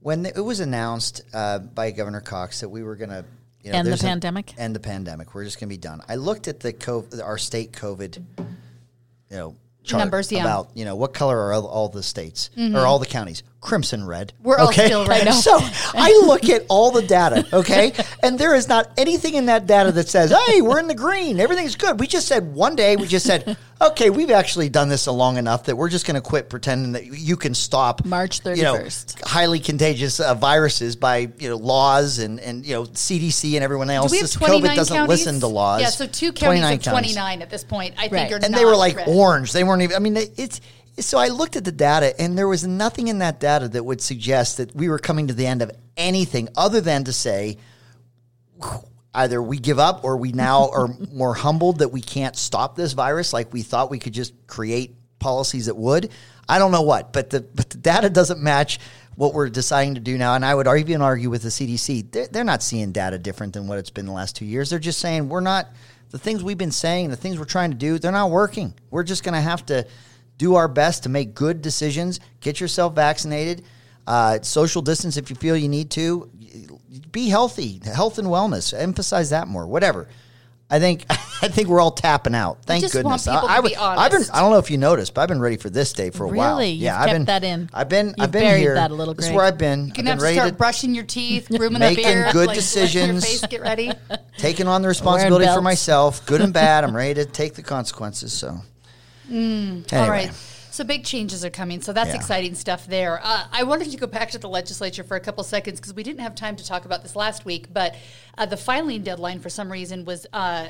when 0.00 0.26
it 0.26 0.40
was 0.44 0.60
announced 0.60 1.22
uh, 1.32 1.58
by 1.60 1.90
Governor 1.92 2.20
Cox 2.20 2.60
that 2.60 2.68
we 2.68 2.82
were 2.82 2.96
going 2.96 3.10
to 3.10 3.24
you 3.62 3.70
know, 3.72 3.78
End 3.78 3.86
the 3.86 3.90
there's 3.90 4.00
a- 4.02 4.06
pandemic? 4.06 4.54
end 4.58 4.74
the 4.74 4.80
pandemic, 4.80 5.34
we're 5.34 5.44
just 5.44 5.60
going 5.60 5.68
to 5.68 5.72
be 5.74 5.76
done. 5.78 6.00
I 6.08 6.14
looked 6.16 6.48
at 6.48 6.60
the 6.60 6.72
COVID, 6.72 7.22
our 7.22 7.36
state 7.36 7.72
COVID, 7.72 8.22
you 9.30 9.36
know, 9.36 9.56
chart 9.84 10.00
Numbers, 10.00 10.30
yeah. 10.30 10.40
about 10.40 10.70
you 10.74 10.84
know 10.84 10.96
what 10.96 11.14
color 11.14 11.38
are 11.38 11.52
all, 11.52 11.66
all 11.66 11.88
the 11.88 12.02
states 12.02 12.50
or 12.56 12.60
mm-hmm. 12.60 12.76
all 12.76 12.98
the 12.98 13.06
counties? 13.06 13.42
Crimson 13.60 14.06
red. 14.06 14.32
We're 14.42 14.56
all 14.58 14.72
still 14.72 15.06
red. 15.06 15.24
Know. 15.26 15.32
So 15.32 15.52
I 15.94 16.22
look 16.26 16.48
at 16.48 16.64
all 16.70 16.90
the 16.90 17.02
data, 17.02 17.46
okay, 17.52 17.92
and 18.22 18.38
there 18.38 18.54
is 18.54 18.68
not 18.68 18.90
anything 18.96 19.34
in 19.34 19.46
that 19.46 19.66
data 19.66 19.92
that 19.92 20.08
says, 20.08 20.32
"Hey, 20.46 20.62
we're 20.62 20.78
in 20.78 20.86
the 20.88 20.94
green. 20.94 21.38
Everything's 21.38 21.76
good." 21.76 22.00
We 22.00 22.06
just 22.06 22.26
said 22.26 22.54
one 22.54 22.74
day, 22.74 22.96
we 22.96 23.06
just 23.06 23.26
said, 23.26 23.58
"Okay, 23.82 24.08
we've 24.08 24.30
actually 24.30 24.70
done 24.70 24.88
this 24.88 25.06
long 25.06 25.36
enough 25.36 25.64
that 25.64 25.76
we're 25.76 25.90
just 25.90 26.06
going 26.06 26.14
to 26.14 26.22
quit 26.22 26.48
pretending 26.48 26.92
that 26.92 27.04
you 27.06 27.36
can 27.36 27.52
stop 27.54 28.02
March 28.06 28.40
you 28.46 28.62
know, 28.62 28.76
31st. 28.76 29.24
highly 29.26 29.60
contagious 29.60 30.20
uh, 30.20 30.34
viruses 30.34 30.96
by 30.96 31.28
you 31.38 31.50
know 31.50 31.56
laws 31.56 32.18
and 32.18 32.40
and 32.40 32.64
you 32.64 32.72
know 32.74 32.84
CDC 32.84 33.56
and 33.56 33.62
everyone 33.62 33.90
else. 33.90 34.10
Do 34.10 34.14
we 34.14 34.18
have 34.20 34.24
This 34.24 34.36
COVID 34.36 34.74
doesn't 34.74 34.96
counties? 34.96 35.08
listen 35.26 35.40
to 35.40 35.46
laws. 35.48 35.82
Yeah, 35.82 35.88
so 35.90 36.06
two 36.06 36.32
counties 36.32 36.62
29 36.62 36.76
of 36.78 36.82
29 36.84 37.42
at 37.42 37.50
this 37.50 37.64
point, 37.64 37.94
I 37.98 38.02
think, 38.08 38.12
Right. 38.12 38.32
are 38.32 38.40
and 38.42 38.54
they 38.54 38.64
were 38.64 38.74
like 38.76 38.96
red. 38.96 39.08
orange. 39.08 39.52
They 39.52 39.64
weren't 39.64 39.82
even. 39.82 39.96
I 39.96 39.98
mean, 39.98 40.16
it's. 40.16 40.62
So 40.98 41.18
I 41.18 41.28
looked 41.28 41.56
at 41.56 41.64
the 41.64 41.72
data, 41.72 42.18
and 42.20 42.36
there 42.36 42.48
was 42.48 42.66
nothing 42.66 43.08
in 43.08 43.18
that 43.18 43.40
data 43.40 43.68
that 43.68 43.84
would 43.84 44.00
suggest 44.00 44.58
that 44.58 44.74
we 44.74 44.88
were 44.88 44.98
coming 44.98 45.28
to 45.28 45.34
the 45.34 45.46
end 45.46 45.62
of 45.62 45.70
anything 45.96 46.48
other 46.56 46.80
than 46.80 47.04
to 47.04 47.12
say 47.12 47.56
either 49.14 49.42
we 49.42 49.58
give 49.58 49.78
up 49.78 50.04
or 50.04 50.16
we 50.16 50.32
now 50.32 50.68
are 50.70 50.88
more 51.12 51.34
humbled 51.34 51.78
that 51.78 51.90
we 51.90 52.00
can't 52.00 52.36
stop 52.36 52.76
this 52.76 52.92
virus 52.92 53.32
like 53.32 53.52
we 53.52 53.62
thought 53.62 53.90
we 53.90 53.98
could 53.98 54.12
just 54.12 54.34
create 54.46 54.94
policies 55.18 55.66
that 55.66 55.76
would. 55.76 56.10
I 56.48 56.58
don't 56.58 56.72
know 56.72 56.82
what, 56.82 57.12
but 57.12 57.30
the 57.30 57.40
but 57.40 57.70
the 57.70 57.78
data 57.78 58.10
doesn't 58.10 58.40
match 58.40 58.80
what 59.14 59.34
we're 59.34 59.50
deciding 59.50 59.94
to 59.94 60.00
do 60.00 60.16
now. 60.16 60.34
And 60.34 60.44
I 60.44 60.54
would 60.54 60.66
even 60.66 61.02
argue 61.02 61.30
with 61.30 61.42
the 61.42 61.50
CDC, 61.50 62.10
they're, 62.10 62.26
they're 62.28 62.44
not 62.44 62.62
seeing 62.62 62.90
data 62.90 63.18
different 63.18 63.52
than 63.52 63.66
what 63.66 63.78
it's 63.78 63.90
been 63.90 64.06
the 64.06 64.12
last 64.12 64.34
two 64.34 64.46
years. 64.46 64.70
They're 64.70 64.78
just 64.78 64.98
saying 64.98 65.28
we're 65.28 65.40
not 65.40 65.68
the 66.10 66.18
things 66.18 66.42
we've 66.42 66.58
been 66.58 66.70
saying, 66.72 67.10
the 67.10 67.16
things 67.16 67.38
we're 67.38 67.44
trying 67.44 67.70
to 67.70 67.76
do, 67.76 67.98
they're 67.98 68.12
not 68.12 68.30
working. 68.30 68.74
We're 68.90 69.04
just 69.04 69.22
going 69.22 69.34
to 69.34 69.40
have 69.40 69.64
to 69.66 69.86
do 70.40 70.54
our 70.54 70.68
best 70.68 71.02
to 71.02 71.10
make 71.10 71.34
good 71.34 71.60
decisions. 71.60 72.18
Get 72.40 72.60
yourself 72.60 72.94
vaccinated. 72.94 73.62
Uh, 74.06 74.40
social 74.40 74.80
distance 74.80 75.18
if 75.18 75.28
you 75.28 75.36
feel 75.36 75.54
you 75.54 75.68
need 75.68 75.90
to. 75.90 76.30
Be 77.12 77.28
healthy, 77.28 77.78
health 77.84 78.18
and 78.18 78.26
wellness. 78.26 78.72
Emphasize 78.72 79.28
that 79.30 79.48
more. 79.48 79.66
Whatever. 79.66 80.08
I 80.70 80.78
think 80.78 81.04
I 81.10 81.48
think 81.48 81.68
we're 81.68 81.80
all 81.80 81.90
tapping 81.90 82.34
out. 82.34 82.64
Thank 82.64 82.80
just 82.80 82.94
goodness. 82.94 83.26
people 83.26 83.40
I, 83.40 83.60
to 83.60 83.66
I 83.66 83.68
be 83.68 83.76
I've 83.76 84.10
been. 84.12 84.22
I 84.32 84.40
don't 84.40 84.50
know 84.50 84.58
if 84.58 84.70
you 84.70 84.78
noticed, 84.78 85.12
but 85.12 85.20
I've 85.20 85.28
been 85.28 85.40
ready 85.40 85.58
for 85.58 85.68
this 85.68 85.92
day 85.92 86.08
for 86.08 86.24
a 86.24 86.28
while. 86.28 86.56
Really? 86.56 86.70
Yeah, 86.70 86.94
You've 86.94 87.02
I've 87.02 87.14
been 87.14 87.24
that 87.26 87.44
in. 87.44 87.70
I've 87.74 87.88
been. 87.90 88.06
You've 88.06 88.16
I've 88.20 88.32
been 88.32 88.42
buried 88.42 88.60
here. 88.60 88.74
that 88.76 88.90
a 88.90 88.94
little, 88.94 89.12
This 89.12 89.26
is 89.26 89.32
where 89.32 89.44
I've 89.44 89.58
been. 89.58 89.80
You're 89.80 89.88
I've 89.88 89.94
been 89.96 90.06
have 90.06 90.18
to 90.20 90.32
start 90.32 90.48
to 90.48 90.54
brushing 90.54 90.94
your 90.94 91.04
teeth, 91.04 91.48
grooming 91.48 91.74
the 91.74 91.78
Making 91.80 92.04
beard, 92.04 92.32
good 92.32 92.46
like, 92.46 92.56
decisions. 92.56 93.30
Your 93.30 93.40
face, 93.40 93.46
get 93.46 93.60
ready. 93.60 93.92
taking 94.38 94.68
on 94.68 94.80
the 94.80 94.88
responsibility 94.88 95.46
for 95.52 95.60
myself, 95.60 96.24
good 96.24 96.40
and 96.40 96.54
bad. 96.54 96.84
I'm 96.84 96.96
ready 96.96 97.14
to 97.14 97.26
take 97.26 97.54
the 97.54 97.62
consequences. 97.62 98.32
So, 98.32 98.60
anyway. 99.30 99.84
All 99.92 100.10
right. 100.10 100.32
So 100.72 100.84
big 100.84 101.04
changes 101.04 101.44
are 101.44 101.50
coming. 101.50 101.80
So 101.80 101.92
that's 101.92 102.10
Yeah. 102.10 102.16
exciting 102.16 102.54
stuff 102.54 102.86
there. 102.86 103.20
Uh, 103.22 103.44
I 103.52 103.64
wanted 103.64 103.90
to 103.90 103.96
go 103.96 104.06
back 104.06 104.30
to 104.30 104.38
the 104.38 104.48
legislature 104.48 105.02
for 105.02 105.16
a 105.16 105.20
couple 105.20 105.42
seconds 105.42 105.80
because 105.80 105.94
we 105.94 106.02
didn't 106.04 106.20
have 106.20 106.34
time 106.34 106.54
to 106.56 106.64
talk 106.64 106.84
about 106.84 107.02
this 107.02 107.16
last 107.16 107.44
week, 107.44 107.72
but 107.72 107.96
uh, 108.38 108.46
the 108.46 108.56
filing 108.56 109.02
deadline 109.02 109.40
for 109.40 109.50
some 109.50 109.70
reason 109.70 110.04
was 110.04 110.26
uh, 110.32 110.68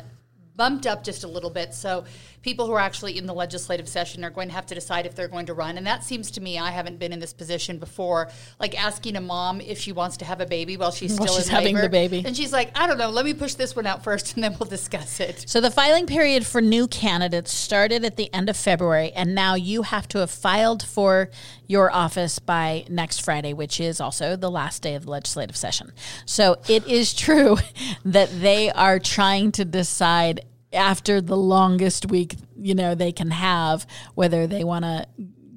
bumped 0.56 0.86
up 0.86 1.02
just 1.04 1.24
a 1.24 1.28
little 1.28 1.50
bit. 1.50 1.74
So 1.74 2.04
people 2.42 2.66
who 2.66 2.72
are 2.72 2.80
actually 2.80 3.18
in 3.18 3.26
the 3.26 3.34
legislative 3.34 3.88
session 3.88 4.24
are 4.24 4.30
going 4.30 4.48
to 4.48 4.54
have 4.54 4.66
to 4.66 4.74
decide 4.74 5.06
if 5.06 5.14
they're 5.14 5.28
going 5.28 5.46
to 5.46 5.54
run. 5.54 5.76
And 5.76 5.86
that 5.86 6.04
seems 6.04 6.30
to 6.32 6.40
me, 6.40 6.58
I 6.58 6.70
haven't 6.70 6.98
been 6.98 7.12
in 7.12 7.18
this 7.18 7.32
position 7.32 7.78
before, 7.78 8.30
like 8.58 8.80
asking 8.80 9.16
a 9.16 9.20
mom 9.20 9.60
if 9.60 9.78
she 9.78 9.92
wants 9.92 10.16
to 10.18 10.24
have 10.24 10.40
a 10.40 10.46
baby 10.46 10.76
while 10.76 10.90
she's 10.90 11.10
While 11.18 11.28
still 11.28 11.38
she's 11.38 11.48
in 11.48 11.54
having 11.54 11.74
labor. 11.74 11.86
the 11.86 11.90
baby. 11.90 12.22
And 12.24 12.36
she's 12.36 12.52
like, 12.52 12.78
I 12.78 12.86
don't 12.86 12.98
know, 12.98 13.10
let 13.10 13.24
me 13.24 13.34
push 13.34 13.54
this 13.54 13.76
one 13.76 13.86
out 13.86 14.02
first 14.04 14.34
and 14.34 14.44
then 14.44 14.56
we'll 14.58 14.68
discuss 14.68 15.20
it. 15.20 15.44
So 15.48 15.60
the 15.60 15.70
filing 15.70 16.06
period 16.06 16.46
for 16.46 16.60
new 16.60 16.86
candidates 16.88 17.52
started 17.52 18.04
at 18.04 18.16
the 18.16 18.32
end 18.32 18.48
of 18.48 18.56
February, 18.56 19.12
and 19.12 19.34
now 19.34 19.54
you 19.54 19.82
have 19.82 20.08
to 20.08 20.18
have 20.18 20.30
filed 20.30 20.82
for 20.82 21.30
your 21.66 21.90
office 21.92 22.38
by 22.38 22.84
next 22.88 23.22
Friday, 23.22 23.52
which 23.52 23.80
is 23.80 24.00
also 24.00 24.36
the 24.36 24.50
last 24.50 24.82
day 24.82 24.94
of 24.94 25.04
the 25.04 25.10
legislative 25.10 25.56
session. 25.56 25.92
So 26.26 26.56
it 26.68 26.86
is 26.86 27.14
true 27.14 27.58
that 28.04 28.28
they 28.40 28.70
are 28.70 28.98
trying 28.98 29.52
to 29.52 29.64
decide 29.64 30.40
after 30.72 31.20
the 31.20 31.36
longest 31.36 32.10
week, 32.10 32.36
you 32.56 32.74
know, 32.74 32.94
they 32.94 33.12
can 33.12 33.30
have 33.30 33.86
whether 34.14 34.46
they 34.46 34.64
want 34.64 34.84
to 34.84 35.06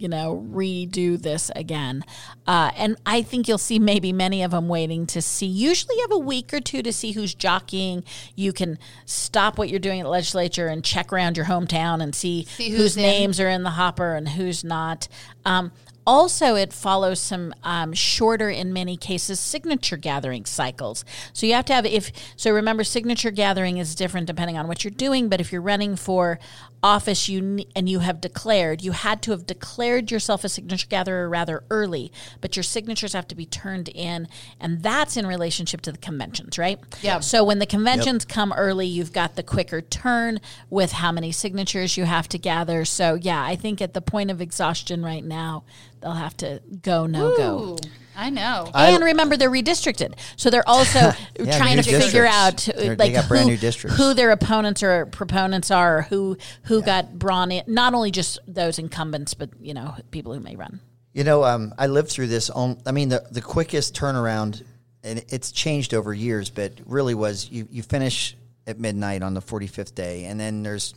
you 0.04 0.10
know, 0.10 0.46
redo 0.52 1.22
this 1.22 1.50
again. 1.56 2.04
Uh, 2.46 2.72
and 2.76 2.98
I 3.06 3.22
think 3.22 3.48
you'll 3.48 3.58
see 3.58 3.80
maybe 3.80 4.12
many 4.12 4.44
of 4.44 4.52
them 4.52 4.68
waiting 4.68 5.06
to 5.08 5.22
see. 5.22 5.46
Usually, 5.46 5.96
you 5.96 6.02
have 6.02 6.12
a 6.12 6.20
week 6.20 6.54
or 6.54 6.60
two 6.60 6.82
to 6.84 6.92
see 6.92 7.14
who's 7.14 7.34
jockeying. 7.34 8.04
You 8.36 8.52
can 8.52 8.80
stop 9.06 9.58
what 9.58 9.70
you're 9.70 9.80
doing 9.80 10.02
at 10.02 10.04
the 10.04 10.10
legislature 10.10 10.68
and 10.68 10.84
check 10.84 11.14
around 11.14 11.38
your 11.38 11.46
hometown 11.46 12.04
and 12.04 12.14
see, 12.14 12.44
See 12.44 12.72
whose 12.72 12.98
in. 12.98 13.04
names 13.04 13.40
are 13.40 13.48
in 13.48 13.64
the 13.64 13.70
hopper 13.70 14.16
and 14.16 14.28
who's 14.28 14.66
not. 14.66 15.08
Um, 15.46 15.72
also, 16.06 16.56
it 16.56 16.74
follows 16.74 17.20
some 17.20 17.54
um, 17.64 17.94
shorter, 17.94 18.50
in 18.50 18.74
many 18.74 18.98
cases, 18.98 19.40
signature 19.40 19.98
gathering 19.98 20.46
cycles. 20.46 21.06
So 21.32 21.46
you 21.46 21.54
have 21.54 21.66
to 21.66 21.74
have 21.74 21.86
if 21.86 22.12
so. 22.36 22.52
Remember, 22.52 22.84
signature 22.84 23.32
gathering 23.32 23.78
is 23.78 23.96
different 23.96 24.28
depending 24.28 24.58
on 24.58 24.68
what 24.68 24.84
you're 24.84 24.92
doing. 24.92 25.30
But 25.30 25.40
if 25.40 25.52
you're 25.52 25.62
running 25.62 25.96
for 25.96 26.40
office, 26.84 27.30
you 27.30 27.66
and 27.76 27.88
you 27.88 28.00
have 28.00 28.20
declared, 28.20 28.82
you 28.82 28.92
had 28.92 29.22
to 29.24 29.32
have 29.32 29.48
declared 29.48 30.12
yourself 30.12 30.44
a 30.44 30.50
signature 30.50 30.88
gatherer 30.88 31.30
rather 31.30 31.64
early. 31.70 32.12
But 32.42 32.58
your 32.58 32.64
signatures 32.64 33.14
have 33.14 33.28
to 33.30 33.36
be 33.36 33.46
turned 33.46 33.88
in, 33.90 34.28
and 34.60 34.84
that's 34.84 35.16
in 35.16 35.26
relationship 35.26 35.82
to 35.82 35.92
the 35.92 35.98
conventions, 35.98 36.58
right? 36.58 36.80
Yeah. 37.02 37.22
So 37.22 37.44
when 37.44 37.60
the 37.60 37.66
conventions 37.66 38.26
come 38.26 38.52
early, 38.54 38.88
you've 38.88 39.14
got 39.14 39.36
the 39.36 39.44
quicker 39.44 39.82
turn 39.82 40.42
with 40.70 40.92
how 40.92 41.12
many 41.12 41.32
signatures 41.32 41.96
you 41.96 42.04
have 42.04 42.28
to 42.30 42.38
gather. 42.38 42.84
So 42.84 43.16
yeah, 43.16 43.44
I 43.44 43.56
think 43.56 43.82
at 43.82 43.94
the 43.94 44.02
point 44.02 44.30
of 44.30 44.42
exhaustion 44.42 45.04
right 45.04 45.24
now, 45.24 45.64
they'll 46.04 46.12
have 46.12 46.38
to 46.38 46.62
go 46.82 47.06
no 47.08 47.36
go. 47.38 47.78
I 48.16 48.30
know. 48.30 48.70
And 48.76 49.04
remember, 49.04 49.38
they're 49.38 49.50
redistricted, 49.50 50.14
so 50.36 50.52
they're 50.52 50.68
also 50.70 51.00
Yeah, 51.40 51.58
trying 51.58 51.78
new 51.78 51.82
to 51.84 52.00
figure 52.00 52.28
out 52.28 52.58
They're- 52.58 52.92
uh, 52.92 52.96
they 52.96 52.96
like 52.96 53.14
got 53.14 53.28
brand 53.28 53.46
who, 53.46 53.52
new 53.52 53.58
districts. 53.58 53.98
who 53.98 54.14
their 54.14 54.30
opponents 54.30 54.84
or 54.84 55.08
proponents 55.08 55.72
are, 55.72 55.98
or 55.98 56.02
who 56.04 56.38
who 56.66 56.84
got 56.84 57.18
brought 57.18 57.52
in. 57.52 57.64
Not 57.66 57.96
only 57.96 58.12
just 58.12 58.38
those 58.48 58.78
incumbents, 58.78 59.34
but 59.34 59.50
you 59.60 59.74
know 59.74 59.96
people 60.12 60.32
who 60.34 60.40
may 60.42 60.56
run. 60.56 60.80
You 61.14 61.24
know, 61.24 61.44
um, 61.44 61.74
I 61.80 61.88
lived 61.88 62.10
through 62.10 62.28
this. 62.28 62.50
On, 62.52 62.78
I 62.86 62.92
mean, 62.92 63.10
the 63.10 63.26
the 63.32 63.42
quickest 63.42 63.96
turnaround, 63.96 64.64
and 65.04 65.24
it's 65.30 65.52
changed 65.52 65.94
over 65.96 66.14
years, 66.14 66.52
but 66.52 66.74
really 66.86 67.16
was 67.16 67.50
you 67.50 67.68
you 67.72 67.82
finish 67.82 68.36
at 68.68 68.80
midnight 68.80 69.24
on 69.24 69.34
the 69.34 69.42
forty 69.42 69.68
fifth 69.68 69.96
day, 69.96 70.26
and 70.26 70.40
then 70.40 70.62
there's, 70.62 70.94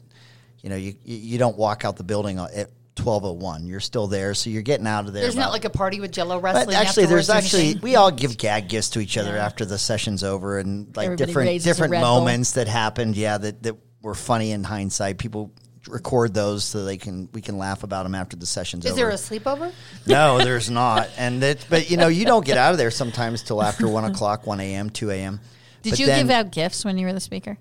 you 0.62 0.68
know, 0.68 0.76
you 0.76 0.94
you 1.04 1.16
you 1.16 1.38
don't 1.38 1.56
walk 1.56 1.84
out 1.86 1.96
the 1.96 2.04
building 2.04 2.38
at 2.38 2.68
twelve 2.96 3.24
oh 3.24 3.32
one. 3.32 3.66
You're 3.66 3.80
still 3.80 4.08
there, 4.08 4.34
so 4.34 4.50
you're 4.50 4.62
getting 4.62 4.86
out 4.86 5.06
of 5.06 5.12
there. 5.12 5.22
There's 5.22 5.36
not 5.36 5.52
like 5.52 5.64
a 5.64 5.70
party 5.70 6.00
with 6.00 6.10
Jello 6.10 6.40
wrestling. 6.40 6.74
actually, 6.74 7.06
there's 7.06 7.30
actually 7.30 7.76
we 7.76 7.94
all 7.94 8.10
give 8.10 8.36
gag 8.36 8.68
gifts 8.68 8.90
to 8.90 9.00
each 9.00 9.16
other 9.16 9.36
after 9.36 9.64
the 9.64 9.78
session's 9.78 10.24
over, 10.24 10.58
and 10.58 10.96
like 10.96 11.06
Everybody 11.06 11.26
different 11.26 11.62
different 11.62 11.92
moments 11.92 12.52
that 12.52 12.66
happened. 12.66 13.16
Yeah, 13.16 13.38
that 13.38 13.62
that 13.62 13.76
were 14.02 14.14
funny 14.14 14.50
in 14.50 14.64
hindsight. 14.64 15.18
People 15.18 15.52
record 15.88 16.34
those 16.34 16.64
so 16.64 16.84
they 16.84 16.96
can 16.96 17.28
we 17.32 17.40
can 17.40 17.58
laugh 17.58 17.82
about 17.82 18.02
them 18.02 18.14
after 18.14 18.36
the 18.36 18.46
session's 18.46 18.84
over. 18.84 18.92
Is 18.92 19.00
over. 19.00 19.10
there 19.10 19.10
a 19.10 19.40
sleepover? 19.40 19.72
No, 20.06 20.38
there's 20.38 20.68
not. 20.70 21.08
And 21.16 21.42
it, 21.42 21.64
but 21.70 21.90
you 21.90 21.96
know, 21.96 22.08
you 22.08 22.24
don't 22.24 22.44
get 22.44 22.58
out 22.58 22.72
of 22.72 22.78
there 22.78 22.90
sometimes 22.90 23.42
till 23.42 23.62
after 23.62 23.86
one 23.86 24.04
o'clock, 24.04 24.46
one 24.46 24.60
a.m., 24.60 24.90
two 24.90 25.10
a.m. 25.10 25.40
Did 25.82 25.90
But 25.90 25.98
you 26.00 26.06
then, 26.06 26.26
give 26.26 26.30
out 26.30 26.50
gifts 26.50 26.84
when 26.84 26.98
you 26.98 27.06
were 27.06 27.12
the 27.12 27.20
speaker? 27.20 27.58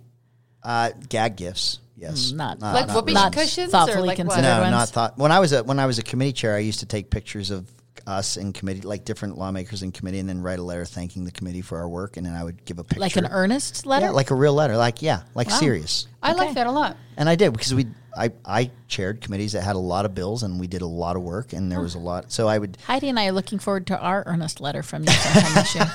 Uh, 0.65 0.89
gag 1.07 1.37
gifts? 1.37 1.79
Yes, 1.97 2.33
Not- 2.33 2.59
not 2.59 2.73
Like 2.73 2.89
whoopee 2.89 3.13
not 3.13 3.31
cushions 3.31 3.69
or 3.69 3.71
thoughtfully 3.71 4.07
like 4.09 4.17
considered. 4.17 4.41
No, 4.41 4.59
ones? 4.61 4.71
not 4.71 4.89
thought. 4.89 5.17
When 5.17 5.31
I 5.31 5.39
was 5.39 5.53
a 5.53 5.63
when 5.63 5.79
I 5.79 5.85
was 5.85 5.97
a 5.97 6.03
committee 6.03 6.33
chair, 6.33 6.53
I 6.55 6.59
used 6.59 6.81
to 6.81 6.85
take 6.85 7.09
pictures 7.09 7.51
of 7.51 7.71
us 8.05 8.35
in 8.35 8.51
committee, 8.51 8.81
like 8.81 9.05
different 9.05 9.37
lawmakers 9.37 9.81
in 9.81 9.91
committee, 9.93 10.19
and 10.19 10.27
then 10.27 10.41
write 10.41 10.59
a 10.59 10.61
letter 10.61 10.83
thanking 10.83 11.23
the 11.23 11.31
committee 11.31 11.61
for 11.61 11.77
our 11.77 11.87
work, 11.87 12.17
and 12.17 12.25
then 12.25 12.33
I 12.35 12.43
would 12.43 12.65
give 12.65 12.79
a 12.79 12.83
picture, 12.83 12.99
Like 12.99 13.15
an 13.15 13.27
earnest 13.27 13.85
letter? 13.85 14.07
yeah, 14.07 14.11
like 14.11 14.29
a 14.29 14.35
real 14.35 14.53
letter, 14.53 14.75
like 14.75 15.01
yeah, 15.01 15.21
like 15.35 15.49
Wow. 15.49 15.55
serious. 15.59 16.07
I 16.21 16.31
Okay. 16.33 16.39
like 16.47 16.55
that 16.55 16.67
a 16.67 16.71
lot. 16.71 16.97
And 17.15 17.29
I 17.29 17.35
did 17.35 17.53
because 17.53 17.73
we, 17.73 17.87
I, 18.15 18.31
I 18.45 18.71
chaired 18.89 19.21
committees 19.21 19.53
that 19.53 19.63
had 19.63 19.77
a 19.77 19.79
lot 19.79 20.03
of 20.05 20.13
bills, 20.13 20.43
and 20.43 20.59
we 20.59 20.67
did 20.67 20.81
a 20.81 20.85
lot 20.87 21.15
of 21.15 21.21
work, 21.23 21.53
and 21.53 21.71
there 21.71 21.79
was 21.81 21.95
a 21.95 21.99
lot. 21.99 22.29
So 22.31 22.47
I 22.49 22.57
would 22.59 22.77
Heidi 22.85 23.07
and 23.07 23.17
I 23.17 23.27
are 23.27 23.31
looking 23.31 23.57
forward 23.57 23.87
to 23.87 23.97
our 23.97 24.23
earnest 24.27 24.59
letter 24.59 24.83
from 24.83 25.03
you 25.03 25.09
sometime 25.11 25.53
this 25.55 25.75
year. 25.75 25.91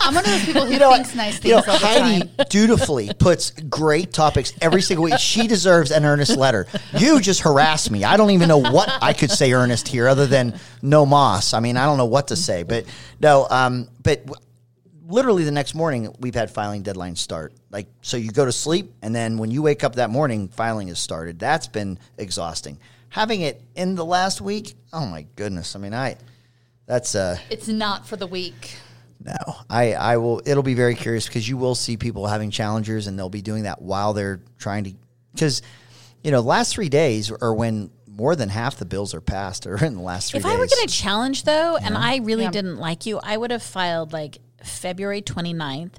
I'm 0.00 0.14
one 0.14 0.24
of 0.24 0.30
those 0.30 0.44
people 0.44 0.64
who 0.66 0.72
You 0.72 0.78
know, 0.78 0.92
thinks 0.94 1.14
nice 1.14 1.38
things 1.38 1.44
you 1.44 1.50
know, 1.52 1.56
all 1.58 1.78
the 1.78 1.86
Heidi 1.86 2.20
time. 2.26 2.46
dutifully 2.48 3.10
puts 3.18 3.50
great 3.50 4.12
topics 4.12 4.52
every 4.60 4.82
single 4.82 5.04
week. 5.04 5.18
She 5.18 5.46
deserves 5.46 5.90
an 5.90 6.04
earnest 6.04 6.36
letter. 6.36 6.66
You 6.96 7.20
just 7.20 7.40
harass 7.42 7.90
me. 7.90 8.04
I 8.04 8.16
don't 8.16 8.30
even 8.30 8.48
know 8.48 8.58
what 8.58 8.90
I 9.02 9.12
could 9.12 9.30
say 9.30 9.52
earnest 9.52 9.88
here 9.88 10.08
other 10.08 10.26
than 10.26 10.58
no 10.82 11.04
moss. 11.06 11.52
I 11.54 11.60
mean, 11.60 11.76
I 11.76 11.84
don't 11.84 11.98
know 11.98 12.06
what 12.06 12.28
to 12.28 12.36
say, 12.36 12.62
but 12.62 12.86
no. 13.20 13.46
Um, 13.50 13.88
but 14.02 14.24
w- 14.26 14.44
literally 15.06 15.44
the 15.44 15.50
next 15.50 15.74
morning, 15.74 16.14
we've 16.20 16.34
had 16.34 16.50
filing 16.50 16.82
deadlines 16.82 17.18
start. 17.18 17.52
Like, 17.70 17.86
so 18.02 18.16
you 18.16 18.30
go 18.30 18.44
to 18.44 18.52
sleep, 18.52 18.92
and 19.02 19.14
then 19.14 19.38
when 19.38 19.50
you 19.50 19.62
wake 19.62 19.84
up 19.84 19.96
that 19.96 20.10
morning, 20.10 20.48
filing 20.48 20.88
has 20.88 20.98
started. 20.98 21.38
That's 21.38 21.66
been 21.68 21.98
exhausting. 22.18 22.78
Having 23.10 23.42
it 23.42 23.62
in 23.74 23.96
the 23.96 24.04
last 24.04 24.40
week, 24.40 24.74
oh 24.92 25.04
my 25.06 25.26
goodness. 25.36 25.76
I 25.76 25.78
mean, 25.78 25.94
I. 25.94 26.16
That's 26.86 27.14
uh 27.14 27.38
It's 27.50 27.68
not 27.68 28.06
for 28.06 28.16
the 28.16 28.26
week. 28.26 28.76
No, 29.22 29.34
I, 29.68 29.92
I 29.94 30.16
will. 30.16 30.40
It'll 30.46 30.62
be 30.62 30.74
very 30.74 30.94
curious 30.94 31.26
because 31.26 31.48
you 31.48 31.56
will 31.56 31.74
see 31.74 31.96
people 31.96 32.26
having 32.26 32.50
challengers, 32.50 33.06
and 33.06 33.18
they'll 33.18 33.28
be 33.28 33.42
doing 33.42 33.64
that 33.64 33.82
while 33.82 34.12
they're 34.14 34.40
trying 34.58 34.84
to. 34.84 34.94
Because, 35.34 35.60
you 36.24 36.30
know, 36.30 36.40
last 36.40 36.72
three 36.74 36.88
days 36.88 37.30
are 37.30 37.52
when 37.54 37.90
more 38.08 38.34
than 38.34 38.48
half 38.48 38.76
the 38.76 38.84
bills 38.86 39.14
are 39.14 39.20
passed, 39.20 39.66
or 39.66 39.76
in 39.84 39.94
the 39.94 40.02
last 40.02 40.30
three 40.30 40.38
If 40.38 40.44
days. 40.44 40.52
I 40.52 40.56
were 40.58 40.66
going 40.66 40.86
to 40.86 40.92
challenge, 40.94 41.44
though, 41.44 41.76
and 41.76 41.96
I 41.96 42.16
really 42.16 42.44
Yeah. 42.44 42.50
didn't 42.50 42.76
like 42.78 43.04
you, 43.06 43.20
I 43.22 43.36
would 43.36 43.50
have 43.50 43.62
filed 43.62 44.12
like 44.12 44.38
February 44.64 45.22
29th. 45.22 45.92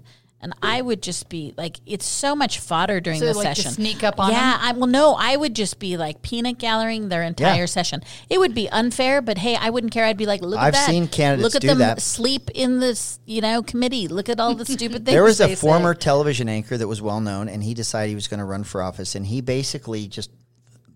And 0.43 0.53
I 0.63 0.81
would 0.81 1.03
just 1.03 1.29
be 1.29 1.53
like, 1.55 1.77
it's 1.85 2.05
so 2.05 2.35
much 2.35 2.57
fodder 2.59 2.99
during 2.99 3.19
So, 3.19 3.27
the 3.27 3.33
like, 3.35 3.55
session. 3.55 3.71
sneak 3.73 4.03
up 4.03 4.19
on 4.19 4.31
Yeah, 4.31 4.53
them? 4.57 4.59
I 4.63 4.71
well, 4.71 4.87
no, 4.87 5.13
I 5.17 5.35
would 5.35 5.55
just 5.55 5.77
be 5.77 5.97
like 5.97 6.23
peanut 6.23 6.57
gathering 6.57 7.09
their 7.09 7.21
entire 7.21 7.59
Yeah. 7.61 7.65
session. 7.67 8.01
It 8.27 8.39
would 8.39 8.55
be 8.55 8.67
unfair, 8.69 9.21
but 9.21 9.37
hey, 9.37 9.55
I 9.55 9.69
wouldn't 9.69 9.93
care. 9.93 10.03
I'd 10.03 10.17
be 10.17 10.25
like, 10.25 10.41
look 10.41 10.59
I've 10.59 10.69
at 10.69 10.73
that. 10.73 10.89
seen 10.89 11.07
candidates 11.07 11.43
look 11.43 11.55
at 11.55 11.61
do 11.61 11.67
them 11.67 11.77
that. 11.77 12.01
sleep 12.01 12.49
in 12.55 12.79
this, 12.79 13.19
you 13.27 13.41
know, 13.41 13.61
committee. 13.61 14.07
Look 14.07 14.29
at 14.29 14.39
all 14.39 14.55
the 14.55 14.65
stupid 14.65 14.91
things. 15.05 15.13
there 15.13 15.23
was 15.23 15.39
a 15.41 15.49
say. 15.49 15.55
former 15.55 15.93
television 15.93 16.49
anchor 16.49 16.75
that 16.75 16.87
was 16.87 17.03
well 17.03 17.21
known, 17.21 17.47
and 17.47 17.63
he 17.63 17.75
decided 17.75 18.09
he 18.09 18.15
was 18.15 18.27
going 18.27 18.39
to 18.39 18.45
run 18.45 18.63
for 18.63 18.81
office, 18.81 19.13
and 19.13 19.25
he 19.27 19.41
basically 19.41 20.07
just 20.07 20.31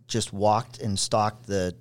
just 0.07 0.33
walked 0.33 0.79
and 0.79 0.97
stalked 0.97 1.45
the 1.47 1.75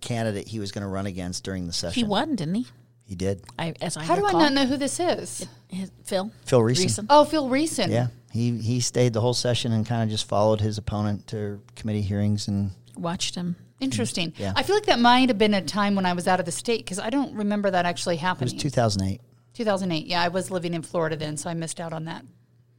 candidate 0.00 0.46
he 0.48 0.58
was 0.60 0.72
going 0.72 0.82
to 0.82 0.88
run 0.88 1.06
against 1.06 1.44
during 1.44 1.66
the 1.66 1.72
session. 1.72 2.04
He 2.04 2.08
won, 2.08 2.34
didn't 2.36 2.54
he? 2.54 2.66
He 3.10 3.16
did. 3.16 3.42
I, 3.58 3.74
as 3.80 3.96
I 3.96 4.04
How 4.04 4.14
do 4.14 4.24
I 4.24 4.30
not 4.30 4.52
know 4.52 4.66
who 4.66 4.76
this 4.76 5.00
is? 5.00 5.44
His, 5.66 5.90
Phil. 6.04 6.30
Phil 6.44 6.60
Riesen. 6.60 6.84
Riesen. 6.86 7.06
Oh, 7.10 7.24
Phil 7.24 7.48
Riesen. 7.48 7.90
Yeah, 7.90 8.06
he 8.30 8.56
he 8.58 8.78
stayed 8.78 9.14
the 9.14 9.20
whole 9.20 9.34
session 9.34 9.72
and 9.72 9.84
kind 9.84 10.04
of 10.04 10.10
just 10.10 10.28
followed 10.28 10.60
his 10.60 10.78
opponent 10.78 11.26
to 11.26 11.60
committee 11.74 12.02
hearings 12.02 12.46
and. 12.46 12.70
Watched 12.96 13.34
him. 13.34 13.56
Interesting. 13.80 14.30
Mm, 14.30 14.38
yeah. 14.38 14.52
I 14.54 14.62
feel 14.62 14.76
like 14.76 14.86
that 14.86 15.00
might 15.00 15.28
have 15.28 15.38
been 15.38 15.54
a 15.54 15.60
time 15.60 15.96
when 15.96 16.06
I 16.06 16.12
was 16.12 16.28
out 16.28 16.38
of 16.38 16.46
the 16.46 16.52
state 16.52 16.84
because 16.84 17.00
I 17.00 17.10
don't 17.10 17.34
remember 17.34 17.68
that 17.72 17.84
actually 17.84 18.14
happening. 18.14 18.50
It 18.50 18.54
was 18.54 18.62
2008. 18.62 19.20
2008. 19.54 20.06
Yeah, 20.06 20.22
I 20.22 20.28
was 20.28 20.52
living 20.52 20.72
in 20.74 20.82
Florida 20.82 21.16
then, 21.16 21.36
so 21.36 21.50
I 21.50 21.54
missed 21.54 21.80
out 21.80 21.92
on 21.92 22.04
that. 22.04 22.24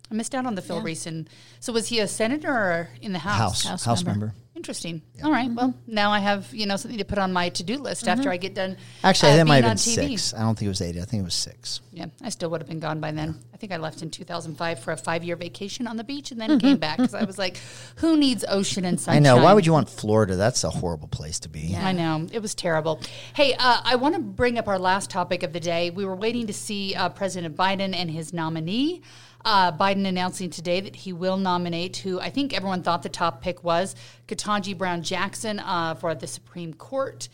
I 0.10 0.14
missed 0.14 0.34
out 0.34 0.46
on 0.46 0.56
the 0.56 0.62
Phil 0.62 0.78
Yeah. 0.78 0.84
Riesen. 0.84 1.28
So 1.60 1.74
was 1.74 1.90
he 1.90 2.00
a 2.00 2.08
senator 2.08 2.54
or 2.54 2.90
in 3.02 3.12
the 3.12 3.20
House? 3.20 3.38
House 3.38 3.64
House, 3.66 3.84
House 3.84 4.04
member. 4.06 4.28
member. 4.28 4.36
Interesting. 4.62 5.02
All 5.24 5.32
right. 5.32 5.52
Well, 5.52 5.74
now 5.88 6.12
I 6.12 6.20
have 6.20 6.54
you 6.54 6.68
know 6.68 6.76
something 6.76 7.00
to 7.00 7.04
put 7.04 7.18
on 7.18 7.34
my 7.34 7.50
to 7.50 7.64
do 7.64 7.80
list 7.80 8.08
after 8.08 8.30
I 8.30 8.38
get 8.38 8.54
done. 8.54 8.78
Actually, 9.04 9.32
uh, 9.32 9.38
that 9.38 9.48
might 9.48 9.64
have 9.64 9.72
been 9.72 9.78
TV. 9.78 10.20
six. 10.20 10.36
I 10.36 10.42
don't 10.42 10.54
think 10.54 10.68
it 10.68 10.70
was 10.70 10.82
eight. 10.82 10.98
I 10.98 11.06
think 11.06 11.22
it 11.22 11.24
was 11.24 11.34
six. 11.34 11.82
Yeah, 11.92 12.06
I 12.22 12.30
still 12.30 12.52
would 12.52 12.62
have 12.62 12.68
been 12.70 12.80
gone 12.80 13.00
by 13.00 13.12
then. 13.12 13.40
I 13.52 13.58
think 13.58 13.72
I 13.72 13.78
left 13.78 14.04
in 14.04 14.12
2005 14.12 14.80
for 14.80 14.92
a 14.92 14.98
five 14.98 15.24
year 15.24 15.36
vacation 15.36 15.88
on 15.88 15.98
the 15.98 16.04
beach 16.04 16.30
and 16.30 16.40
then 16.40 16.60
came 16.60 16.78
back 16.78 16.98
because 16.98 17.16
I 17.16 17.24
was 17.24 17.40
like, 17.40 17.58
who 17.96 18.18
needs 18.18 18.46
ocean 18.48 18.86
and 18.86 19.00
sunshine? 19.02 19.26
I 19.26 19.36
know. 19.36 19.44
Why 19.44 19.56
would 19.56 19.66
you 19.66 19.74
want 19.74 19.90
Florida? 19.90 20.36
That's 20.36 20.64
a 20.64 20.70
horrible 20.70 21.08
place 21.08 21.40
to 21.40 21.50
be. 21.50 21.76
I 21.76 21.92
know. 21.92 22.28
It 22.32 22.44
was 22.44 22.54
terrible. 22.54 23.02
Hey, 23.34 23.56
uh, 23.56 23.82
I 23.84 23.96
want 23.96 24.14
to 24.14 24.22
bring 24.22 24.60
up 24.60 24.68
our 24.68 24.78
last 24.78 25.10
topic 25.10 25.42
of 25.42 25.54
the 25.54 25.60
day. 25.60 25.90
We 25.90 26.06
were 26.06 26.16
waiting 26.16 26.46
to 26.46 26.54
see 26.54 26.94
uh, 26.94 27.10
President 27.10 27.58
Biden 27.58 27.96
and 27.96 28.12
his 28.12 28.32
nominee. 28.32 29.02
Uh, 29.44 29.72
Biden 29.72 30.08
announcing 30.08 30.50
today 30.50 30.82
that 30.82 30.96
he 30.96 31.14
will 31.14 31.38
nominate 31.38 31.98
who 31.98 32.20
I 32.20 32.30
think 32.30 32.54
everyone 32.54 32.84
thought 32.84 33.04
the 33.04 33.10
top 33.10 33.42
pick 33.42 33.64
was 33.64 33.96
Ketanji 34.28 34.78
Brown 34.78 35.02
Jackson 35.02 35.60
uh, 35.60 35.96
for 35.96 36.14
the 36.14 36.28
Supreme 36.28 36.74
Court. 36.74 37.28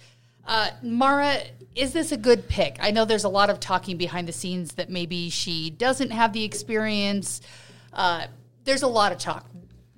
Uh, 0.45 0.69
Maura, 0.81 1.39
is 1.75 1.91
this 1.91 2.13
a 2.13 2.17
good 2.17 2.47
pick? 2.47 2.77
I 2.79 2.91
know 2.91 3.03
there's 3.03 3.25
a 3.25 3.29
lot 3.29 3.49
of 3.49 3.59
talking 3.59 3.97
behind 3.97 4.27
the 4.27 4.33
scenes 4.33 4.75
that 4.75 4.89
maybe 4.89 5.29
she 5.29 5.69
doesn't 5.69 6.11
have 6.11 6.31
the 6.31 6.45
experience. 6.45 7.41
Uh, 7.91 8.27
there's 8.63 8.83
a 8.83 8.87
lot 8.87 9.11
of 9.11 9.17
talk. 9.17 9.45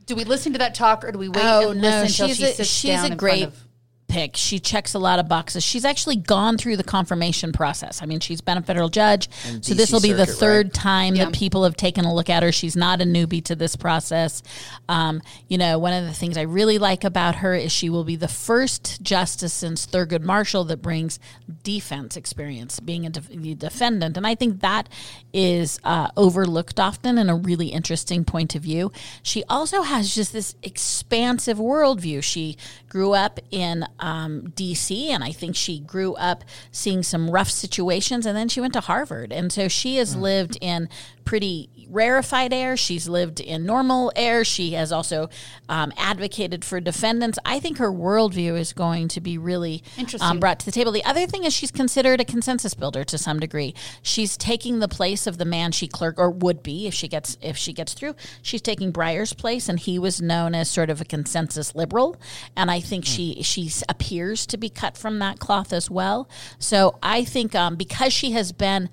Do 0.07 0.16
we 0.16 0.24
listen 0.24 0.53
to 0.53 0.60
that 0.60 0.74
talk 0.74 1.03
or 1.03 1.12
do 1.12 1.20
we 1.20 1.30
wait 1.30 1.43
Oh 1.43 1.70
and 1.70 1.82
no, 1.82 1.88
listen 1.88 2.26
until 2.26 2.28
she's 2.28 2.38
she 2.38 2.43
a, 2.45 2.53
sits 2.53 2.70
she's 2.70 2.91
down 2.91 3.05
a 3.05 3.12
in 3.12 3.18
great 3.18 3.39
front 3.41 3.53
of 3.53 3.69
pick. 4.10 4.36
She 4.36 4.60
checks 4.60 4.93
a 4.93 4.99
lot 4.99 5.20
of 5.20 5.30
boxes. 5.30 5.64
She's 5.64 5.86
actually 5.86 6.18
gone 6.18 6.57
through 6.57 6.76
the 6.78 6.84
confirmation 6.84 7.53
process. 7.53 8.01
I 8.01 8.05
mean, 8.05 8.20
she's 8.20 8.41
been 8.41 8.57
a 8.57 8.62
federal 8.62 8.89
judge, 8.89 9.30
And 9.45 9.64
so 9.64 9.74
this 9.74 9.91
will 9.91 9.99
DC 9.99 10.03
be 10.03 10.14
the 10.14 10.26
third 10.26 10.66
right? 10.68 10.74
time 10.74 11.16
Yeah. 11.16 11.26
that 11.26 11.34
people 11.34 11.64
have 11.64 11.78
taken 11.78 12.03
a 12.05 12.14
look 12.14 12.30
at 12.30 12.43
her. 12.43 12.51
She's 12.51 12.76
not 12.76 12.99
a 13.01 13.05
newbie 13.05 13.43
to 13.45 13.55
this 13.55 13.76
process. 13.78 14.43
Um, 14.89 15.22
you 15.47 15.57
know, 15.57 15.80
one 15.80 15.93
of 15.93 16.03
the 16.05 16.14
things 16.14 16.36
I 16.38 16.41
really 16.41 16.78
like 16.78 17.03
about 17.05 17.36
her 17.36 17.53
is 17.55 17.72
she 17.72 17.89
will 17.89 18.03
be 18.03 18.16
the 18.18 18.28
first 18.28 19.01
justice 19.01 19.53
since 19.53 19.86
Thurgood 19.88 20.24
Marshall 20.24 20.66
that 20.66 20.82
brings 20.82 21.20
defense 21.64 22.18
experience, 22.18 22.80
being 22.80 23.05
a 23.05 23.10
def- 23.10 23.30
the 23.30 23.55
defendant, 23.55 24.18
and 24.18 24.26
I 24.28 24.36
think 24.36 24.62
that 24.62 24.89
is 25.32 25.80
uh, 25.84 26.10
overlooked 26.18 26.80
often 26.80 27.18
and 27.18 27.30
a 27.30 27.36
really 27.36 27.68
interesting 27.68 28.26
point 28.26 28.55
of 28.55 28.64
view. 28.64 28.91
She 29.22 29.43
also 29.47 29.84
has 29.84 30.14
just 30.16 30.34
this 30.34 30.55
expansive 30.64 31.57
worldview. 31.60 32.24
She 32.24 32.57
grew 32.90 33.14
up 33.14 33.40
in 33.52 33.86
um, 34.00 34.52
DC, 34.56 35.08
and 35.10 35.24
I 35.24 35.32
think 35.32 35.56
she 35.56 35.80
grew 35.80 36.16
up 36.16 36.44
seeing 36.72 37.04
some 37.04 37.30
rough 37.30 37.50
situations, 37.50 38.26
and 38.26 38.36
then 38.36 38.50
she 38.50 38.60
went 38.60 38.74
to 38.74 38.82
Harvard, 38.82 39.32
and 39.32 39.52
so 39.54 39.68
she 39.68 39.96
has 39.98 40.16
Mm. 40.16 40.22
lived 40.22 40.58
in 40.60 40.90
pretty 41.24 41.70
rarefied 41.90 42.54
air. 42.54 42.78
She's 42.78 43.10
lived 43.10 43.40
in 43.40 43.66
normal 43.66 44.12
air. 44.16 44.44
She 44.44 44.72
has 44.74 44.92
also 44.92 45.30
um, 45.68 45.92
advocated 45.98 46.64
for 46.64 46.80
defendants. 46.80 47.40
I 47.46 47.60
think 47.60 47.78
her 47.78 47.92
worldview 47.92 48.58
is 48.58 48.74
going 48.74 49.08
to 49.10 49.22
be 49.22 49.38
really 49.38 49.84
Interesting. 49.98 50.30
um, 50.30 50.40
brought 50.40 50.60
to 50.60 50.66
the 50.66 50.72
table. 50.72 50.92
The 50.92 51.04
other 51.04 51.26
thing 51.26 51.44
is 51.44 51.54
she's 51.54 51.72
considered 51.72 52.22
a 52.22 52.26
consensus 52.26 52.74
builder 52.74 53.04
to 53.06 53.18
some 53.18 53.40
degree. 53.40 53.74
She's 54.02 54.38
taking 54.38 54.80
the 54.80 54.88
place 54.88 55.28
of 55.28 55.38
the 55.38 55.46
man 55.46 55.72
she 55.72 55.88
clerk 55.88 56.16
or 56.18 56.30
would 56.30 56.64
be 56.64 56.88
if 56.88 56.94
she 56.94 57.08
gets 57.08 57.38
if 57.42 57.58
she 57.58 57.74
gets 57.74 57.94
through. 57.94 58.16
She's 58.42 58.62
taking 58.62 58.92
Breyer's 58.92 59.34
place, 59.34 59.68
and 59.70 59.80
he 59.80 60.00
was 60.00 60.22
known 60.22 60.56
as 60.56 60.70
sort 60.70 60.90
of 60.90 61.02
a 61.02 61.06
consensus 61.06 61.76
liberal. 61.76 62.18
And 62.56 62.70
I 62.70 62.80
think 62.80 63.06
she 63.06 63.42
she 63.44 63.72
appears 63.88 64.46
to 64.48 64.58
be 64.58 64.70
cut 64.70 64.98
from 64.98 65.20
that 65.20 65.40
cloth 65.40 65.74
as 65.74 65.90
well. 65.90 66.30
So 66.60 66.98
I 67.02 67.24
think 67.24 67.56
um, 67.56 67.76
because 67.76 68.14
she 68.14 68.32
has 68.32 68.52
been 68.52 68.90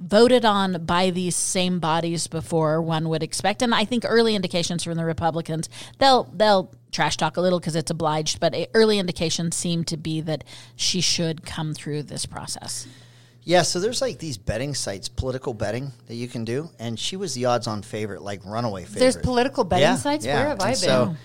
voted 0.00 0.44
on 0.44 0.84
by 0.86 1.10
these 1.10 1.36
same 1.36 1.78
bodies 1.78 2.26
before 2.26 2.80
one 2.80 3.08
would 3.08 3.22
expect 3.22 3.60
and 3.62 3.74
i 3.74 3.84
think 3.84 4.04
early 4.08 4.34
indications 4.34 4.82
from 4.82 4.94
the 4.94 5.04
republicans 5.04 5.68
they'll 5.98 6.24
they'll 6.34 6.72
trash 6.90 7.16
talk 7.16 7.36
a 7.36 7.40
little 7.40 7.60
because 7.60 7.76
it's 7.76 7.90
obliged 7.90 8.40
but 8.40 8.54
early 8.74 8.98
indications 8.98 9.54
seem 9.54 9.84
to 9.84 9.96
be 9.96 10.20
that 10.20 10.42
she 10.74 11.00
should 11.00 11.44
come 11.44 11.74
through 11.74 12.02
this 12.02 12.24
process 12.26 12.86
Yeah, 13.44 13.62
so 13.62 13.80
there's 13.80 14.02
like 14.02 14.18
these 14.18 14.36
betting 14.38 14.74
sites, 14.74 15.08
political 15.08 15.54
betting 15.54 15.92
that 16.08 16.14
you 16.14 16.28
can 16.28 16.44
do, 16.44 16.68
and 16.78 16.98
she 16.98 17.16
was 17.16 17.32
the 17.34 17.46
odds-on 17.46 17.82
favorite, 17.82 18.20
like 18.22 18.44
runaway 18.44 18.84
favorite. 18.84 19.00
There's 19.00 19.16
political 19.16 19.64
betting 19.64 19.96
sites? 19.96 20.26
Where 20.26 20.48
have 20.48 20.60
I 20.60 20.68
And 20.68 20.76
So, 20.76 21.06
been? 21.06 21.14
so 21.14 21.20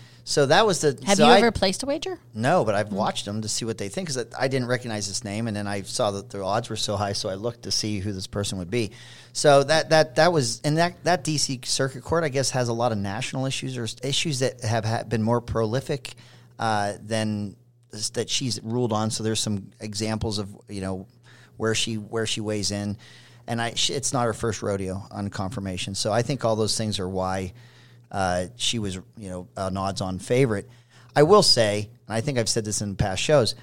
that 0.47 0.65
was 0.65 0.82
the. 0.82 0.99
have 1.05 1.17
so 1.17 1.26
you 1.26 1.32
I- 1.32 1.38
ever 1.38 1.51
placed 1.51 1.84
a 1.84 1.86
wager 1.86 2.19
No, 2.34 2.65
but 2.65 2.73
I've 2.73 2.91
watched 2.91 3.26
them 3.26 3.43
to 3.43 3.47
see 3.47 3.63
what 3.63 3.78
they 3.78 3.89
think 3.89 4.07
because 4.07 4.26
I 4.38 4.47
didn't 4.47 4.67
recognize 4.67 5.07
this 5.07 5.23
name, 5.23 5.47
and 5.47 5.55
then 5.55 5.67
I 5.67 5.84
saw 5.84 6.11
that 6.11 6.32
the 6.32 6.43
odds 6.43 6.67
were 6.67 6.76
so 6.76 6.97
high, 6.97 7.13
so 7.13 7.30
I 7.30 7.36
looked 7.36 7.63
to 7.63 7.71
see 7.71 7.99
who 7.99 8.11
this 8.11 8.26
person 8.26 8.57
would 8.57 8.71
be. 8.71 8.91
So 9.34 9.63
that 9.63 9.91
that 9.91 10.15
that 10.15 10.34
was, 10.34 10.61
and 10.63 10.78
that 10.78 11.03
that 11.03 11.23
DC 11.23 11.63
Circuit 11.65 12.03
Court, 12.03 12.23
I 12.23 12.30
guess, 12.30 12.49
has 12.51 12.69
a 12.69 12.73
lot 12.73 12.91
of 12.91 12.97
national 12.97 13.45
issues 13.45 13.78
or 13.78 13.88
issues 14.05 14.39
that 14.39 14.61
have 14.61 14.84
ha- 14.84 15.03
been 15.03 15.21
more 15.21 15.41
prolific 15.41 16.15
uh, 16.57 16.93
than 16.99 17.55
that 18.13 18.28
she's 18.30 18.59
ruled 18.63 18.93
on. 18.93 19.11
So 19.11 19.23
there's 19.23 19.39
some 19.39 19.71
examples 19.80 20.39
of 20.39 20.49
you 20.67 20.82
know 20.82 21.07
where 21.57 21.76
she 21.76 21.95
where 21.95 22.26
she 22.26 22.41
weighs 22.41 22.71
in, 22.71 22.97
and 23.45 23.61
I 23.61 23.76
sh- 23.76 23.91
it's 23.91 24.11
not 24.11 24.26
her 24.26 24.34
first 24.34 24.63
rodeo 24.63 25.05
on 25.11 25.30
confirmation. 25.30 25.93
So 25.93 26.11
I 26.11 26.23
think 26.23 26.43
all 26.43 26.55
those 26.55 26.76
things 26.78 26.99
are 26.99 27.07
why 27.07 27.53
uh, 28.16 28.47
she 28.55 28.80
was 28.80 28.95
you 29.18 29.30
know 29.30 29.47
an 29.57 29.76
odds-on 29.76 30.20
favorite. 30.20 30.70
I 31.18 31.24
will 31.24 31.43
say, 31.43 31.89
and 32.07 32.16
I 32.16 32.22
think 32.22 32.38
I've 32.38 32.47
said 32.47 32.63
this 32.63 32.82
in 32.82 32.95
past 32.95 33.22
shows, 33.22 33.55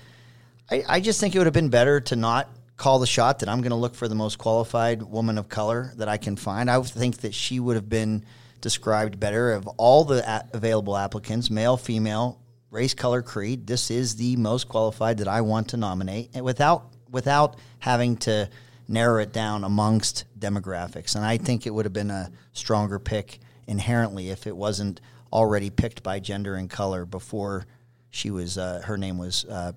I, 0.70 0.84
I 0.86 1.00
just 1.00 1.20
think 1.20 1.34
it 1.34 1.38
would 1.38 1.46
have 1.46 1.54
been 1.54 1.70
better 1.70 2.00
to 2.02 2.16
not 2.16 2.50
call 2.76 2.98
the 2.98 3.06
shot 3.06 3.38
that 3.38 3.48
I'm 3.48 3.62
going 3.62 3.70
to 3.70 3.76
look 3.76 3.94
for 3.94 4.08
the 4.08 4.14
most 4.14 4.36
qualified 4.36 5.02
woman 5.02 5.38
of 5.38 5.48
color 5.48 5.94
that 5.96 6.06
I 6.06 6.18
can 6.18 6.36
find. 6.36 6.70
I 6.70 6.80
think 6.82 7.18
that 7.18 7.32
she 7.32 7.60
would 7.60 7.76
have 7.76 7.88
been 7.88 8.26
described 8.60 9.18
better 9.18 9.54
of 9.54 9.66
all 9.78 10.04
the 10.04 10.22
a- 10.28 10.46
available 10.52 10.98
applicants, 10.98 11.50
male, 11.50 11.78
female, 11.78 12.38
race, 12.70 12.92
color, 12.92 13.22
creed. 13.22 13.66
This 13.66 13.90
is 13.90 14.16
the 14.16 14.36
most 14.36 14.68
qualified 14.68 15.18
that 15.18 15.28
I 15.28 15.40
want 15.40 15.68
to 15.68 15.78
nominate, 15.78 16.28
and 16.34 16.44
without 16.44 16.88
without 17.10 17.56
having 17.78 18.18
to 18.18 18.50
narrow 18.86 19.22
it 19.22 19.32
down 19.32 19.64
amongst 19.64 20.24
demographics. 20.38 21.16
And 21.16 21.24
I 21.24 21.38
think 21.38 21.66
it 21.66 21.70
would 21.70 21.86
have 21.86 21.94
been 21.94 22.10
a 22.10 22.30
stronger 22.52 22.98
pick 22.98 23.40
inherently 23.66 24.30
if 24.30 24.46
it 24.46 24.56
wasn't 24.56 25.00
already 25.32 25.70
picked 25.70 26.02
by 26.02 26.20
gender 26.20 26.54
and 26.54 26.68
color 26.68 27.04
before 27.04 27.66
she 28.10 28.30
was 28.30 28.58
uh, 28.58 28.82
her 28.84 28.98
name 28.98 29.18
was 29.18 29.44
uh, 29.46 29.72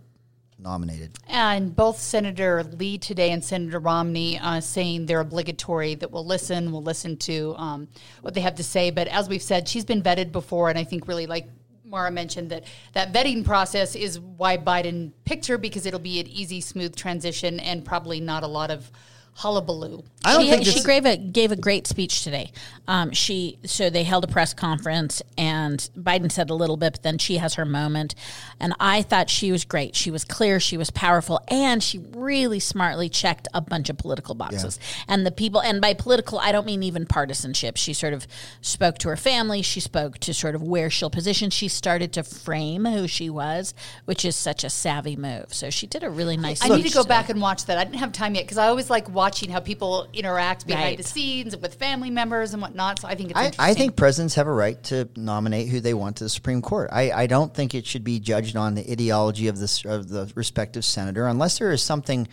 nominated. 0.59 1.17
And 1.27 1.75
both 1.75 1.99
Senator 1.99 2.63
Lee 2.63 2.97
today 2.97 3.31
and 3.31 3.43
Senator 3.43 3.79
Romney 3.79 4.39
uh, 4.39 4.61
saying 4.61 5.05
they're 5.05 5.19
obligatory, 5.19 5.95
that 5.95 6.11
we'll 6.11 6.25
listen, 6.25 6.71
we'll 6.71 6.83
listen 6.83 7.17
to 7.17 7.55
um, 7.57 7.87
what 8.21 8.33
they 8.33 8.41
have 8.41 8.55
to 8.55 8.63
say. 8.63 8.89
But 8.89 9.07
as 9.07 9.29
we've 9.29 9.41
said, 9.41 9.67
she's 9.67 9.85
been 9.85 10.01
vetted 10.01 10.31
before, 10.31 10.69
and 10.69 10.77
I 10.77 10.83
think 10.83 11.07
really 11.07 11.27
like 11.27 11.47
Maura 11.83 12.11
mentioned 12.11 12.49
that 12.49 12.65
that 12.93 13.13
vetting 13.13 13.45
process 13.45 13.95
is 13.95 14.19
why 14.19 14.57
Biden 14.57 15.11
picked 15.23 15.47
her 15.47 15.57
because 15.57 15.85
it'll 15.85 15.99
be 15.99 16.19
an 16.19 16.27
easy, 16.27 16.59
smooth 16.61 16.95
transition 16.95 17.59
and 17.59 17.85
probably 17.85 18.19
not 18.19 18.43
a 18.43 18.47
lot 18.47 18.71
of 18.71 18.91
hullabaloo. 19.35 20.03
I 20.23 20.33
don't 20.33 20.43
she, 20.43 20.49
think 20.49 20.65
she 20.65 20.83
gave 20.83 21.05
a 21.05 21.17
gave 21.17 21.51
a 21.51 21.55
great 21.55 21.87
speech 21.87 22.23
today. 22.23 22.51
Um, 22.87 23.11
she 23.11 23.59
so 23.65 23.89
they 23.89 24.03
held 24.03 24.23
a 24.23 24.27
press 24.27 24.53
conference 24.53 25.21
and 25.37 25.77
Biden 25.97 26.31
said 26.31 26.49
a 26.49 26.53
little 26.53 26.77
bit, 26.77 26.93
but 26.93 27.03
then 27.03 27.17
she 27.17 27.37
has 27.37 27.55
her 27.55 27.65
moment, 27.65 28.15
and 28.59 28.73
I 28.79 29.01
thought 29.01 29.29
she 29.29 29.51
was 29.51 29.65
great. 29.65 29.95
She 29.95 30.09
was 30.11 30.23
clear, 30.23 30.59
she 30.59 30.77
was 30.77 30.89
powerful, 30.89 31.41
and 31.49 31.83
she 31.83 31.99
really 32.15 32.59
smartly 32.59 33.09
checked 33.09 33.47
a 33.53 33.61
bunch 33.61 33.89
of 33.89 33.97
political 33.97 34.35
boxes. 34.35 34.79
And 35.07 35.25
the 35.25 35.31
people, 35.31 35.61
and 35.61 35.81
by 35.81 35.93
political, 35.93 36.39
I 36.39 36.51
don't 36.51 36.65
mean 36.65 36.83
even 36.83 37.05
partisanship. 37.05 37.75
She 37.75 37.93
sort 37.93 38.13
of 38.13 38.27
spoke 38.61 38.97
to 38.99 39.09
her 39.09 39.17
family. 39.17 39.61
She 39.61 39.79
spoke 39.79 40.19
to 40.19 40.33
sort 40.33 40.55
of 40.55 40.63
where 40.63 40.89
she'll 40.89 41.09
position. 41.09 41.49
She 41.49 41.67
started 41.67 42.13
to 42.13 42.23
frame 42.23 42.85
who 42.85 43.07
she 43.07 43.29
was, 43.29 43.73
which 44.05 44.23
is 44.23 44.35
such 44.35 44.63
a 44.63 44.69
savvy 44.69 45.15
move. 45.15 45.53
So 45.53 45.69
she 45.69 45.87
did 45.87 46.03
a 46.03 46.09
really 46.09 46.37
nice. 46.37 46.63
I 46.63 46.69
need 46.69 46.83
to 46.83 46.93
go 46.93 47.01
today. 47.01 47.09
back 47.09 47.29
and 47.29 47.41
watch 47.41 47.65
that. 47.65 47.77
I 47.77 47.83
didn't 47.83 47.99
have 47.99 48.13
time 48.13 48.35
yet 48.35 48.45
because 48.45 48.57
I 48.57 48.67
always 48.67 48.89
like 48.89 49.09
watching 49.25 49.49
how 49.49 49.59
people 49.59 50.07
interact 50.13 50.67
behind 50.67 50.85
Right. 50.85 50.97
the 50.97 51.03
scenes 51.03 51.57
with 51.57 51.73
family 51.73 52.11
members 52.11 52.53
and 52.53 52.61
whatnot. 52.61 52.99
So 52.99 53.07
I 53.07 53.15
think 53.15 53.31
it's 53.31 53.39
I, 53.39 53.45
interesting. 53.45 53.65
I 53.65 53.73
think 53.73 53.95
presidents 53.95 54.35
have 54.35 54.45
a 54.45 54.53
right 54.53 54.81
to 54.83 55.09
nominate 55.15 55.67
who 55.67 55.79
they 55.79 55.95
want 55.95 56.17
to 56.17 56.25
the 56.25 56.29
Supreme 56.29 56.61
Court. 56.61 56.91
I, 56.93 57.11
I 57.11 57.25
don't 57.25 57.51
think 57.51 57.73
it 57.73 57.87
should 57.87 58.03
be 58.03 58.19
judged 58.19 58.55
on 58.55 58.75
the 58.75 58.91
ideology 58.91 59.47
of 59.47 59.57
the 59.57 59.83
of 59.87 60.09
the 60.09 60.31
respective 60.35 60.85
senator, 60.85 61.25
unless 61.25 61.57
there 61.57 61.71
is 61.71 61.81
something 61.81 62.27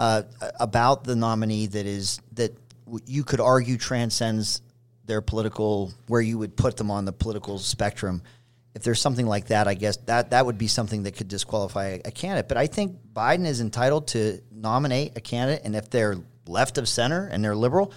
uh, 0.00 0.22
about 0.58 1.04
the 1.04 1.14
nominee 1.14 1.68
that 1.68 1.86
is 1.86 2.20
that 2.32 2.56
you 3.06 3.22
could 3.22 3.38
argue 3.40 3.76
transcends 3.76 4.62
their 5.04 5.20
political 5.20 5.92
where 6.08 6.20
you 6.20 6.38
would 6.38 6.56
put 6.56 6.76
them 6.76 6.90
on 6.90 7.04
the 7.04 7.12
political 7.12 7.60
spectrum. 7.60 8.20
If 8.74 8.82
there's 8.82 9.00
something 9.00 9.26
like 9.26 9.46
that, 9.48 9.68
I 9.68 9.74
guess 9.74 9.98
that 10.06 10.30
that 10.30 10.44
would 10.46 10.58
be 10.58 10.66
something 10.66 11.04
that 11.04 11.14
could 11.14 11.28
disqualify 11.28 11.84
a, 11.84 12.00
a 12.06 12.10
candidate. 12.10 12.48
But 12.48 12.56
I 12.56 12.66
think 12.66 12.96
Biden 13.12 13.46
is 13.46 13.60
entitled 13.60 14.08
to 14.08 14.40
nominate 14.50 15.12
a 15.14 15.20
candidate, 15.20 15.62
and 15.64 15.76
if 15.76 15.88
they're 15.90 16.16
left 16.46 16.78
of 16.78 16.88
center 16.88 17.26
and 17.26 17.44
they're 17.44 17.56
liberal, 17.56 17.92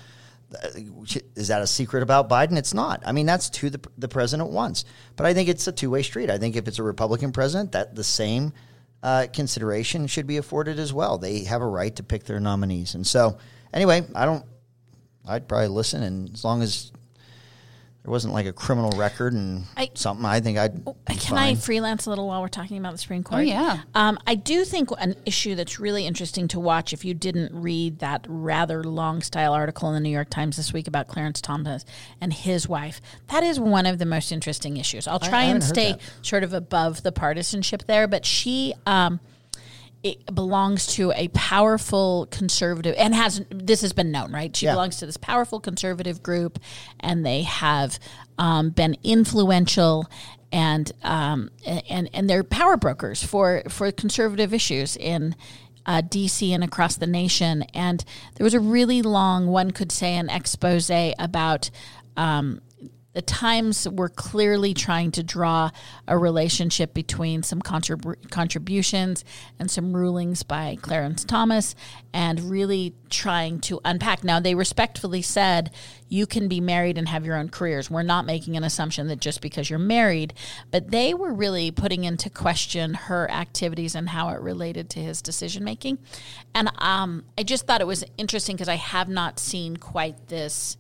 is 1.36 1.48
that 1.48 1.62
a 1.62 1.68
secret 1.68 2.04
about 2.04 2.30
Biden? 2.30 2.58
It's 2.58 2.74
not. 2.74 3.02
I 3.06 3.12
mean, 3.12 3.26
that's 3.26 3.56
who 3.58 3.70
the, 3.70 3.82
the 3.98 4.08
president 4.08 4.52
wants. 4.52 4.86
But 5.16 5.26
I 5.26 5.34
think 5.34 5.50
it's 5.50 5.68
a 5.68 5.72
two 5.72 5.89
way 5.89 6.04
street. 6.04 6.30
I 6.30 6.38
think 6.38 6.56
if 6.56 6.68
it's 6.68 6.80
a 6.80 6.84
Republican 6.84 7.32
president, 7.32 7.72
that 7.74 7.96
the 7.96 8.04
same 8.04 8.54
uh, 9.04 9.28
consideration 9.34 10.08
should 10.08 10.28
be 10.28 10.38
afforded 10.38 10.80
as 10.80 10.93
well. 10.93 11.18
They 11.18 11.43
have 11.43 11.62
a 11.62 11.68
right 11.68 11.96
to 11.96 12.04
pick 12.04 12.24
their 12.24 12.39
nominees. 12.39 12.96
And 12.96 13.06
so, 13.06 13.38
anyway, 13.74 14.04
I 14.16 14.26
don't. 14.26 14.46
I'd 15.28 15.48
probably 15.48 15.70
listen, 15.70 16.04
and 16.04 16.32
as 16.34 16.43
long 16.43 16.62
as 16.62 16.91
there 18.06 18.12
wasn't 18.12 18.36
like 18.36 18.45
a 18.45 18.53
criminal 18.53 18.91
record 18.91 19.34
and 19.34 19.64
I- 19.76 19.89
something, 19.95 20.28
I 20.28 20.39
think 20.39 20.60
I'd. 20.60 20.86
Be 20.86 21.16
Can 21.16 21.39
I 21.39 21.56
freelance 21.56 22.06
a 22.06 22.12
little 22.12 22.28
while 22.28 22.39
we're 22.39 22.49
talking 22.49 22.78
about 22.78 22.91
the 22.91 22.99
Supreme 22.99 23.24
Court? 23.24 23.39
Oh, 23.39 23.41
yeah. 23.41 23.80
Um, 23.95 24.20
I 24.28 24.36
do 24.36 24.64
think 24.64 24.89
an 24.99 25.16
issue 25.26 25.56
that's 25.56 25.80
really 25.80 26.06
interesting 26.06 26.47
to 26.49 26.60
watch 26.60 26.93
if 26.93 27.03
you 27.03 27.16
didn't 27.16 27.51
read 27.51 27.97
that 27.99 28.24
rather 28.30 28.84
long 28.84 29.24
style 29.24 29.53
article 29.53 29.89
in 29.89 29.95
the 29.95 29.99
New 30.01 30.12
York 30.12 30.30
Times 30.30 30.56
this 30.58 30.72
week 30.72 30.88
about 30.88 31.08
Clarence 31.08 31.41
Thomas 31.41 31.84
and 32.22 32.32
his 32.32 32.70
wife. 32.70 33.01
That 33.30 33.41
is 33.41 33.60
one 33.60 33.88
of 33.88 33.97
the 33.97 34.06
most 34.06 34.32
interesting 34.32 34.78
issues. 34.78 35.08
I'll 35.08 35.18
try 35.18 35.41
I 35.41 35.45
and 35.45 35.64
stay 35.64 35.97
sort 36.22 36.43
of 36.43 36.53
above 36.53 37.01
the 37.01 37.12
partisanship 37.12 37.86
there, 37.88 38.08
but 38.08 38.24
she. 38.24 38.76
Um, 38.86 39.20
it 40.04 40.34
belongs 40.36 40.86
to 40.86 41.12
a 41.16 41.28
powerful 41.30 42.28
conservative 42.30 42.93
and 42.98 43.16
has 43.16 43.41
this 43.50 43.82
has 43.82 43.91
been 43.93 44.12
known 44.12 44.32
right 44.32 44.56
she 44.56 44.66
Yeah. 44.66 44.74
belongs 44.74 44.98
to 44.98 45.06
this 45.06 45.18
powerful 45.18 45.60
conservative 45.60 46.22
group 46.22 46.60
and 47.00 47.26
they 47.26 47.41
have 47.41 48.00
um, 48.38 48.70
been 48.70 48.96
influential 49.04 50.08
and 50.52 50.91
um, 51.04 51.50
and 51.66 52.10
and 52.14 52.30
they're 52.30 52.43
power 52.43 52.78
brokers 52.78 53.24
for 53.24 53.64
for 53.70 53.91
conservative 53.91 54.54
issues 54.54 54.96
in 54.96 55.36
uh, 55.88 56.02
DC 56.02 56.50
and 56.52 56.64
across 56.64 56.96
the 56.98 57.08
nation 57.08 57.64
and 57.74 58.06
there 58.36 58.43
was 58.43 58.54
a 58.54 58.60
really 58.60 59.02
long 59.02 59.48
one 59.48 59.72
could 59.72 59.91
say 59.91 60.16
an 60.16 60.30
expose 60.30 60.89
about 61.20 61.70
um, 62.18 62.62
the 63.16 63.22
Times 63.22 63.88
were 63.89 64.09
clearly 64.09 64.74
trying 64.74 65.09
to 65.11 65.24
draw 65.24 65.72
a 66.05 66.18
relationship 66.18 66.93
between 66.93 67.43
some 67.43 67.61
contrib- 67.61 68.30
contributions 68.30 69.24
and 69.57 69.72
some 69.72 69.95
rulings 69.95 70.43
by 70.43 70.78
Clarence 70.82 71.24
Thomas 71.24 71.76
and 72.13 72.51
really 72.51 72.93
trying 73.09 73.61
to 73.61 73.80
unpack. 73.86 74.26
Now, 74.26 74.41
they 74.41 74.53
respectfully 74.53 75.22
said, 75.22 75.72
you 76.09 76.28
can 76.28 76.49
be 76.49 76.59
married 76.59 76.97
and 76.97 77.07
have 77.07 77.26
your 77.26 77.38
own 77.38 77.47
careers. 77.47 77.89
We're 77.89 78.03
not 78.03 78.26
making 78.26 78.57
an 78.57 78.66
assumption 78.66 79.07
that 79.07 79.22
just 79.22 79.39
because 79.39 79.70
you're 79.70 79.80
married, 79.80 80.34
but 80.70 80.91
they 80.91 81.13
were 81.13 81.34
really 81.34 81.72
putting 81.72 82.03
into 82.03 82.30
question 82.30 82.95
her 82.95 83.32
activities 83.32 83.95
and 83.95 84.09
how 84.09 84.28
it 84.30 84.41
related 84.41 84.89
to 84.89 84.99
his 84.99 85.22
decision 85.22 85.63
making. 85.63 85.99
And 86.53 86.70
um, 86.80 87.24
I 87.38 87.43
just 87.43 87.66
thought 87.66 87.80
it 87.80 87.88
was 87.88 88.03
interesting 88.18 88.57
because 88.57 88.68
I 88.68 88.76
have 88.76 89.07
not 89.07 89.39
seen 89.39 89.78
quite 89.78 90.28
this 90.28 90.76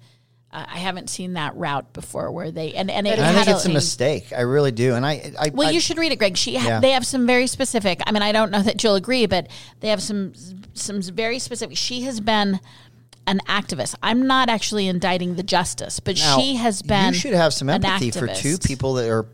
Uh, 0.55 0.65
I 0.69 0.77
haven't 0.77 1.09
seen 1.09 1.33
that 1.33 1.53
route 1.57 1.91
before 1.91 2.31
where 2.31 2.49
they 2.49 2.73
and 2.75 2.89
and 2.89 3.05
it 3.05 3.19
I 3.19 3.33
think 3.33 3.47
it's 3.49 3.65
a 3.65 3.69
a- 3.69 3.73
mistake. 3.73 4.31
I 4.31 4.41
really 4.41 4.71
do. 4.71 4.95
And 4.95 5.05
I, 5.05 5.33
I 5.37 5.49
well, 5.53 5.67
I, 5.67 5.71
you 5.71 5.81
should 5.81 5.97
read 5.97 6.13
it, 6.13 6.15
Greg. 6.15 6.37
She 6.37 6.55
ha- 6.55 6.65
Yeah. 6.67 6.79
they 6.79 6.91
have 6.91 7.05
some 7.05 7.27
very 7.27 7.45
specific. 7.47 7.99
I 8.07 8.13
mean, 8.13 8.23
I 8.23 8.31
don't 8.31 8.51
know 8.51 8.61
that 8.61 8.81
you'll 8.81 8.95
agree, 8.95 9.25
but 9.25 9.47
they 9.81 9.89
have 9.89 10.01
some 10.01 10.31
some 10.73 11.01
very 11.01 11.39
specific. 11.39 11.75
She 11.75 12.03
has 12.03 12.21
been 12.21 12.61
an 13.27 13.41
activist. 13.49 13.95
I'm 14.01 14.27
not 14.27 14.47
actually 14.47 14.87
indicting 14.87 15.35
the 15.35 15.43
justice, 15.43 15.99
but 15.99 16.15
Now, 16.17 16.37
she 16.39 16.55
has 16.55 16.81
been. 16.81 17.13
You 17.13 17.19
should 17.19 17.33
have 17.33 17.53
some 17.53 17.69
empathy 17.69 18.11
for 18.11 18.27
two 18.27 18.57
people 18.57 18.93
that 18.93 19.09
are 19.09 19.25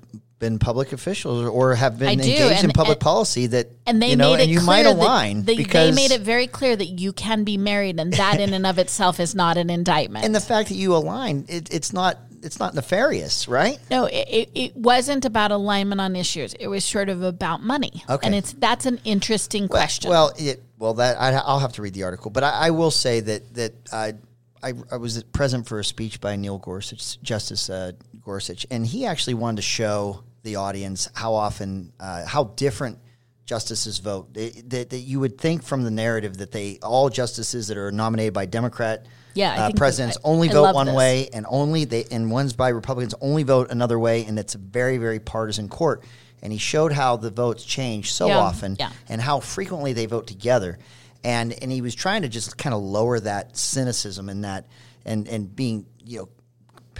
been 0.41 0.59
public 0.59 0.91
officials 0.91 1.45
or 1.45 1.75
have 1.75 1.99
been 1.99 2.17
do, 2.17 2.23
engaged 2.29 2.65
in 2.65 2.71
public 2.71 2.97
and- 2.97 2.99
policy 2.99 3.47
that 3.47 3.67
and 3.85 4.01
they 4.01 4.09
you 4.09 4.15
know, 4.17 4.31
made 4.31 4.39
it 4.39 4.43
and 4.43 4.51
you 4.51 4.57
clear 4.57 4.65
might 4.65 4.83
that 4.83 4.95
align 4.95 5.43
they, 5.43 5.55
because 5.55 5.95
they 5.95 6.01
made 6.01 6.11
it 6.11 6.21
very 6.21 6.47
clear 6.47 6.75
that 6.75 6.87
you 6.87 7.13
can 7.13 7.45
be 7.45 7.55
married, 7.55 7.99
and 7.99 8.11
that 8.13 8.41
in 8.41 8.53
and 8.53 8.65
of 8.65 8.77
itself 8.85 9.19
is 9.19 9.33
not 9.33 9.55
an 9.55 9.69
indictment. 9.69 10.25
and 10.25 10.35
the 10.35 10.41
fact 10.41 10.67
that 10.69 10.75
you 10.75 10.95
align, 10.95 11.45
it, 11.47 11.73
it's 11.73 11.93
not 11.93 12.17
it's 12.43 12.59
not 12.59 12.73
nefarious, 12.73 13.47
right? 13.47 13.77
No, 13.91 14.05
it, 14.05 14.27
it, 14.27 14.49
it 14.55 14.75
wasn't 14.75 15.25
about 15.25 15.51
alignment 15.51 16.01
on 16.01 16.15
issues. 16.15 16.55
It 16.55 16.67
was 16.67 16.83
sort 16.83 17.09
of 17.09 17.21
about 17.21 17.61
money. 17.61 18.03
Okay. 18.09 18.25
And 18.25 18.35
it's 18.35 18.53
that's 18.53 18.87
an 18.87 18.99
interesting 19.03 19.67
question. 19.67 20.09
Well, 20.09 20.33
it, 20.37 20.63
well, 20.79 20.95
that 20.95 21.21
I, 21.21 21.33
I'll 21.33 21.59
have 21.59 21.73
to 21.73 21.83
read 21.83 21.93
the 21.93 22.03
article, 22.03 22.31
but 22.31 22.43
I, 22.43 22.49
I 22.49 22.69
will 22.71 22.89
say 22.89 23.19
that 23.19 23.53
that 23.53 23.73
I, 23.93 24.15
I 24.63 24.73
I 24.91 24.97
was 24.97 25.21
present 25.23 25.67
for 25.67 25.77
a 25.77 25.85
speech 25.85 26.19
by 26.19 26.35
Neil 26.35 26.57
Gorsuch, 26.57 27.21
Justice 27.21 27.69
uh, 27.69 27.91
Gorsuch, 28.23 28.65
and 28.71 28.85
he 28.85 29.05
actually 29.05 29.35
wanted 29.35 29.57
to 29.57 29.61
show 29.61 30.23
the 30.43 30.55
audience 30.57 31.09
how 31.13 31.33
often 31.33 31.93
uh, 31.99 32.25
how 32.25 32.45
different 32.55 32.99
justices 33.45 33.99
vote. 33.99 34.33
That, 34.33 34.89
that 34.91 34.99
you 34.99 35.19
would 35.19 35.37
think 35.37 35.63
from 35.63 35.83
the 35.83 35.91
narrative 35.91 36.37
that 36.37 36.51
they 36.51 36.79
all 36.81 37.09
justices 37.09 37.67
that 37.67 37.77
are 37.77 37.91
nominated 37.91 38.33
by 38.33 38.45
Democrat. 38.45 39.05
Yeah, 39.33 39.67
uh, 39.67 39.71
presidents 39.75 40.17
I- 40.17 40.21
only 40.27 40.49
I 40.49 40.53
vote 40.53 40.75
one 40.75 40.87
this. 40.87 40.95
way, 40.95 41.29
and 41.33 41.45
only 41.49 41.85
they 41.85 42.03
and 42.11 42.29
ones 42.31 42.53
by 42.53 42.69
Republicans 42.69 43.15
only 43.21 43.43
vote 43.43 43.71
another 43.71 43.97
way, 43.97 44.25
and 44.25 44.37
it's 44.37 44.55
a 44.55 44.57
very 44.57 44.97
very 44.97 45.19
partisan 45.19 45.69
court. 45.69 46.03
And 46.43 46.51
he 46.51 46.57
showed 46.59 46.91
how 46.91 47.17
the 47.17 47.29
votes 47.29 47.63
change 47.63 48.11
so 48.11 48.27
Yeah. 48.27 48.39
often, 48.39 48.75
Yeah. 48.79 48.91
and 49.07 49.21
how 49.21 49.39
frequently 49.39 49.93
they 49.93 50.05
vote 50.07 50.27
together. 50.27 50.79
And 51.23 51.53
and 51.61 51.71
he 51.71 51.81
was 51.81 51.93
trying 51.95 52.23
to 52.23 52.29
just 52.29 52.57
kind 52.57 52.73
of 52.73 52.81
lower 52.81 53.19
that 53.19 53.55
cynicism 53.55 54.27
and 54.27 54.43
that 54.43 54.65
and 55.05 55.27
and 55.27 55.55
being 55.55 55.85
you 56.03 56.19
know 56.19 56.29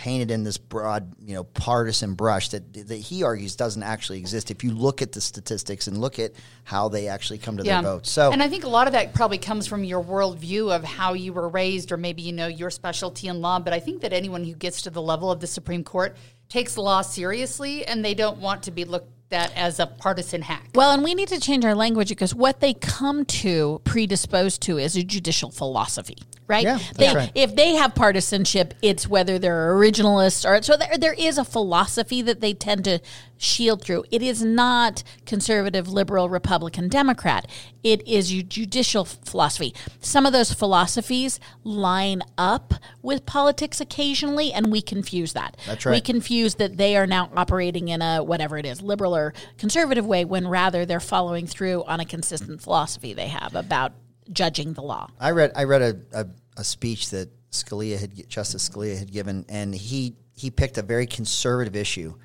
painted 0.01 0.31
in 0.31 0.43
this 0.43 0.57
broad 0.57 1.13
you 1.23 1.35
know 1.35 1.43
partisan 1.43 2.15
brush 2.15 2.49
that 2.49 2.73
that 2.87 2.95
he 2.95 3.21
argues 3.21 3.55
doesn't 3.55 3.83
actually 3.83 4.17
exist 4.17 4.49
if 4.49 4.63
you 4.63 4.71
look 4.71 4.99
at 4.99 5.11
the 5.11 5.21
statistics 5.21 5.85
and 5.85 6.01
look 6.01 6.17
at 6.17 6.31
how 6.63 6.89
they 6.89 7.07
actually 7.07 7.37
come 7.37 7.55
to 7.55 7.61
their 7.61 7.83
votes. 7.83 8.09
So 8.09 8.31
and 8.31 8.41
I 8.41 8.49
think 8.49 8.63
a 8.63 8.67
lot 8.67 8.87
of 8.87 8.93
that 8.93 9.13
probably 9.13 9.37
comes 9.37 9.67
from 9.67 9.83
your 9.83 10.03
worldview 10.03 10.75
of 10.75 10.83
how 10.83 11.13
you 11.13 11.33
were 11.33 11.47
raised, 11.47 11.91
or 11.91 11.97
maybe 11.97 12.23
you 12.23 12.31
know 12.31 12.47
your 12.47 12.71
specialty 12.71 13.27
in 13.27 13.41
law. 13.41 13.59
But 13.59 13.73
I 13.73 13.79
think 13.79 14.01
that 14.01 14.11
anyone 14.11 14.43
who 14.43 14.55
gets 14.55 14.81
to 14.81 14.89
the 14.89 15.03
level 15.03 15.29
of 15.29 15.39
the 15.39 15.45
Supreme 15.45 15.83
Court 15.83 16.17
takes 16.49 16.79
law 16.79 17.03
seriously, 17.03 17.85
and 17.85 18.03
they 18.03 18.15
don't 18.15 18.39
want 18.39 18.63
to 18.63 18.71
be 18.71 18.85
looked 18.85 19.11
at 19.33 19.55
as 19.55 19.79
a 19.79 19.87
partisan 19.87 20.41
hack. 20.41 20.69
Well, 20.75 20.91
and 20.91 21.03
we 21.03 21.13
need 21.13 21.29
to 21.29 21.39
change 21.39 21.65
our 21.65 21.75
language 21.75 22.09
because 22.09 22.33
what 22.33 22.59
they 22.59 22.73
come 22.73 23.25
to 23.25 23.81
predisposed 23.83 24.61
to 24.63 24.77
is 24.77 24.95
a 24.95 25.03
judicial 25.03 25.51
philosophy, 25.51 26.17
right? 26.47 26.63
Yeah, 26.63 26.77
that's 26.77 26.97
they, 26.97 27.15
right. 27.15 27.31
If 27.35 27.55
they 27.55 27.75
have 27.75 27.95
partisanship, 27.95 28.73
it's 28.81 29.07
whether 29.07 29.39
they're 29.39 29.73
originalists 29.73 30.47
or 30.47 30.61
so. 30.61 30.77
There, 30.77 30.97
there 30.97 31.13
is 31.13 31.37
a 31.37 31.45
philosophy 31.45 32.21
that 32.21 32.41
they 32.41 32.53
tend 32.53 32.85
to 32.85 32.99
shield 33.37 33.83
through. 33.83 34.05
It 34.11 34.21
is 34.21 34.43
not 34.43 35.03
conservative, 35.25 35.87
liberal, 35.87 36.29
Republican, 36.29 36.87
Democrat. 36.87 37.47
It 37.83 38.07
is 38.07 38.31
your 38.31 38.43
judicial 38.43 39.05
philosophy. 39.05 39.73
Some 39.99 40.25
of 40.25 40.33
those 40.33 40.53
philosophies 40.53 41.39
line 41.63 42.21
up 42.37 42.75
with 43.01 43.25
politics 43.25 43.81
occasionally, 43.81 44.53
and 44.53 44.71
we 44.71 44.81
confuse 44.81 45.33
that. 45.33 45.57
That's 45.65 45.85
right. 45.85 45.93
We 45.93 46.01
confuse 46.01 46.55
that 46.55 46.77
they 46.77 46.95
are 46.95 47.07
now 47.07 47.31
operating 47.35 47.87
in 47.87 48.01
a 48.01 48.23
whatever 48.23 48.57
it 48.57 48.65
is, 48.65 48.81
liberal 48.81 49.15
or 49.15 49.20
conservative 49.57 50.05
way, 50.05 50.25
when 50.25 50.47
rather 50.47 50.85
they're 50.85 50.99
following 50.99 51.45
through 51.47 51.83
on 51.85 51.99
a 51.99 52.05
consistent 52.05 52.61
philosophy 52.61 53.13
they 53.13 53.27
have 53.27 53.55
about 53.55 53.93
judging 54.31 54.73
the 54.73 54.81
law. 54.81 55.07
I 55.19 55.31
read 55.31 55.51
I 55.55 55.63
read 55.65 55.81
a, 55.81 56.21
a, 56.21 56.25
a 56.57 56.63
speech 56.63 57.09
that 57.11 57.29
Scalia 57.51 57.99
had 57.99 58.27
Justice 58.29 58.69
Scalia 58.69 58.97
had 58.97 59.11
given, 59.11 59.45
and 59.49 59.73
he 59.75 60.15
he 60.35 60.49
picked 60.49 60.77
a 60.77 60.81
very 60.81 61.05
conservative 61.05 61.75
issue, 61.75 62.15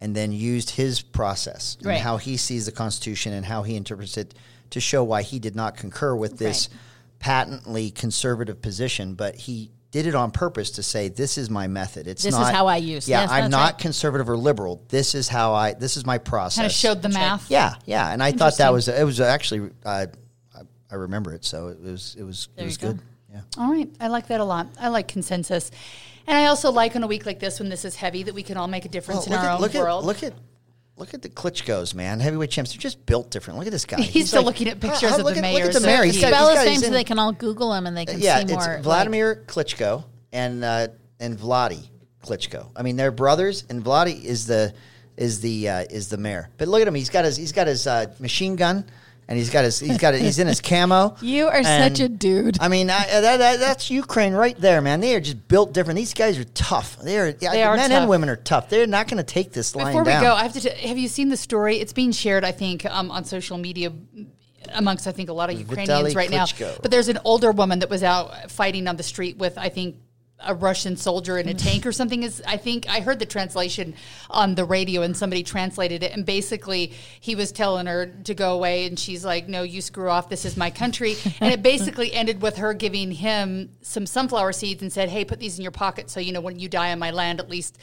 and 0.00 0.14
then 0.14 0.30
used 0.32 0.70
his 0.70 1.00
process 1.00 1.76
Right. 1.82 1.94
and 1.94 2.02
how 2.02 2.18
he 2.18 2.36
sees 2.36 2.66
the 2.66 2.72
Constitution 2.72 3.32
and 3.32 3.44
how 3.46 3.62
he 3.62 3.74
interprets 3.76 4.16
it 4.18 4.34
to 4.70 4.80
show 4.80 5.02
why 5.04 5.22
he 5.22 5.38
did 5.38 5.56
not 5.56 5.76
concur 5.76 6.14
with 6.14 6.38
this 6.38 6.68
Right. 6.70 6.78
patently 7.20 7.90
conservative 7.90 8.60
position, 8.60 9.14
but 9.14 9.34
he 9.34 9.70
did 9.94 10.08
it 10.08 10.16
on 10.16 10.32
purpose 10.32 10.72
to 10.72 10.82
say 10.82 11.06
this 11.06 11.38
is 11.38 11.48
my 11.48 11.68
method. 11.68 12.08
It's 12.08 12.24
This 12.24 12.34
is 12.34 12.48
how 12.48 12.66
I 12.66 12.78
use- 12.78 13.08
Yeah, 13.08 13.20
yes, 13.20 13.30
I'm 13.30 13.48
not 13.48 13.74
right. 13.74 13.78
conservative 13.78 14.28
or 14.28 14.36
liberal. 14.36 14.82
This 14.88 15.14
is 15.14 15.28
how 15.28 15.54
I. 15.54 15.74
This 15.74 15.96
is 15.96 16.04
my 16.04 16.18
process. 16.18 16.56
Kind 16.56 16.66
of 16.66 16.72
showed 16.72 17.00
the 17.00 17.10
math. 17.10 17.48
Yeah, 17.48 17.74
yeah, 17.86 18.10
and 18.12 18.20
I 18.20 18.32
thought 18.32 18.58
that 18.58 18.72
was 18.72 18.88
it 18.88 19.04
was 19.04 19.20
actually 19.20 19.70
uh, 19.86 20.06
I, 20.52 20.60
I 20.90 20.94
remember 20.96 21.32
it, 21.32 21.44
so 21.44 21.68
it 21.68 21.80
was 21.80 22.16
it 22.18 22.24
was 22.24 22.48
There 22.56 22.64
it 22.64 22.66
was 22.66 22.82
you 22.82 22.88
go. 22.88 22.92
good. 22.94 23.02
Yeah. 23.32 23.40
All 23.56 23.70
right. 23.70 23.88
I 24.00 24.08
like 24.08 24.26
that 24.28 24.40
a 24.40 24.44
lot. 24.44 24.66
I 24.80 24.88
like 24.88 25.06
consensus. 25.06 25.70
And 26.26 26.36
I 26.36 26.46
also 26.46 26.72
like 26.72 26.96
on 26.96 27.04
a 27.04 27.06
week 27.06 27.24
like 27.24 27.38
this 27.38 27.60
when 27.60 27.68
this 27.68 27.84
is 27.84 27.94
heavy 27.94 28.24
that 28.24 28.34
we 28.34 28.42
can 28.42 28.56
all 28.56 28.66
make 28.66 28.84
a 28.86 28.88
difference 28.88 29.28
Well, 29.28 29.38
in 29.38 29.44
our 29.44 29.50
at, 29.50 29.54
own 29.56 29.60
look 29.60 29.74
world. 29.74 30.02
At, 30.02 30.06
look 30.06 30.22
at 30.24 30.32
look 30.96 31.14
at 31.14 31.22
the 31.22 31.28
Klitschko's, 31.28 31.94
man. 31.94 32.20
Heavyweight 32.20 32.50
champs. 32.50 32.72
They're 32.72 32.78
just 32.80 33.04
built 33.06 33.30
different. 33.30 33.58
Look 33.58 33.66
at 33.66 33.72
this 33.72 33.84
guy. 33.84 34.00
He's 34.00 34.28
still 34.28 34.44
looking 34.44 34.68
at 34.68 34.80
pictures 34.80 35.02
Ah, 35.04 35.06
of 35.06 35.12
the 35.12 35.18
at, 35.18 35.24
Look 35.24 35.36
at 35.36 35.72
the 35.72 35.80
mayor. 35.80 36.04
He's 36.04 36.18
Spell 36.18 36.50
he's 36.50 36.58
his 36.58 36.66
name 36.66 36.80
so 36.80 36.90
they 36.90 37.04
can 37.04 37.18
all 37.18 37.32
Google 37.32 37.72
him 37.74 37.86
and 37.86 37.96
they 37.96 38.06
can 38.06 38.20
yeah, 38.20 38.38
see 38.38 38.46
more. 38.46 38.62
Yeah, 38.62 38.66
it's 38.66 38.66
like- 38.66 38.82
Vladimir 38.82 39.44
Klitschko 39.46 40.04
and 40.32 40.64
uh, 40.64 40.88
and 41.20 41.38
Vladi 41.38 41.88
Klitschko. 42.22 42.70
I 42.76 42.82
mean, 42.82 42.96
they're 42.96 43.12
brothers, 43.12 43.64
and 43.68 43.84
Vladi 43.84 44.22
is 44.22 44.46
the 44.46 44.74
is 45.16 45.40
the 45.40 45.68
uh, 45.68 45.84
is 45.90 46.08
the 46.08 46.16
mayor. 46.16 46.50
But 46.58 46.68
look 46.68 46.82
at 46.82 46.88
him. 46.88 46.94
He's 46.94 47.10
got 47.10 47.24
his 47.24 47.36
he's 47.36 47.52
got 47.52 47.66
his 47.66 47.86
uh, 47.86 48.12
machine 48.18 48.56
gun, 48.56 48.84
and 49.28 49.38
he's 49.38 49.50
got 49.50 49.64
his 49.64 49.78
he's 49.80 49.98
got 49.98 50.14
he's 50.14 50.38
in 50.38 50.46
his 50.46 50.60
camo. 50.60 51.16
You 51.22 51.46
are 51.46 51.56
And- 51.56 51.96
such 51.96 52.00
a 52.04 52.08
dude. 52.08 52.58
I 52.60 52.68
mean, 52.68 52.90
I, 52.90 53.06
that, 53.06 53.36
that, 53.38 53.60
that's 53.60 53.90
Ukraine 53.90 54.32
right 54.34 54.56
there, 54.60 54.80
man. 54.80 55.00
They 55.00 55.14
are 55.16 55.20
just 55.20 55.48
built 55.48 55.72
different. 55.72 55.96
These 55.96 56.14
guys 56.14 56.38
are 56.38 56.44
tough. 56.44 56.98
They 56.98 57.18
are, 57.18 57.34
yeah, 57.40 57.52
They 57.52 57.62
are 57.62 57.76
men 57.76 57.90
tough. 57.90 58.00
and 58.00 58.08
women 58.10 58.28
are 58.28 58.36
tough. 58.36 58.68
They're 58.68 58.86
not 58.86 59.08
going 59.08 59.18
to 59.18 59.22
take 59.24 59.52
this 59.52 59.74
line 59.74 59.86
Before 59.86 60.02
we 60.04 60.10
down. 60.10 60.22
go, 60.22 60.34
I 60.34 60.42
have 60.42 60.52
to. 60.54 60.60
T- 60.60 60.88
have 60.88 60.98
you 60.98 61.08
seen 61.08 61.28
the 61.28 61.36
story? 61.36 61.76
It's 61.76 61.92
being 61.92 62.12
shared, 62.12 62.44
I 62.44 62.52
think, 62.52 62.84
um, 62.86 63.10
on 63.10 63.24
social 63.24 63.56
media 63.58 63.92
amongst 64.72 65.06
I 65.06 65.12
think 65.12 65.28
a 65.28 65.32
lot 65.32 65.50
of 65.50 65.58
Ukrainians 65.58 66.14
Vitaly 66.14 66.16
right 66.16 66.30
now. 66.30 66.46
But 66.82 66.90
there's 66.90 67.08
an 67.08 67.18
older 67.24 67.52
woman 67.52 67.80
that 67.80 67.90
was 67.90 68.02
out 68.02 68.50
fighting 68.50 68.88
on 68.88 68.96
the 68.96 69.02
street 69.02 69.36
with 69.36 69.58
I 69.58 69.68
think 69.68 69.96
a 70.40 70.54
Russian 70.54 70.96
soldier 70.96 71.38
in 71.38 71.48
a 71.48 71.54
tank 71.54 71.86
or 71.86 71.92
something. 71.92 72.22
Is 72.22 72.42
I 72.46 72.56
think 72.56 72.88
I 72.88 73.00
heard 73.00 73.18
the 73.18 73.26
translation 73.26 73.94
on 74.28 74.54
the 74.54 74.64
radio 74.64 75.02
and 75.02 75.16
somebody 75.16 75.42
translated 75.42 76.02
it, 76.02 76.12
and 76.12 76.26
basically 76.26 76.92
he 77.20 77.34
was 77.34 77.52
telling 77.52 77.86
her 77.86 78.06
to 78.06 78.34
go 78.34 78.54
away, 78.54 78.86
and 78.86 78.98
she's 78.98 79.24
like, 79.24 79.48
"No, 79.48 79.62
you 79.62 79.80
screw 79.80 80.10
off. 80.10 80.28
This 80.28 80.44
is 80.44 80.56
my 80.56 80.70
country." 80.70 81.16
and 81.40 81.52
it 81.52 81.62
basically 81.62 82.12
ended 82.14 82.42
with 82.42 82.56
her 82.56 82.74
giving 82.74 83.10
him 83.12 83.70
some 83.82 84.06
sunflower 84.06 84.52
seeds 84.52 84.82
and 84.82 84.92
said, 84.92 85.08
"Hey, 85.08 85.24
put 85.24 85.38
these 85.38 85.58
in 85.58 85.62
your 85.62 85.72
pocket, 85.72 86.10
so 86.10 86.20
you 86.20 86.32
know 86.32 86.40
when 86.40 86.58
you 86.58 86.68
die 86.68 86.92
on 86.92 86.98
my 86.98 87.10
land, 87.10 87.40
at 87.40 87.48
least." 87.48 87.78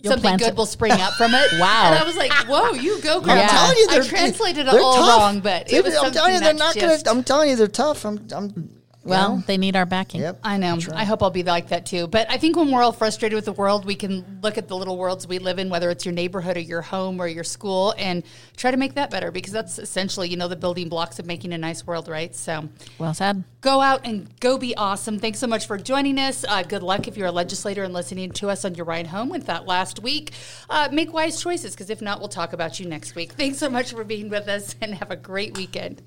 You'll 0.00 0.14
Something 0.14 0.36
good 0.36 0.48
it." 0.48 0.56
will 0.56 0.66
spring 0.66 0.92
up 0.92 1.12
from 1.14 1.32
it. 1.32 1.48
Wow. 1.60 1.92
And 1.92 1.98
I 1.98 2.04
was 2.04 2.16
like, 2.16 2.32
"Whoa, 2.48 2.72
you 2.72 3.00
go, 3.02 3.20
Grandma!" 3.20 3.42
I'm 3.42 3.48
telling 3.48 3.76
you, 3.76 3.86
I 3.88 3.92
they're, 3.94 4.04
translated 4.04 4.66
it 4.66 4.74
all 4.74 4.94
tough. 4.96 5.08
wrong, 5.08 5.40
but 5.40 5.72
it 5.72 5.84
was 5.84 5.94
I'm 5.94 6.10
telling 6.10 6.34
you, 6.34 6.40
they're 6.40 6.54
that 6.54 6.58
not 6.58 6.74
gonna 6.74 6.98
I'm 7.06 7.22
telling 7.22 7.50
you, 7.50 7.56
they're 7.56 7.68
tough. 7.68 8.04
I'm. 8.04 8.26
I'm 8.34 8.52
you 8.56 8.81
well, 9.04 9.36
know? 9.36 9.42
they 9.46 9.56
need 9.56 9.74
our 9.74 9.86
backing. 9.86 10.20
Yep. 10.20 10.40
I 10.44 10.56
know. 10.58 10.74
Right. 10.74 10.92
I 10.92 11.04
hope 11.04 11.22
I'll 11.22 11.30
be 11.30 11.42
like 11.42 11.68
that 11.68 11.86
too. 11.86 12.06
But 12.06 12.30
I 12.30 12.38
think 12.38 12.56
when 12.56 12.70
we're 12.70 12.82
all 12.82 12.92
frustrated 12.92 13.34
with 13.34 13.44
the 13.44 13.52
world, 13.52 13.84
we 13.84 13.96
can 13.96 14.38
look 14.42 14.58
at 14.58 14.68
the 14.68 14.76
little 14.76 14.96
worlds 14.96 15.26
we 15.26 15.38
live 15.38 15.58
in, 15.58 15.70
whether 15.70 15.90
it's 15.90 16.04
your 16.04 16.14
neighborhood 16.14 16.56
or 16.56 16.60
your 16.60 16.82
home 16.82 17.20
or 17.20 17.26
your 17.26 17.44
school, 17.44 17.94
and 17.98 18.22
try 18.56 18.70
to 18.70 18.76
make 18.76 18.94
that 18.94 19.10
better 19.10 19.30
because 19.30 19.52
that's 19.52 19.78
essentially, 19.78 20.28
you 20.28 20.36
know, 20.36 20.48
the 20.48 20.56
building 20.56 20.88
blocks 20.88 21.18
of 21.18 21.26
making 21.26 21.52
a 21.52 21.58
nice 21.58 21.86
world, 21.86 22.08
right? 22.08 22.34
So 22.34 22.68
Well 22.98 23.14
said. 23.14 23.42
go 23.60 23.80
out 23.80 24.06
and 24.06 24.28
go 24.40 24.56
be 24.58 24.76
awesome. 24.76 25.18
Thanks 25.18 25.38
so 25.38 25.46
much 25.46 25.66
for 25.66 25.78
joining 25.78 26.18
us. 26.18 26.44
Uh, 26.48 26.62
good 26.62 26.82
luck 26.82 27.08
if 27.08 27.16
you're 27.16 27.28
a 27.28 27.32
legislator 27.32 27.82
and 27.82 27.92
listening 27.92 28.30
to 28.32 28.50
us 28.50 28.64
on 28.64 28.74
your 28.74 28.86
ride 28.86 29.08
home 29.08 29.28
with 29.28 29.46
that 29.46 29.66
last 29.66 30.00
week. 30.00 30.32
Uh, 30.70 30.88
make 30.92 31.12
wise 31.12 31.40
choices 31.42 31.72
because 31.74 31.90
if 31.90 32.00
not, 32.00 32.20
we'll 32.20 32.28
talk 32.28 32.52
about 32.52 32.78
you 32.78 32.86
next 32.86 33.14
week. 33.14 33.32
Thanks 33.32 33.58
so 33.58 33.68
much 33.68 33.92
for 33.92 34.04
being 34.04 34.28
with 34.28 34.48
us 34.48 34.76
and 34.80 34.94
have 34.94 35.10
a 35.10 35.16
great 35.16 35.56
weekend. 35.56 36.02